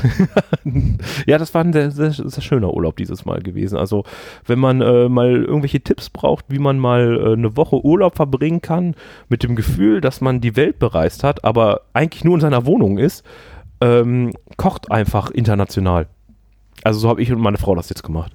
ja, 1.26 1.38
das 1.38 1.54
war 1.54 1.62
ein 1.62 1.72
sehr, 1.72 1.90
sehr, 1.90 2.12
sehr 2.12 2.42
schöner 2.42 2.72
Urlaub 2.74 2.96
dieses 2.96 3.24
Mal 3.24 3.40
gewesen. 3.40 3.76
Also 3.76 4.04
wenn 4.46 4.58
man 4.58 4.80
äh, 4.80 5.08
mal 5.08 5.30
irgendwelche 5.30 5.80
Tipps 5.80 6.10
braucht, 6.10 6.46
wie 6.48 6.58
man 6.58 6.78
mal 6.78 7.16
äh, 7.16 7.32
eine 7.32 7.56
Woche 7.56 7.84
Urlaub 7.84 8.16
verbringen 8.16 8.60
kann, 8.60 8.94
mit 9.28 9.42
dem 9.42 9.56
Gefühl, 9.56 10.00
dass 10.00 10.20
man 10.20 10.40
die 10.40 10.56
Welt 10.56 10.78
bereist 10.78 11.24
hat, 11.24 11.44
aber 11.44 11.82
eigentlich 11.92 12.24
nur 12.24 12.34
in 12.34 12.40
seiner 12.40 12.66
Wohnung 12.66 12.98
ist, 12.98 13.24
ähm, 13.80 14.32
kocht 14.56 14.90
einfach 14.90 15.30
international. 15.30 16.06
Also 16.84 17.00
so 17.00 17.08
habe 17.08 17.22
ich 17.22 17.32
und 17.32 17.40
meine 17.40 17.58
Frau 17.58 17.74
das 17.74 17.88
jetzt 17.88 18.02
gemacht. 18.02 18.32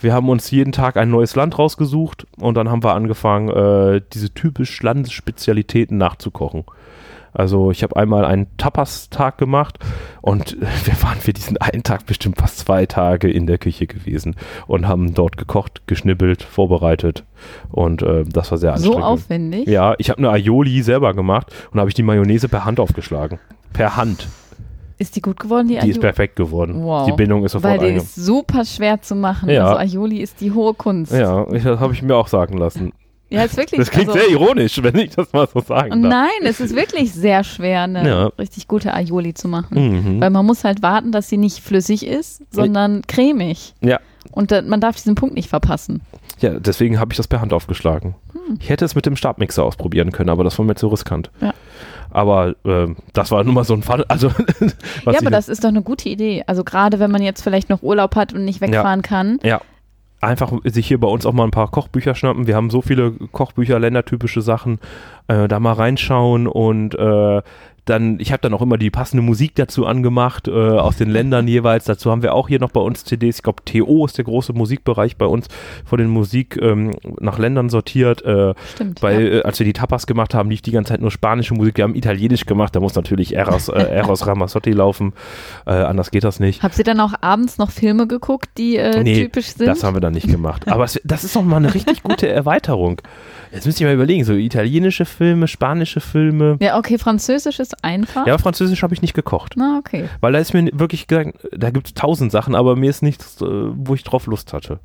Wir 0.00 0.12
haben 0.12 0.28
uns 0.28 0.50
jeden 0.50 0.72
Tag 0.72 0.96
ein 0.96 1.10
neues 1.10 1.34
Land 1.34 1.58
rausgesucht 1.58 2.26
und 2.38 2.54
dann 2.54 2.70
haben 2.70 2.84
wir 2.84 2.94
angefangen, 2.94 3.48
äh, 3.48 4.00
diese 4.12 4.32
typisch 4.32 4.82
Landesspezialitäten 4.82 5.98
nachzukochen. 5.98 6.64
Also 7.32 7.70
ich 7.70 7.82
habe 7.82 7.96
einmal 7.96 8.24
einen 8.24 8.46
Tapas-Tag 8.56 9.38
gemacht 9.38 9.78
und 10.22 10.54
äh, 10.54 10.66
wir 10.84 11.02
waren 11.02 11.18
für 11.18 11.32
diesen 11.32 11.56
einen 11.58 11.82
Tag 11.82 12.06
bestimmt 12.06 12.38
fast 12.38 12.58
zwei 12.58 12.86
Tage 12.86 13.30
in 13.30 13.46
der 13.46 13.58
Küche 13.58 13.86
gewesen 13.86 14.36
und 14.66 14.86
haben 14.88 15.14
dort 15.14 15.36
gekocht, 15.36 15.82
geschnibbelt, 15.86 16.42
vorbereitet 16.42 17.24
und 17.70 18.02
äh, 18.02 18.24
das 18.24 18.50
war 18.50 18.58
sehr 18.58 18.76
so 18.78 18.96
anstrengend. 18.96 19.04
aufwendig. 19.04 19.68
Ja, 19.68 19.94
ich 19.98 20.10
habe 20.10 20.18
eine 20.18 20.30
Aioli 20.30 20.82
selber 20.82 21.14
gemacht 21.14 21.52
und 21.72 21.80
habe 21.80 21.90
ich 21.90 21.94
die 21.94 22.02
Mayonnaise 22.02 22.48
per 22.48 22.64
Hand 22.64 22.80
aufgeschlagen. 22.80 23.38
Per 23.72 23.96
Hand. 23.96 24.28
Ist 24.98 25.14
die 25.14 25.22
gut 25.22 25.38
geworden, 25.38 25.68
die 25.68 25.74
Die 25.74 25.78
ist 25.78 25.84
Aioli? 25.96 26.00
perfekt 26.00 26.36
geworden. 26.36 26.82
Wow. 26.82 27.06
Die 27.06 27.12
Bindung 27.12 27.44
ist 27.44 27.52
sofort 27.52 27.72
Weil 27.74 27.78
die 27.78 27.86
einge... 27.86 27.98
ist 27.98 28.14
super 28.16 28.64
schwer 28.64 29.00
zu 29.00 29.14
machen. 29.14 29.48
Ja. 29.48 29.74
Also 29.74 29.98
Aioli 29.98 30.18
ist 30.20 30.40
die 30.40 30.50
hohe 30.52 30.74
Kunst. 30.74 31.12
Ja, 31.12 31.46
ich, 31.52 31.62
das 31.62 31.78
habe 31.78 31.92
ich 31.92 32.02
mir 32.02 32.16
auch 32.16 32.26
sagen 32.28 32.58
lassen. 32.58 32.92
Ja, 33.30 33.42
ist 33.44 33.56
wirklich. 33.58 33.78
Das 33.78 33.90
klingt 33.90 34.08
also, 34.08 34.18
sehr 34.20 34.30
ironisch, 34.30 34.82
wenn 34.82 34.96
ich 34.96 35.10
das 35.10 35.32
mal 35.34 35.46
so 35.52 35.60
sagen 35.60 36.02
darf. 36.02 36.10
Nein, 36.12 36.48
es 36.48 36.60
ist 36.60 36.74
wirklich 36.74 37.12
sehr 37.12 37.44
schwer, 37.44 37.82
eine 37.82 38.08
Ja. 38.08 38.26
richtig 38.38 38.66
gute 38.68 38.92
Aioli 38.94 39.34
zu 39.34 39.48
machen. 39.48 40.14
Mhm. 40.16 40.20
Weil 40.20 40.30
man 40.30 40.46
muss 40.46 40.64
halt 40.64 40.82
warten, 40.82 41.12
dass 41.12 41.28
sie 41.28 41.36
nicht 41.36 41.60
flüssig 41.60 42.06
ist, 42.06 42.42
sondern 42.50 43.02
cremig. 43.06 43.74
Ja. 43.82 44.00
Und 44.32 44.50
da, 44.50 44.62
man 44.62 44.80
darf 44.80 44.96
diesen 44.96 45.14
Punkt 45.14 45.34
nicht 45.34 45.48
verpassen. 45.50 46.00
Ja, 46.40 46.58
deswegen 46.58 46.98
habe 46.98 47.12
ich 47.12 47.16
das 47.18 47.28
per 47.28 47.40
Hand 47.40 47.52
aufgeschlagen. 47.52 48.14
Ich 48.60 48.70
hätte 48.70 48.84
es 48.86 48.94
mit 48.94 49.04
dem 49.04 49.14
Stabmixer 49.14 49.62
ausprobieren 49.62 50.10
können, 50.10 50.30
aber 50.30 50.42
das 50.44 50.58
war 50.58 50.64
mir 50.64 50.74
zu 50.74 50.88
riskant. 50.88 51.30
Hm. 51.40 51.48
Ja. 51.48 51.54
Aber 52.10 52.54
ähm, 52.64 52.96
das 53.12 53.30
war 53.30 53.44
nur 53.44 53.54
mal 53.54 53.64
so 53.64 53.74
ein 53.74 53.82
Fall. 53.82 54.04
Also, 54.08 54.28
ja, 55.06 55.18
aber 55.18 55.30
das 55.30 55.48
ist 55.48 55.64
doch 55.64 55.68
eine 55.68 55.82
gute 55.82 56.08
Idee. 56.08 56.44
Also 56.46 56.64
gerade 56.64 57.00
wenn 57.00 57.10
man 57.10 57.22
jetzt 57.22 57.42
vielleicht 57.42 57.68
noch 57.68 57.82
Urlaub 57.82 58.16
hat 58.16 58.32
und 58.32 58.44
nicht 58.44 58.60
wegfahren 58.60 59.02
kann. 59.02 59.38
Ja. 59.42 59.60
Einfach 60.20 60.52
sich 60.64 60.88
hier 60.88 60.98
bei 60.98 61.06
uns 61.06 61.26
auch 61.26 61.32
mal 61.32 61.44
ein 61.44 61.52
paar 61.52 61.70
Kochbücher 61.70 62.16
schnappen. 62.16 62.48
Wir 62.48 62.56
haben 62.56 62.70
so 62.70 62.82
viele 62.82 63.12
Kochbücher, 63.12 63.78
ländertypische 63.78 64.42
Sachen. 64.42 64.80
Äh, 65.28 65.46
da 65.46 65.60
mal 65.60 65.74
reinschauen 65.74 66.48
und 66.48 66.94
äh, 66.96 67.42
dann, 67.88 68.20
ich 68.20 68.32
habe 68.32 68.40
dann 68.40 68.54
auch 68.54 68.62
immer 68.62 68.78
die 68.78 68.90
passende 68.90 69.22
Musik 69.22 69.54
dazu 69.54 69.86
angemacht, 69.86 70.48
äh, 70.48 70.50
aus 70.50 70.96
den 70.96 71.10
Ländern 71.10 71.48
jeweils. 71.48 71.84
Dazu 71.84 72.10
haben 72.10 72.22
wir 72.22 72.34
auch 72.34 72.48
hier 72.48 72.60
noch 72.60 72.70
bei 72.70 72.80
uns 72.80 73.04
CDs. 73.04 73.36
Ich 73.36 73.42
glaube, 73.42 73.62
TO 73.64 74.04
ist 74.04 74.18
der 74.18 74.24
große 74.24 74.52
Musikbereich 74.52 75.16
bei 75.16 75.26
uns 75.26 75.48
von 75.84 75.98
den 75.98 76.08
Musik 76.08 76.58
ähm, 76.60 76.92
nach 77.20 77.38
Ländern 77.38 77.68
sortiert. 77.68 78.24
Äh, 78.24 78.54
Stimmt. 78.74 79.00
bei, 79.00 79.12
ja. 79.14 79.20
äh, 79.20 79.42
als 79.42 79.58
wir 79.58 79.66
die 79.66 79.72
Tapas 79.72 80.06
gemacht 80.06 80.34
haben, 80.34 80.50
lief 80.50 80.62
die 80.62 80.72
ganze 80.72 80.92
Zeit 80.92 81.00
nur 81.00 81.10
spanische 81.10 81.54
Musik. 81.54 81.76
Wir 81.76 81.84
haben 81.84 81.94
Italienisch 81.94 82.46
gemacht, 82.46 82.74
da 82.76 82.80
muss 82.80 82.94
natürlich 82.94 83.34
Eros, 83.34 83.68
äh, 83.68 83.80
Eros 83.90 84.26
Ramazzotti 84.26 84.72
laufen. 84.72 85.12
Äh, 85.66 85.70
anders 85.70 86.10
geht 86.10 86.24
das 86.24 86.40
nicht. 86.40 86.62
Habt 86.62 86.78
ihr 86.78 86.84
dann 86.84 87.00
auch 87.00 87.14
abends 87.20 87.58
noch 87.58 87.70
Filme 87.70 88.06
geguckt, 88.06 88.50
die 88.58 88.76
äh, 88.76 89.02
Nee, 89.02 89.24
typisch 89.24 89.54
sind? 89.54 89.66
Das 89.66 89.82
haben 89.82 89.94
wir 89.94 90.00
dann 90.00 90.14
nicht 90.14 90.28
gemacht. 90.28 90.68
Aber 90.68 90.84
es, 90.84 91.00
das 91.04 91.24
ist 91.24 91.36
doch 91.36 91.42
mal 91.42 91.56
eine 91.56 91.74
richtig 91.74 92.02
gute 92.02 92.28
Erweiterung. 92.38 93.00
Jetzt 93.52 93.64
müsste 93.64 93.82
ich 93.82 93.88
mal 93.88 93.94
überlegen, 93.94 94.24
so 94.24 94.34
italienische 94.34 95.04
Filme, 95.04 95.48
spanische 95.48 96.00
Filme. 96.00 96.56
ja, 96.60 96.78
okay, 96.78 96.98
Französisch 96.98 97.60
ist 97.60 97.77
einfach. 97.82 98.26
Ja, 98.26 98.38
Französisch 98.38 98.82
habe 98.82 98.94
ich 98.94 99.02
nicht 99.02 99.14
gekocht. 99.14 99.54
Na, 99.56 99.78
okay. 99.78 100.08
Weil 100.20 100.32
da 100.32 100.38
ist 100.38 100.54
mir 100.54 100.70
wirklich 100.72 101.06
gesagt, 101.06 101.38
da 101.56 101.70
gibt 101.70 101.88
es 101.88 101.94
tausend 101.94 102.32
Sachen, 102.32 102.54
aber 102.54 102.76
mir 102.76 102.90
ist 102.90 103.02
nichts, 103.02 103.40
äh, 103.40 103.46
wo 103.46 103.94
ich 103.94 104.04
drauf 104.04 104.26
Lust 104.26 104.52
hatte. 104.52 104.80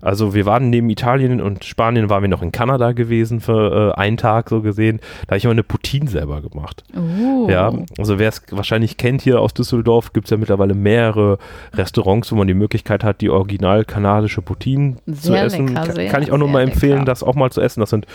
Also 0.00 0.34
wir 0.34 0.46
waren 0.46 0.70
neben 0.70 0.88
Italien 0.90 1.40
und 1.40 1.64
Spanien, 1.64 2.08
waren 2.08 2.22
wir 2.22 2.28
noch 2.28 2.42
in 2.42 2.52
Kanada 2.52 2.92
gewesen 2.92 3.40
für 3.40 3.94
äh, 3.96 3.98
einen 4.00 4.16
Tag 4.16 4.48
so 4.48 4.60
gesehen. 4.62 5.00
Da 5.22 5.32
habe 5.32 5.38
ich 5.38 5.44
immer 5.44 5.52
eine 5.52 5.64
Poutine 5.64 6.08
selber 6.08 6.40
gemacht. 6.40 6.84
Uh. 6.96 7.48
Ja, 7.50 7.72
also 7.98 8.18
wer 8.18 8.28
es 8.28 8.42
wahrscheinlich 8.50 8.96
kennt 8.96 9.22
hier 9.22 9.40
aus 9.40 9.54
Düsseldorf, 9.54 10.12
gibt 10.12 10.26
es 10.26 10.30
ja 10.30 10.36
mittlerweile 10.36 10.74
mehrere 10.74 11.38
Restaurants, 11.74 12.30
wo 12.30 12.36
man 12.36 12.46
die 12.46 12.54
Möglichkeit 12.54 13.02
hat, 13.02 13.20
die 13.20 13.30
original 13.30 13.84
kanadische 13.84 14.42
Poutine 14.42 14.96
zu 15.06 15.32
Sehr 15.32 15.44
essen. 15.44 15.68
lecker, 15.68 15.92
sehr, 15.92 16.08
Kann 16.10 16.22
ich 16.22 16.30
auch 16.32 16.38
nur 16.38 16.48
mal 16.48 16.62
empfehlen, 16.62 16.98
lecker. 17.00 17.04
das 17.06 17.22
auch 17.22 17.34
mal 17.34 17.50
zu 17.50 17.60
essen. 17.60 17.80
Das 17.80 17.90
sind 17.90 18.06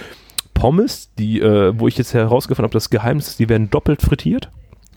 Pommes, 0.53 1.09
die, 1.17 1.39
äh, 1.41 1.73
wo 1.77 1.87
ich 1.87 1.97
jetzt 1.97 2.13
herausgefunden 2.13 2.67
habe, 2.69 2.73
das 2.73 2.89
Geheimnis 2.89 3.27
ist, 3.29 3.39
die 3.39 3.49
werden 3.49 3.69
doppelt 3.69 4.01
frittiert. 4.01 4.49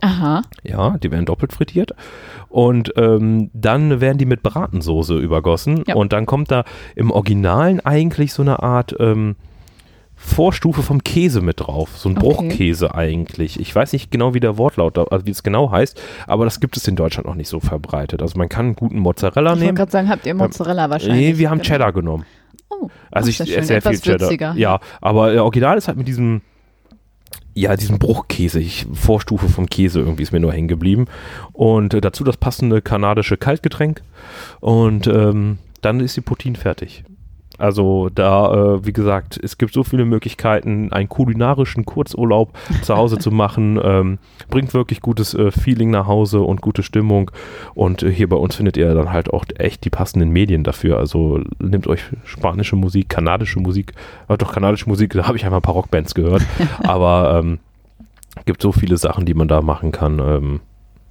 Aha. 0.03 0.43
Ja, 0.63 0.99
die 0.99 1.11
werden 1.11 1.25
doppelt 1.25 1.53
frittiert. 1.55 1.93
Und 2.49 2.93
ähm, 2.97 3.51
dann 3.55 4.01
werden 4.01 4.19
die 4.19 4.27
mit 4.27 4.43
Bratensoße 4.43 5.17
übergossen. 5.19 5.85
Ja. 5.87 5.95
Und 5.95 6.13
dann 6.13 6.27
kommt 6.27 6.51
da 6.51 6.65
im 6.95 7.11
Originalen 7.11 7.81
eigentlich 7.81 8.33
so 8.35 8.43
eine 8.43 8.63
Art 8.63 8.95
ähm, 9.01 9.37
Vorstufe 10.15 10.83
vom 10.83 11.03
Käse 11.05 11.41
mit 11.43 11.61
drauf. 11.61 11.97
So 11.97 12.09
ein 12.09 12.17
Okay. 12.17 12.27
Bruchkäse 12.27 12.95
eigentlich. 12.95 13.61
Ich 13.61 13.75
weiß 13.75 13.93
nicht 13.93 14.11
genau, 14.11 14.33
wie 14.35 14.41
der 14.41 14.57
Wortlaut, 14.59 14.99
also 15.13 15.27
wie 15.27 15.31
es 15.31 15.43
genau 15.43 15.71
heißt, 15.71 16.01
aber 16.27 16.45
das 16.45 16.61
gibt 16.61 16.77
es 16.77 16.89
in 16.89 16.97
Deutschland 16.97 17.27
noch 17.27 17.35
nicht 17.35 17.49
so 17.49 17.61
verbreitet. 17.61 18.23
Also 18.23 18.39
man 18.39 18.49
kann 18.49 18.67
einen 18.67 18.77
guten 18.77 18.99
Mozzarella 18.99 19.51
Ich 19.51 19.55
wollte 19.57 19.65
nehmen. 19.67 19.77
gerade 19.77 19.91
sagen, 19.93 20.09
habt 20.09 20.25
ihr 20.27 20.35
Mozzarella 20.35 20.89
wahrscheinlich? 20.89 21.33
Nee, 21.35 21.39
wir 21.39 21.51
haben 21.51 21.59
Genau. 21.59 21.69
Cheddar 21.69 21.93
genommen. 21.93 22.25
Oh, 22.69 22.89
Also 23.11 23.29
ich 23.31 23.37
schön. 23.37 23.47
sehr 23.65 23.83
viel 23.83 24.01
Cheddar. 24.01 24.21
würziger. 24.21 24.55
Ja, 24.57 24.81
aber 25.01 25.33
der 25.33 25.45
Original 25.45 25.79
ist 25.79 25.89
halt 25.89 25.99
mit 25.99 26.09
diesem, 26.09 26.43
ja, 27.55 27.77
diesem 27.77 27.99
Bruchkäse, 27.99 28.61
ich, 28.61 28.87
Vorstufe 28.93 29.49
vom 29.49 29.67
Käse 29.67 30.01
irgendwie 30.01 30.23
ist 30.23 30.33
mir 30.33 30.41
nur 30.41 30.53
hängen 30.53 30.69
geblieben. 30.69 31.07
Und 31.53 31.95
äh, 31.95 32.01
dazu 32.01 32.25
das 32.25 32.37
passende 32.37 32.83
kanadische 32.83 33.37
Kaltgetränk. 33.37 34.03
Und 34.61 35.07
ähm, 35.07 35.59
dann 35.81 36.01
ist 36.01 36.17
die 36.17 36.21
Poutine 36.21 36.57
fertig. 36.59 37.05
Also 37.59 38.09
da, 38.15 38.53
äh, 38.53 38.87
wie 38.87 38.93
gesagt, 38.93 39.39
es 39.43 39.59
gibt 39.59 39.73
so 39.73 39.83
viele 39.83 40.05
Möglichkeiten, 40.05 40.93
einen 40.93 41.09
kulinarischen 41.09 41.85
Kurzurlaub 41.85 42.57
zu 42.83 42.97
Hause 42.97 43.19
zu 43.19 43.31
machen. 43.31 43.81
Ähm, 43.83 44.19
bringt 44.51 44.75
wirklich 44.75 45.01
gutes 45.01 45.35
äh, 45.35 45.51
Feeling 45.51 45.91
nach 45.91 46.07
Hause 46.07 46.41
und 46.41 46.61
gute 46.61 46.83
Stimmung. 46.83 47.31
Und 47.75 48.03
äh, 48.03 48.11
hier 48.11 48.29
bei 48.29 48.37
uns 48.37 48.57
findet 48.57 48.77
ihr 48.77 48.95
dann 48.95 49.13
halt 49.13 49.33
auch 49.33 49.45
echt 49.59 49.85
die 49.85 49.91
passenden 49.91 50.31
Medien 50.31 50.65
dafür. 50.65 50.99
Also 50.99 51.41
nehmt 51.59 51.87
euch 51.87 52.03
spanische 52.25 52.77
Musik, 52.77 53.09
kanadische 53.09 53.61
Musik, 53.61 53.93
äh, 54.29 54.37
doch 54.37 54.53
kanadische 54.53 54.89
Musik, 54.89 55.13
da 55.13 55.27
habe 55.27 55.37
ich 55.37 55.45
einmal 55.45 55.61
ein 55.61 55.63
paar 55.63 55.75
Rockbands 55.75 56.15
gehört. 56.15 56.43
Aber 56.83 57.41
ähm, 57.43 57.59
gibt 58.45 58.63
so 58.63 58.73
viele 58.73 58.97
Sachen, 58.97 59.25
die 59.27 59.35
man 59.35 59.49
da 59.49 59.63
machen 59.63 59.93
kann. 59.93 60.19
Ähm, 60.19 60.61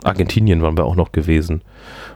Argentinien 0.04 0.62
waren 0.62 0.78
wir 0.78 0.86
auch 0.86 0.96
noch 0.96 1.12
gewesen. 1.12 1.62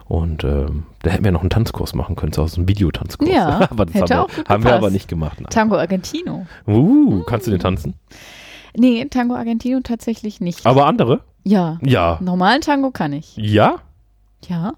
Und 0.06 0.44
ähm, 0.44 0.84
da 1.02 1.10
hätten 1.10 1.24
wir 1.24 1.32
noch 1.32 1.40
einen 1.40 1.50
Tanzkurs 1.50 1.94
machen 1.94 2.16
können, 2.16 2.32
so 2.32 2.42
aus 2.42 2.56
einem 2.56 2.68
Videotanzkurs. 2.68 3.30
Ja, 3.30 3.66
aber 3.70 3.86
das 3.86 3.94
hätte 3.94 4.14
haben, 4.16 4.24
auch 4.24 4.36
wir, 4.36 4.44
haben 4.48 4.64
wir 4.64 4.74
aber 4.74 4.90
nicht 4.90 5.08
gemacht. 5.08 5.40
Nein. 5.40 5.50
Tango 5.50 5.76
Argentino. 5.76 6.46
Uh, 6.66 7.22
kannst 7.24 7.46
du 7.46 7.50
den 7.50 7.60
tanzen? 7.60 7.94
Nee, 8.76 9.04
Tango 9.06 9.34
Argentino 9.34 9.80
tatsächlich 9.80 10.40
nicht. 10.40 10.66
Aber 10.66 10.86
andere? 10.86 11.20
ja. 11.44 11.78
Ja. 11.82 12.18
Normalen 12.20 12.60
Tango 12.60 12.90
kann 12.90 13.12
ich. 13.12 13.36
Ja? 13.36 13.76
Ja. 14.46 14.74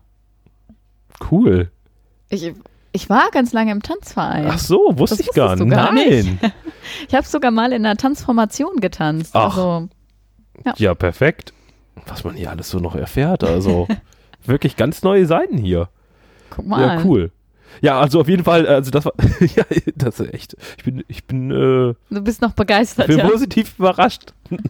Cool. 1.31 1.71
Ich, 2.29 2.53
ich 2.93 3.09
war 3.11 3.31
ganz 3.33 3.53
lange 3.53 3.73
im 3.73 3.83
Tanzverein. 3.83 4.47
Ach 4.49 4.59
so, 4.59 4.93
wusste 4.97 5.17
Das 5.19 5.27
ich 5.27 5.33
gar 5.35 5.57
nicht. 5.57 5.71
gar 5.71 5.93
Nein. 5.95 6.39
Ich 7.09 7.15
habe 7.15 7.27
sogar 7.27 7.51
mal 7.51 7.73
in 7.73 7.85
einer 7.85 7.97
Tanzformation 7.97 8.77
getanzt. 8.81 9.35
Ach. 9.35 9.57
Also, 9.57 9.89
Ja, 10.77 10.95
perfekt. 10.95 11.53
Was 12.07 12.25
man 12.25 12.35
hier 12.35 12.51
alles 12.51 12.71
so 12.71 12.79
noch 12.79 12.95
erfährt. 12.95 13.45
Also, 13.45 13.89
Wirklich 14.45 14.77
ganz 14.77 15.03
neue 15.03 15.27
Seiten 15.27 15.57
hier. 15.57 15.89
Guck 16.51 16.67
mal. 16.67 16.81
Ja, 16.81 17.05
cool. 17.05 17.31
Ja, 17.81 18.01
also 18.01 18.21
auf 18.21 18.29
jeden 18.29 18.45
Fall, 18.45 18.67
also 18.67 18.91
das 18.91 19.05
war, 19.07 19.13
ja, 19.57 19.65
das 19.95 20.21
ist 20.21 20.35
echt, 20.35 20.57
ich 20.77 20.85
bin, 20.85 21.05
ich 21.09 21.25
bin, 21.25 21.51
äh, 21.51 21.95
Du 22.11 22.21
bist 22.21 22.43
noch 22.43 22.53
begeistert, 22.53 23.07
bin 23.07 23.19
ja. 23.19 23.27
positiv 23.27 23.79
überrascht. 23.79 24.35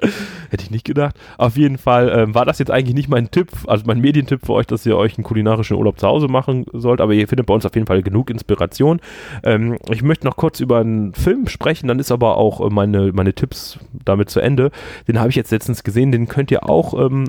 Hätte 0.50 0.64
ich 0.64 0.70
nicht 0.70 0.84
gedacht. 0.84 1.16
Auf 1.36 1.56
jeden 1.56 1.78
Fall 1.78 2.10
ähm, 2.14 2.34
war 2.34 2.44
das 2.44 2.58
jetzt 2.58 2.70
eigentlich 2.70 2.94
nicht 2.94 3.08
mein 3.08 3.30
Tipp, 3.30 3.50
also 3.66 3.84
mein 3.86 4.00
Medientipp 4.00 4.46
für 4.46 4.52
euch, 4.54 4.66
dass 4.66 4.86
ihr 4.86 4.96
euch 4.96 5.16
einen 5.16 5.24
kulinarischen 5.24 5.76
Urlaub 5.76 5.98
zu 5.98 6.06
Hause 6.06 6.28
machen 6.28 6.66
sollt, 6.72 7.00
aber 7.00 7.12
ihr 7.12 7.28
findet 7.28 7.46
bei 7.46 7.54
uns 7.54 7.66
auf 7.66 7.74
jeden 7.74 7.86
Fall 7.86 8.02
genug 8.02 8.30
Inspiration. 8.30 9.00
Ähm, 9.42 9.78
ich 9.90 10.02
möchte 10.02 10.26
noch 10.26 10.36
kurz 10.36 10.60
über 10.60 10.78
einen 10.78 11.14
Film 11.14 11.48
sprechen, 11.48 11.88
dann 11.88 11.98
ist 11.98 12.12
aber 12.12 12.36
auch 12.36 12.60
äh, 12.60 12.70
meine, 12.70 13.12
meine 13.12 13.34
Tipps 13.34 13.78
damit 14.04 14.30
zu 14.30 14.40
Ende. 14.40 14.70
Den 15.06 15.18
habe 15.18 15.30
ich 15.30 15.36
jetzt 15.36 15.50
letztens 15.50 15.84
gesehen, 15.84 16.12
den 16.12 16.28
könnt 16.28 16.50
ihr 16.50 16.68
auch 16.68 16.94
ähm, 16.94 17.24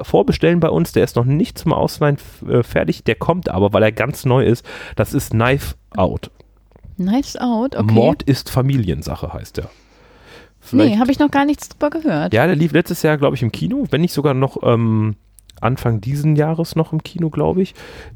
vorbestellen 0.00 0.60
bei 0.60 0.68
uns. 0.68 0.92
Der 0.92 1.04
ist 1.04 1.16
noch 1.16 1.24
nicht 1.24 1.58
zum 1.58 1.72
Ausleihen 1.72 2.18
äh, 2.48 2.62
fertig, 2.62 3.04
der 3.04 3.14
kommt 3.14 3.48
aber, 3.48 3.72
weil 3.72 3.82
er 3.82 3.92
ganz 3.92 4.24
neu 4.24 4.44
ist. 4.44 4.64
Das 4.96 5.14
ist 5.14 5.30
Knife 5.30 5.74
Out. 5.96 6.30
Knives 6.96 7.36
Out, 7.36 7.74
okay. 7.74 7.92
Mord 7.92 8.22
ist 8.22 8.50
Familiensache 8.50 9.32
heißt 9.32 9.56
der. 9.56 9.70
Nee, 10.72 10.98
habe 10.98 11.10
ich 11.10 11.18
noch 11.18 11.30
gar 11.30 11.44
nichts 11.44 11.68
drüber 11.68 11.90
gehört. 11.90 12.34
Ja, 12.34 12.46
der 12.46 12.56
lief 12.56 12.72
letztes 12.72 13.02
Jahr, 13.02 13.16
glaube 13.18 13.36
ich, 13.36 13.42
im 13.42 13.52
Kino, 13.52 13.84
wenn 13.90 14.00
nicht 14.00 14.12
sogar 14.12 14.34
noch 14.34 14.56
ähm, 14.62 15.16
Anfang 15.60 16.00
diesen 16.00 16.36
Jahres 16.36 16.74
noch 16.76 16.92
im 16.92 17.02
Kino, 17.02 17.30
glaube 17.30 17.62
ich. 17.62 17.74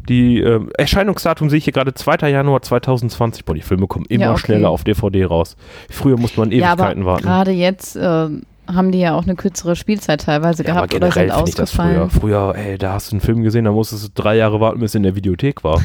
Die 0.08 0.40
ähm, 0.40 0.70
Erscheinungsdatum 0.76 1.48
sehe 1.50 1.58
ich 1.58 1.64
hier 1.64 1.72
gerade 1.72 1.94
2. 1.94 2.28
Januar 2.30 2.62
2020. 2.62 3.44
Boah, 3.44 3.54
die 3.54 3.60
Filme 3.62 3.86
kommen 3.86 4.04
immer 4.08 4.24
Ja, 4.24 4.30
okay. 4.32 4.40
schneller 4.40 4.70
auf 4.70 4.84
DVD 4.84 5.24
raus. 5.24 5.56
Früher 5.88 6.18
musste 6.18 6.40
man 6.40 6.50
Ja, 6.50 6.72
aber 6.72 6.82
Ewigkeiten 6.84 7.04
warten. 7.06 7.22
gerade 7.24 7.50
jetzt 7.52 7.96
äh, 7.96 8.28
haben 8.68 8.92
die 8.92 9.00
ja 9.00 9.14
auch 9.14 9.24
eine 9.24 9.34
kürzere 9.34 9.74
Spielzeit 9.76 10.20
teilweise 10.22 10.62
Ja, 10.64 10.74
gehabt 10.74 10.94
oder 10.94 11.10
sind 11.10 11.28
das 11.28 11.72
früher. 11.72 12.02
ausgefallen. 12.02 12.10
Früher, 12.10 12.54
ey, 12.56 12.78
da 12.78 12.92
hast 12.92 13.10
du 13.10 13.14
einen 13.16 13.20
Film 13.20 13.42
gesehen, 13.42 13.64
da 13.64 13.72
musstest 13.72 14.04
du 14.04 14.22
drei 14.22 14.36
Jahre 14.36 14.60
warten, 14.60 14.80
bis 14.80 14.94
er 14.94 14.98
in 14.98 15.02
der 15.04 15.16
Videothek 15.16 15.64
war. 15.64 15.80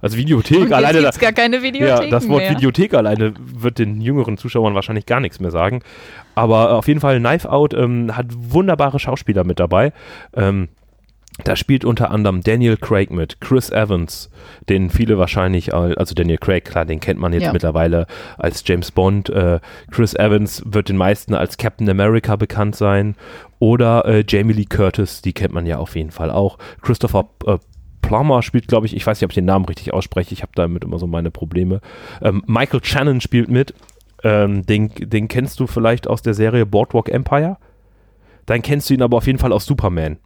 Also 0.00 0.16
Videothek 0.16 0.58
Und 0.60 0.72
alleine, 0.72 0.98
jetzt 1.00 1.04
da, 1.04 1.10
gibt's 1.10 1.18
gar 1.20 1.32
keine 1.32 1.62
Videotheken 1.62 2.04
Ja, 2.04 2.10
das 2.10 2.28
Wort 2.28 2.42
mehr. 2.42 2.50
Videothek 2.52 2.94
alleine 2.94 3.34
wird 3.38 3.78
den 3.78 4.00
jüngeren 4.00 4.38
Zuschauern 4.38 4.74
wahrscheinlich 4.74 5.06
gar 5.06 5.20
nichts 5.20 5.40
mehr 5.40 5.50
sagen. 5.50 5.80
Aber 6.34 6.72
auf 6.74 6.88
jeden 6.88 7.00
Fall 7.00 7.18
Knife 7.18 7.50
Out 7.50 7.74
ähm, 7.74 8.16
hat 8.16 8.26
wunderbare 8.30 8.98
Schauspieler 8.98 9.44
mit 9.44 9.60
dabei. 9.60 9.92
Ähm, 10.34 10.68
da 11.42 11.56
spielt 11.56 11.84
unter 11.84 12.12
anderem 12.12 12.42
Daniel 12.42 12.76
Craig 12.76 13.10
mit, 13.10 13.40
Chris 13.40 13.68
Evans, 13.70 14.30
den 14.68 14.88
viele 14.88 15.18
wahrscheinlich, 15.18 15.74
al- 15.74 15.96
also 15.96 16.14
Daniel 16.14 16.38
Craig, 16.38 16.64
klar, 16.64 16.84
den 16.84 17.00
kennt 17.00 17.18
man 17.18 17.32
jetzt 17.32 17.42
Ja. 17.42 17.52
mittlerweile 17.52 18.06
als 18.38 18.62
James 18.64 18.92
Bond. 18.92 19.30
Äh, 19.30 19.58
Chris 19.90 20.14
Evans 20.14 20.62
wird 20.64 20.88
den 20.88 20.96
meisten 20.96 21.34
als 21.34 21.56
Captain 21.56 21.90
America 21.90 22.36
bekannt 22.36 22.76
sein. 22.76 23.16
Oder 23.58 24.04
äh, 24.04 24.24
Jamie 24.28 24.52
Lee 24.52 24.66
Curtis, 24.66 25.22
die 25.22 25.32
kennt 25.32 25.52
man 25.52 25.66
ja 25.66 25.78
auf 25.78 25.96
jeden 25.96 26.12
Fall 26.12 26.30
auch. 26.30 26.56
Christopher 26.82 27.28
äh, 27.46 27.58
Plummer 28.00 28.42
spielt, 28.42 28.68
glaube 28.68 28.86
ich, 28.86 28.94
ich 28.94 29.04
weiß 29.04 29.18
nicht, 29.18 29.24
ob 29.24 29.30
ich 29.32 29.36
den 29.36 29.46
Namen 29.46 29.64
richtig 29.64 29.92
ausspreche, 29.92 30.34
ich 30.34 30.42
habe 30.42 30.52
damit 30.54 30.84
immer 30.84 30.98
so 30.98 31.06
meine 31.08 31.30
Probleme. 31.32 31.80
Ähm, 32.22 32.44
Michael 32.46 32.84
Shannon 32.84 33.20
spielt 33.20 33.48
mit, 33.48 33.74
ähm, 34.22 34.64
den, 34.66 34.90
den 34.94 35.26
kennst 35.26 35.58
du 35.58 35.66
vielleicht 35.66 36.06
aus 36.06 36.22
der 36.22 36.34
Serie 36.34 36.64
Boardwalk 36.66 37.08
Empire. 37.08 37.56
Dann 38.46 38.60
kennst 38.60 38.90
du 38.90 38.94
ihn 38.94 39.00
aber 39.02 39.16
auf 39.16 39.26
jeden 39.26 39.38
Fall 39.38 39.52
aus 39.52 39.64
Superman. 39.64 40.18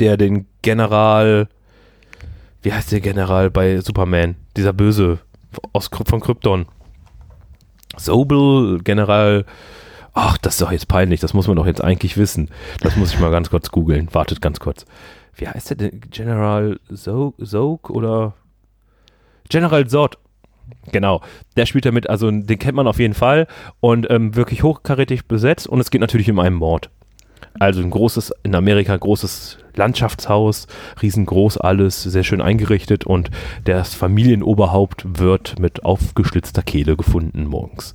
Der 0.00 0.16
den 0.16 0.46
General, 0.62 1.48
wie 2.62 2.72
heißt 2.72 2.92
der 2.92 3.00
General 3.00 3.50
bei 3.50 3.80
Superman? 3.80 4.36
Dieser 4.56 4.72
Böse 4.72 5.18
aus, 5.72 5.88
von 5.88 6.20
Krypton. 6.20 6.66
Sobel, 7.96 8.78
General, 8.84 9.44
ach, 10.12 10.38
das 10.38 10.54
ist 10.54 10.62
doch 10.62 10.72
jetzt 10.72 10.88
peinlich, 10.88 11.20
das 11.20 11.34
muss 11.34 11.48
man 11.48 11.56
doch 11.56 11.66
jetzt 11.66 11.82
eigentlich 11.82 12.16
wissen. 12.16 12.50
Das 12.80 12.96
muss 12.96 13.12
ich 13.12 13.20
mal 13.20 13.30
ganz 13.30 13.50
kurz 13.50 13.70
googeln. 13.70 14.08
Wartet 14.12 14.40
ganz 14.40 14.60
kurz. 14.60 14.84
Wie 15.34 15.48
heißt 15.48 15.70
der 15.70 15.76
denn? 15.76 16.00
General 16.10 16.78
Zog 16.92 17.90
oder 17.90 18.34
General 19.48 19.86
Zod. 19.86 20.18
Genau, 20.92 21.22
der 21.56 21.66
spielt 21.66 21.86
damit, 21.86 22.10
also 22.10 22.30
den 22.30 22.58
kennt 22.58 22.76
man 22.76 22.86
auf 22.86 22.98
jeden 22.98 23.14
Fall 23.14 23.46
und 23.80 24.10
ähm, 24.10 24.36
wirklich 24.36 24.62
hochkarätig 24.62 25.26
besetzt 25.26 25.66
und 25.66 25.80
es 25.80 25.90
geht 25.90 26.00
natürlich 26.00 26.30
um 26.30 26.38
einen 26.38 26.56
Mord. 26.56 26.90
Also 27.58 27.80
ein 27.80 27.90
großes, 27.90 28.32
in 28.42 28.54
Amerika 28.54 28.96
großes 28.96 29.58
Landschaftshaus, 29.78 30.66
riesengroß 31.00 31.56
alles, 31.56 32.02
sehr 32.02 32.24
schön 32.24 32.42
eingerichtet 32.42 33.04
und 33.04 33.30
das 33.64 33.94
Familienoberhaupt 33.94 35.18
wird 35.18 35.58
mit 35.58 35.84
aufgeschlitzter 35.84 36.62
Kehle 36.62 36.96
gefunden 36.96 37.46
morgens. 37.46 37.94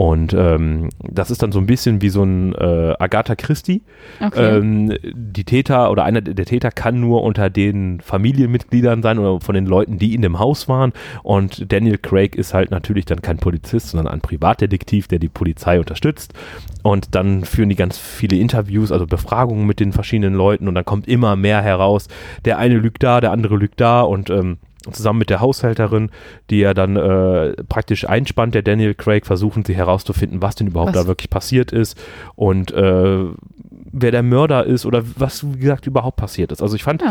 Und 0.00 0.32
ähm, 0.32 0.88
das 0.98 1.30
ist 1.30 1.42
dann 1.42 1.52
so 1.52 1.58
ein 1.58 1.66
bisschen 1.66 2.00
wie 2.00 2.08
so 2.08 2.22
ein 2.22 2.54
äh, 2.54 2.94
Agatha 2.98 3.34
Christie. 3.34 3.82
Okay. 4.18 4.56
Ähm, 4.56 4.96
die 5.02 5.44
Täter 5.44 5.90
oder 5.90 6.04
einer 6.04 6.22
der 6.22 6.46
Täter 6.46 6.70
kann 6.70 7.00
nur 7.00 7.22
unter 7.22 7.50
den 7.50 8.00
Familienmitgliedern 8.00 9.02
sein 9.02 9.18
oder 9.18 9.42
von 9.42 9.54
den 9.54 9.66
Leuten, 9.66 9.98
die 9.98 10.14
in 10.14 10.22
dem 10.22 10.38
Haus 10.38 10.70
waren. 10.70 10.94
Und 11.22 11.70
Daniel 11.70 11.98
Craig 11.98 12.34
ist 12.34 12.54
halt 12.54 12.70
natürlich 12.70 13.04
dann 13.04 13.20
kein 13.20 13.36
Polizist, 13.36 13.90
sondern 13.90 14.10
ein 14.10 14.22
Privatdetektiv, 14.22 15.06
der 15.06 15.18
die 15.18 15.28
Polizei 15.28 15.78
unterstützt. 15.78 16.32
Und 16.82 17.14
dann 17.14 17.44
führen 17.44 17.68
die 17.68 17.76
ganz 17.76 17.98
viele 17.98 18.38
Interviews, 18.38 18.92
also 18.92 19.06
Befragungen 19.06 19.66
mit 19.66 19.80
den 19.80 19.92
verschiedenen 19.92 20.32
Leuten 20.32 20.66
und 20.66 20.76
dann 20.76 20.86
kommt 20.86 21.08
immer 21.08 21.36
mehr 21.36 21.60
heraus. 21.60 22.08
Der 22.46 22.56
eine 22.56 22.78
lügt 22.78 23.02
da, 23.02 23.20
der 23.20 23.32
andere 23.32 23.56
lügt 23.56 23.78
da 23.82 24.00
und 24.00 24.30
ähm, 24.30 24.56
zusammen 24.92 25.18
mit 25.18 25.30
der 25.30 25.40
Haushälterin, 25.40 26.10
die 26.48 26.62
er 26.62 26.74
dann 26.74 26.96
äh, 26.96 27.52
praktisch 27.68 28.08
einspannt, 28.08 28.54
der 28.54 28.62
Daniel 28.62 28.94
Craig, 28.94 29.26
versuchen 29.26 29.64
sie 29.64 29.74
herauszufinden, 29.74 30.40
was 30.42 30.54
denn 30.54 30.66
überhaupt 30.68 30.94
Was? 30.94 31.02
da 31.02 31.06
wirklich 31.08 31.30
passiert 31.30 31.72
ist 31.72 31.98
und 32.34 32.72
äh, 32.72 33.24
wer 33.92 34.10
der 34.10 34.22
Mörder 34.22 34.64
ist 34.66 34.86
oder 34.86 35.02
was, 35.16 35.44
wie 35.54 35.58
gesagt, 35.58 35.86
überhaupt 35.86 36.16
passiert 36.16 36.52
ist. 36.52 36.62
Also 36.62 36.76
ich 36.76 36.82
fand, 36.84 37.02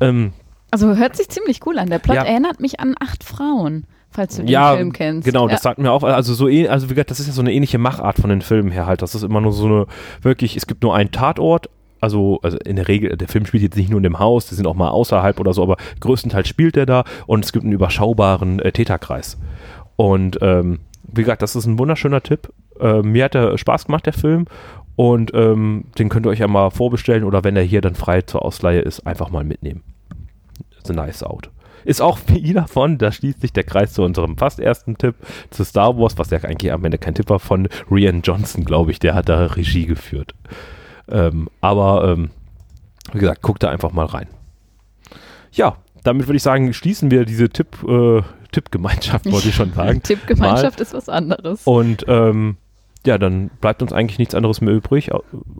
ähm, 0.00 0.32
Also 0.70 0.96
hört 0.96 1.16
sich 1.16 1.28
ziemlich 1.28 1.64
cool 1.66 1.78
an. 1.78 1.90
Der 1.90 1.98
Plot 1.98 2.16
Ja. 2.16 2.22
erinnert 2.24 2.60
mich 2.60 2.80
an 2.80 2.94
acht 3.00 3.24
Frauen, 3.24 3.84
falls 4.10 4.36
du 4.36 4.42
den 4.42 4.48
ja, 4.48 4.76
Film 4.76 4.92
kennst. 4.92 5.24
genau, 5.26 5.46
ja. 5.48 5.52
das 5.52 5.62
sagt 5.62 5.78
mir 5.78 5.90
auch, 5.92 6.02
also 6.04 6.32
so, 6.34 6.48
eh- 6.48 6.68
also 6.68 6.88
wie 6.88 6.94
gesagt, 6.94 7.10
das 7.10 7.20
ist 7.20 7.26
ja 7.26 7.32
so 7.32 7.40
eine 7.42 7.52
ähnliche 7.52 7.78
Machart 7.78 8.18
von 8.18 8.30
den 8.30 8.40
Filmen 8.42 8.70
her 8.70 8.86
halt. 8.86 9.02
Das 9.02 9.14
ist 9.14 9.22
immer 9.22 9.40
nur 9.40 9.52
so 9.52 9.66
eine, 9.66 9.86
wirklich, 10.22 10.56
es 10.56 10.66
gibt 10.66 10.82
nur 10.82 10.94
einen 10.94 11.10
Tatort, 11.10 11.68
also, 12.00 12.40
also 12.42 12.58
in 12.58 12.76
der 12.76 12.88
Regel, 12.88 13.16
der 13.16 13.28
Film 13.28 13.46
spielt 13.46 13.62
jetzt 13.62 13.76
nicht 13.76 13.90
nur 13.90 13.98
in 13.98 14.04
dem 14.04 14.18
Haus, 14.18 14.46
die 14.46 14.54
sind 14.54 14.66
auch 14.66 14.74
mal 14.74 14.90
außerhalb 14.90 15.38
oder 15.40 15.52
so, 15.52 15.62
aber 15.62 15.76
größtenteils 16.00 16.48
spielt 16.48 16.76
er 16.76 16.86
da 16.86 17.04
und 17.26 17.44
es 17.44 17.52
gibt 17.52 17.64
einen 17.64 17.72
überschaubaren 17.72 18.60
äh, 18.60 18.72
Täterkreis. 18.72 19.38
Und 19.96 20.38
ähm, 20.42 20.80
wie 21.02 21.22
gesagt, 21.22 21.42
das 21.42 21.56
ist 21.56 21.66
ein 21.66 21.78
wunderschöner 21.78 22.22
Tipp. 22.22 22.52
Äh, 22.80 23.02
mir 23.02 23.24
hat 23.24 23.34
er 23.34 23.58
Spaß 23.58 23.86
gemacht, 23.86 24.06
der 24.06 24.12
Film. 24.12 24.46
Und 24.96 25.32
ähm, 25.34 25.84
den 25.98 26.08
könnt 26.08 26.26
ihr 26.26 26.30
euch 26.30 26.40
ja 26.40 26.48
mal 26.48 26.70
vorbestellen 26.70 27.24
oder 27.24 27.44
wenn 27.44 27.56
er 27.56 27.62
hier 27.62 27.80
dann 27.80 27.94
frei 27.94 28.22
zur 28.22 28.44
Ausleihe 28.44 28.80
ist, 28.80 29.06
einfach 29.06 29.30
mal 29.30 29.44
mitnehmen. 29.44 29.82
It's 30.78 30.90
a 30.90 30.92
nice 30.92 31.22
out. 31.22 31.50
Ist 31.84 32.02
auch 32.02 32.18
wie 32.26 32.52
davon, 32.52 32.98
da 32.98 33.12
schließt 33.12 33.40
sich 33.40 33.52
der 33.52 33.64
Kreis 33.64 33.92
zu 33.92 34.02
unserem 34.02 34.36
fast 34.36 34.60
ersten 34.60 34.98
Tipp 34.98 35.14
zu 35.50 35.64
Star 35.64 35.96
Wars, 35.96 36.18
was 36.18 36.30
ja 36.30 36.38
eigentlich 36.38 36.72
am 36.72 36.84
Ende 36.84 36.98
kein 36.98 37.14
Tipp 37.14 37.30
war, 37.30 37.38
von 37.38 37.68
Rian 37.90 38.22
Johnson, 38.22 38.64
glaube 38.64 38.90
ich. 38.90 38.98
Der 38.98 39.14
hat 39.14 39.28
da 39.28 39.46
Regie 39.46 39.86
geführt. 39.86 40.34
Ähm, 41.10 41.48
aber 41.60 42.12
ähm, 42.12 42.30
wie 43.12 43.18
gesagt, 43.18 43.42
guckt 43.42 43.62
da 43.62 43.70
einfach 43.70 43.92
mal 43.92 44.06
rein. 44.06 44.28
Ja, 45.52 45.76
damit 46.04 46.26
würde 46.26 46.36
ich 46.36 46.42
sagen, 46.42 46.72
schließen 46.72 47.10
wir 47.10 47.24
diese 47.24 47.48
Tipp, 47.48 47.82
äh, 47.86 48.22
Tippgemeinschaft, 48.52 49.30
wollte 49.30 49.48
ich 49.48 49.54
schon 49.54 49.72
sagen. 49.72 50.02
Tippgemeinschaft 50.02 50.80
ist 50.80 50.94
was 50.94 51.08
anderes. 51.08 51.62
Und 51.64 52.04
ähm, 52.08 52.56
ja, 53.06 53.16
dann 53.16 53.50
bleibt 53.60 53.80
uns 53.80 53.92
eigentlich 53.92 54.18
nichts 54.18 54.34
anderes 54.34 54.60
mehr 54.60 54.74
übrig, 54.74 55.10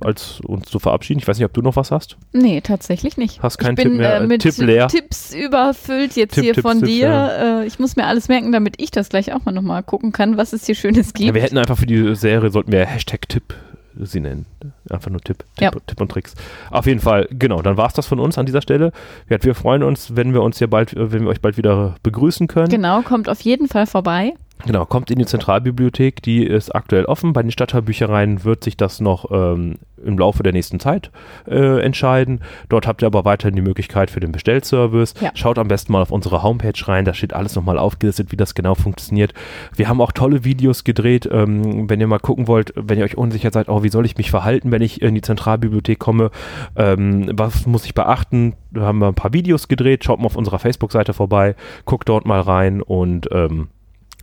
als 0.01 0.41
uns 0.45 0.69
zu 0.69 0.79
verabschieden. 0.79 1.21
Ich 1.21 1.29
weiß 1.29 1.39
nicht, 1.39 1.45
ob 1.45 1.53
du 1.55 1.63
noch 1.63 1.77
was 1.77 1.91
hast. 1.91 2.17
Nee, 2.33 2.61
tatsächlich 2.61 3.17
nicht. 3.17 3.43
Hast 3.43 3.59
keinen 3.59 3.77
ich 3.79 3.85
bin 3.85 3.93
Tipp 3.93 4.01
mehr, 4.01 4.17
äh, 4.17 4.27
mit 4.27 4.43
Tipp 4.43 4.59
leer. 4.59 4.89
Tipps 4.89 5.35
überfüllt 5.35 6.17
jetzt 6.17 6.35
Tipp, 6.35 6.45
hier 6.45 6.55
Tipps, 6.55 6.69
von 6.69 6.81
Tipps, 6.81 6.91
dir. 6.93 7.09
ja. 7.09 7.61
Äh, 7.63 7.67
ich 7.67 7.79
muss 7.79 7.97
mir 7.97 8.07
alles 8.07 8.29
merken, 8.29 8.53
damit 8.53 8.75
ich 8.83 8.91
das 8.91 9.09
gleich 9.09 9.33
auch 9.33 9.45
mal 9.45 9.53
nochmal 9.53 9.83
gucken 9.83 10.13
kann, 10.13 10.37
was 10.37 10.53
es 10.53 10.67
hier 10.67 10.75
Schönes 10.75 11.15
gibt. 11.15 11.29
Ja, 11.29 11.35
wir 11.35 11.43
hätten 11.43 11.59
einfach 11.59 11.79
für 11.79 11.87
die 11.87 12.15
Serie, 12.17 12.51
sollten 12.51 12.73
wir 12.73 12.85
Hashtag 12.85 13.29
Tipp 13.29 13.55
sie 13.97 14.21
nennen. 14.21 14.47
Einfach 14.91 15.11
nur 15.11 15.21
Tipp, 15.21 15.39
Tipp, 15.57 15.61
Ja. 15.61 15.71
Tipp 15.87 16.01
und 16.01 16.11
Tricks. 16.11 16.35
Auf 16.71 16.87
jeden 16.87 17.01
Fall, 17.01 17.29
genau, 17.31 17.63
dann 17.63 17.77
war 17.77 17.87
es 17.87 17.95
das 17.95 18.07
von 18.07 18.21
uns 18.21 18.39
an 18.39 18.47
dieser 18.47 18.63
Stelle. 18.63 18.93
Wir 19.27 19.55
freuen 19.55 19.83
uns, 19.83 20.17
wenn 20.17 20.33
wir 20.33 20.43
uns 20.43 20.59
hier 20.59 20.69
bald, 20.69 20.93
äh, 20.95 21.13
wenn 21.13 21.23
wir 21.23 21.31
euch 21.31 21.41
bald 21.41 21.57
wieder 21.57 21.97
begrüßen 22.03 22.47
können. 22.47 22.69
Genau, 22.69 23.03
kommt 23.03 23.29
auf 23.29 23.41
jeden 23.41 23.69
Fall 23.69 23.87
vorbei. 23.87 24.35
Genau, 24.67 24.85
kommt 24.85 25.11
in 25.11 25.19
die 25.19 25.27
Zentralbibliothek, 25.27 26.23
die 26.23 26.45
ist 26.45 26.75
aktuell 26.75 27.05
offen. 27.05 27.33
Bei 27.33 27.43
den 27.43 27.51
Stadtteilbüchereien 27.51 28.45
wird 28.45 28.65
sich 28.65 28.77
das 28.77 29.01
noch 29.01 29.31
ähm, 29.31 29.77
im 30.05 30.19
Laufe 30.19 30.43
der 30.43 30.53
nächsten 30.53 30.81
Zeit 30.81 31.11
äh, 31.47 31.81
entscheiden. 31.81 32.41
Dort 32.69 32.87
habt 32.87 33.03
ihr 33.03 33.07
aber 33.07 33.25
weiterhin 33.25 33.55
die 33.55 33.63
Möglichkeit 33.63 34.11
für 34.11 34.21
den 34.21 34.33
Bestellservice. 34.33 35.15
Ja. 35.21 35.31
Schaut 35.35 35.59
am 35.59 35.69
besten 35.69 35.93
mal 35.93 36.03
auf 36.03 36.11
unsere 36.11 36.43
Homepage 36.43 36.73
rein, 36.87 37.05
da 37.05 37.15
steht 37.15 37.35
alles 37.35 37.55
nochmal 37.55 37.79
aufgelistet, 37.79 38.33
wie 38.33 38.37
das 38.37 38.55
genau 38.55 38.75
funktioniert. 38.75 39.33
Wir 39.75 39.89
haben 39.89 40.01
auch 40.01 40.13
tolle 40.13 40.45
Videos 40.45 40.85
gedreht, 40.85 41.29
ähm, 41.31 41.89
wenn 41.89 42.01
ihr 42.01 42.07
mal 42.07 42.19
gucken 42.19 42.49
wollt, 42.49 42.73
wenn 42.75 42.99
ihr 42.99 43.05
euch 43.05 43.17
unsicher 43.17 43.51
seid, 43.53 43.69
oh, 43.69 43.83
wie 43.83 43.91
soll 43.91 44.07
ich 44.07 44.17
mich 44.17 44.31
verhalten, 44.31 44.73
wenn 44.73 44.83
ich 44.83 45.03
in 45.03 45.15
die 45.15 45.23
Zentralbibliothek 45.23 45.99
komme, 45.99 46.31
ähm, 46.77 47.31
was 47.33 47.67
muss 47.67 47.85
ich 47.85 47.95
beachten? 47.95 48.55
Da 48.71 48.83
haben 48.83 48.99
wir 48.99 49.09
ein 49.09 49.15
paar 49.15 49.33
Videos 49.33 49.69
gedreht, 49.69 50.05
schaut 50.05 50.19
mal 50.19 50.27
auf 50.27 50.37
unserer 50.37 50.59
Facebook-Seite 50.59 51.13
vorbei, 51.13 51.55
guckt 51.85 52.09
dort 52.09 52.27
mal 52.27 52.41
rein 52.41 52.83
und 52.83 53.29
ähm, 53.33 53.69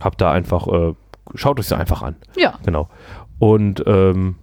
habt 0.00 0.20
da 0.20 0.32
einfach, 0.32 0.66
äh, 0.68 0.94
schaut 1.34 1.58
euch 1.58 1.66
sie 1.66 1.76
einfach 1.76 2.02
an. 2.02 2.16
Ja, 2.36 2.54
Genau. 2.64 2.88
Und 3.38 3.82
ähm, 3.86 4.36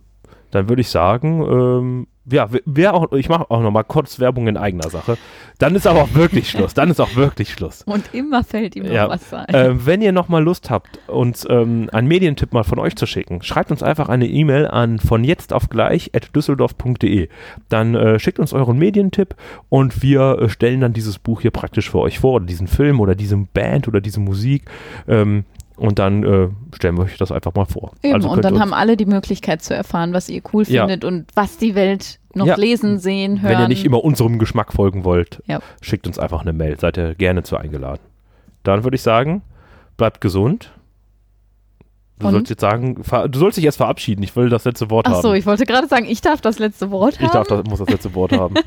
dann 0.52 0.70
würde 0.70 0.82
ich 0.82 0.90
sagen, 0.90 1.42
ähm, 1.42 2.08
ja, 2.30 2.48
wer 2.66 2.94
auch, 2.94 3.12
ich 3.14 3.28
mache 3.30 3.50
auch 3.52 3.62
nochmal 3.62 3.84
kurz 3.84 4.20
Werbung 4.20 4.48
in 4.48 4.56
eigener 4.58 4.90
Sache. 4.90 5.18
Dann 5.60 5.76
ist 5.76 5.86
aber 5.86 6.04
auch 6.04 6.14
wirklich 6.14 6.50
Schluss. 6.52 6.74
Dann 6.74 6.90
ist 6.90 7.00
auch 7.00 7.16
wirklich 7.16 7.52
Schluss. 7.52 7.84
Und 7.84 8.14
immer 8.14 8.44
fällt 8.44 8.76
ihm 8.76 8.84
noch 8.84 8.92
Ja. 8.92 9.10
was 9.10 9.34
ein. 9.34 9.54
Äh, 9.54 9.86
wenn 9.86 10.02
ihr 10.02 10.12
nochmal 10.12 10.44
Lust 10.44 10.70
habt, 10.70 11.00
uns 11.08 11.46
ähm, 11.50 11.90
einen 11.92 12.08
Medientipp 12.08 12.54
mal 12.54 12.64
von 12.64 12.80
euch 12.80 12.96
zu 12.96 13.06
schicken, 13.06 13.42
schreibt 13.42 13.72
uns 13.72 13.84
einfach 13.84 14.10
eine 14.10 14.28
E-Mail 14.28 14.68
an 14.68 15.00
von 15.00 15.24
jetzt 15.24 15.52
auf 15.54 15.70
gleich 15.70 16.12
at 16.16 16.36
düsseldorf.de. 16.36 17.28
Dann 17.70 17.96
äh, 17.96 18.20
schickt 18.20 18.40
uns 18.40 18.54
euren 18.54 18.78
Medientipp 18.78 19.36
und 19.70 20.02
wir 20.02 20.40
äh, 20.42 20.50
stellen 20.50 20.82
dann 20.82 20.94
dieses 20.94 21.20
Buch 21.20 21.42
hier 21.42 21.52
praktisch 21.52 21.90
für 21.90 22.00
euch 22.00 22.20
vor, 22.20 22.34
oder 22.36 22.46
diesen 22.46 22.68
Film 22.68 23.00
oder 23.00 23.16
diese 23.16 23.36
Band 23.38 23.88
oder 23.88 24.02
diese 24.02 24.20
Musik. 24.20 24.64
Ähm, 25.08 25.44
und 25.78 26.00
dann 26.00 26.24
äh, 26.24 26.50
stellen 26.76 26.98
wir 26.98 27.04
euch 27.04 27.18
das 27.18 27.32
einfach 27.32 27.54
mal 27.56 27.66
vor. 27.66 27.94
Eben, 28.04 28.16
Also 28.16 28.30
und 28.30 28.44
dann 28.46 28.60
haben 28.60 28.74
alle 28.74 28.96
die 28.98 29.06
Möglichkeit 29.06 29.62
zu 29.62 29.76
erfahren, 29.76 30.14
was 30.14 30.30
ihr 30.30 30.42
cool 30.54 30.64
Ja. 30.68 30.84
findet 30.88 31.04
und 31.06 31.26
was 31.36 31.58
die 31.58 31.76
Welt 31.76 32.20
noch 32.36 32.46
Ja. 32.46 32.56
lesen, 32.56 33.00
sehen, 33.00 33.42
hören. 33.42 33.52
Wenn 33.54 33.60
ihr 33.62 33.68
nicht 33.68 33.86
immer 33.86 34.04
unserem 34.04 34.40
Geschmack 34.40 34.74
folgen 34.74 35.04
wollt, 35.04 35.42
Ja. 35.48 35.60
schickt 35.82 36.08
uns 36.08 36.20
einfach 36.20 36.42
eine 36.42 36.54
Mail. 36.54 36.80
Seid 36.80 36.98
ihr 36.98 37.16
gerne 37.16 37.44
zu 37.44 37.58
eingeladen. 37.58 38.02
Dann 38.64 38.84
würde 38.84 38.96
ich 38.96 39.02
sagen, 39.02 39.42
bleibt 39.98 40.22
gesund. 40.22 40.72
Du 42.20 42.28
Und? 42.28 42.34
sollst 42.34 42.50
jetzt 42.52 42.62
sagen, 42.62 43.04
du 43.30 43.40
sollst 43.40 43.58
dich 43.58 43.66
erst 43.66 43.78
verabschieden. 43.78 44.24
Ich 44.24 44.36
will 44.36 44.50
das 44.50 44.66
letzte 44.66 44.90
Wort 44.90 45.08
Ach 45.08 45.14
haben. 45.14 45.22
so, 45.22 45.34
ich 45.34 45.46
wollte 45.46 45.66
gerade 45.66 45.88
sagen, 45.88 46.06
ich 46.06 46.22
darf 46.22 46.40
das 46.42 46.60
letzte 46.60 46.92
Wort 46.92 47.18
haben. 47.18 47.26
ich 47.26 47.32
darf 47.32 47.48
das, 47.48 47.64
muss 47.66 47.80
das 47.80 47.90
letzte 47.90 48.14
Wort 48.16 48.32
haben. 48.32 48.56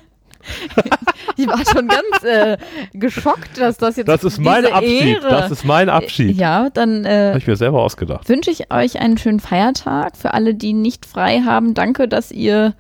Ich 1.39 1.47
war 1.47 1.59
schon 1.71 1.87
ganz 1.89 2.23
äh, 2.25 2.57
geschockt, 2.95 3.59
dass 3.59 3.77
das 3.77 3.97
jetzt 3.97 4.09
Das 4.09 4.25
ist 4.25 4.39
mein 4.39 4.63
diese 4.63 4.75
Abschied. 4.75 5.03
Ehre. 5.23 5.29
Das 5.29 5.51
ist 5.51 5.65
mein 5.65 5.91
Abschied. 5.91 6.37
Ja, 6.37 6.71
dann 6.71 7.05
Habe 7.05 7.09
äh, 7.35 7.37
ich 7.37 7.47
mir 7.47 7.57
selber 7.57 7.83
ausgedacht. 7.83 8.27
wünsche 8.29 8.51
ich 8.51 8.73
euch 8.73 8.99
einen 9.01 9.19
schönen 9.19 9.41
Feiertag. 9.41 10.17
Für 10.17 10.33
alle, 10.33 10.55
die 10.55 10.73
nicht 10.73 11.05
frei 11.05 11.43
haben, 11.45 11.75
danke, 11.75 12.09
dass 12.09 12.31
ihr 12.31 12.75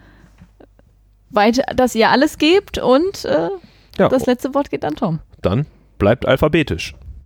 weiter, 1.30 1.64
dass 1.74 1.94
ihr 1.94 2.08
alles 2.10 2.38
gebt 2.38 2.78
und 2.78 3.24
äh, 3.26 3.50
Ja, 3.98 4.08
das 4.08 4.24
letzte 4.26 4.54
Wort 4.54 4.70
geht 4.70 4.84
an 4.84 4.94
Tom. 4.94 5.18
dann 5.42 5.66
bleibt 5.98 6.26
alphabetisch. 6.26 6.94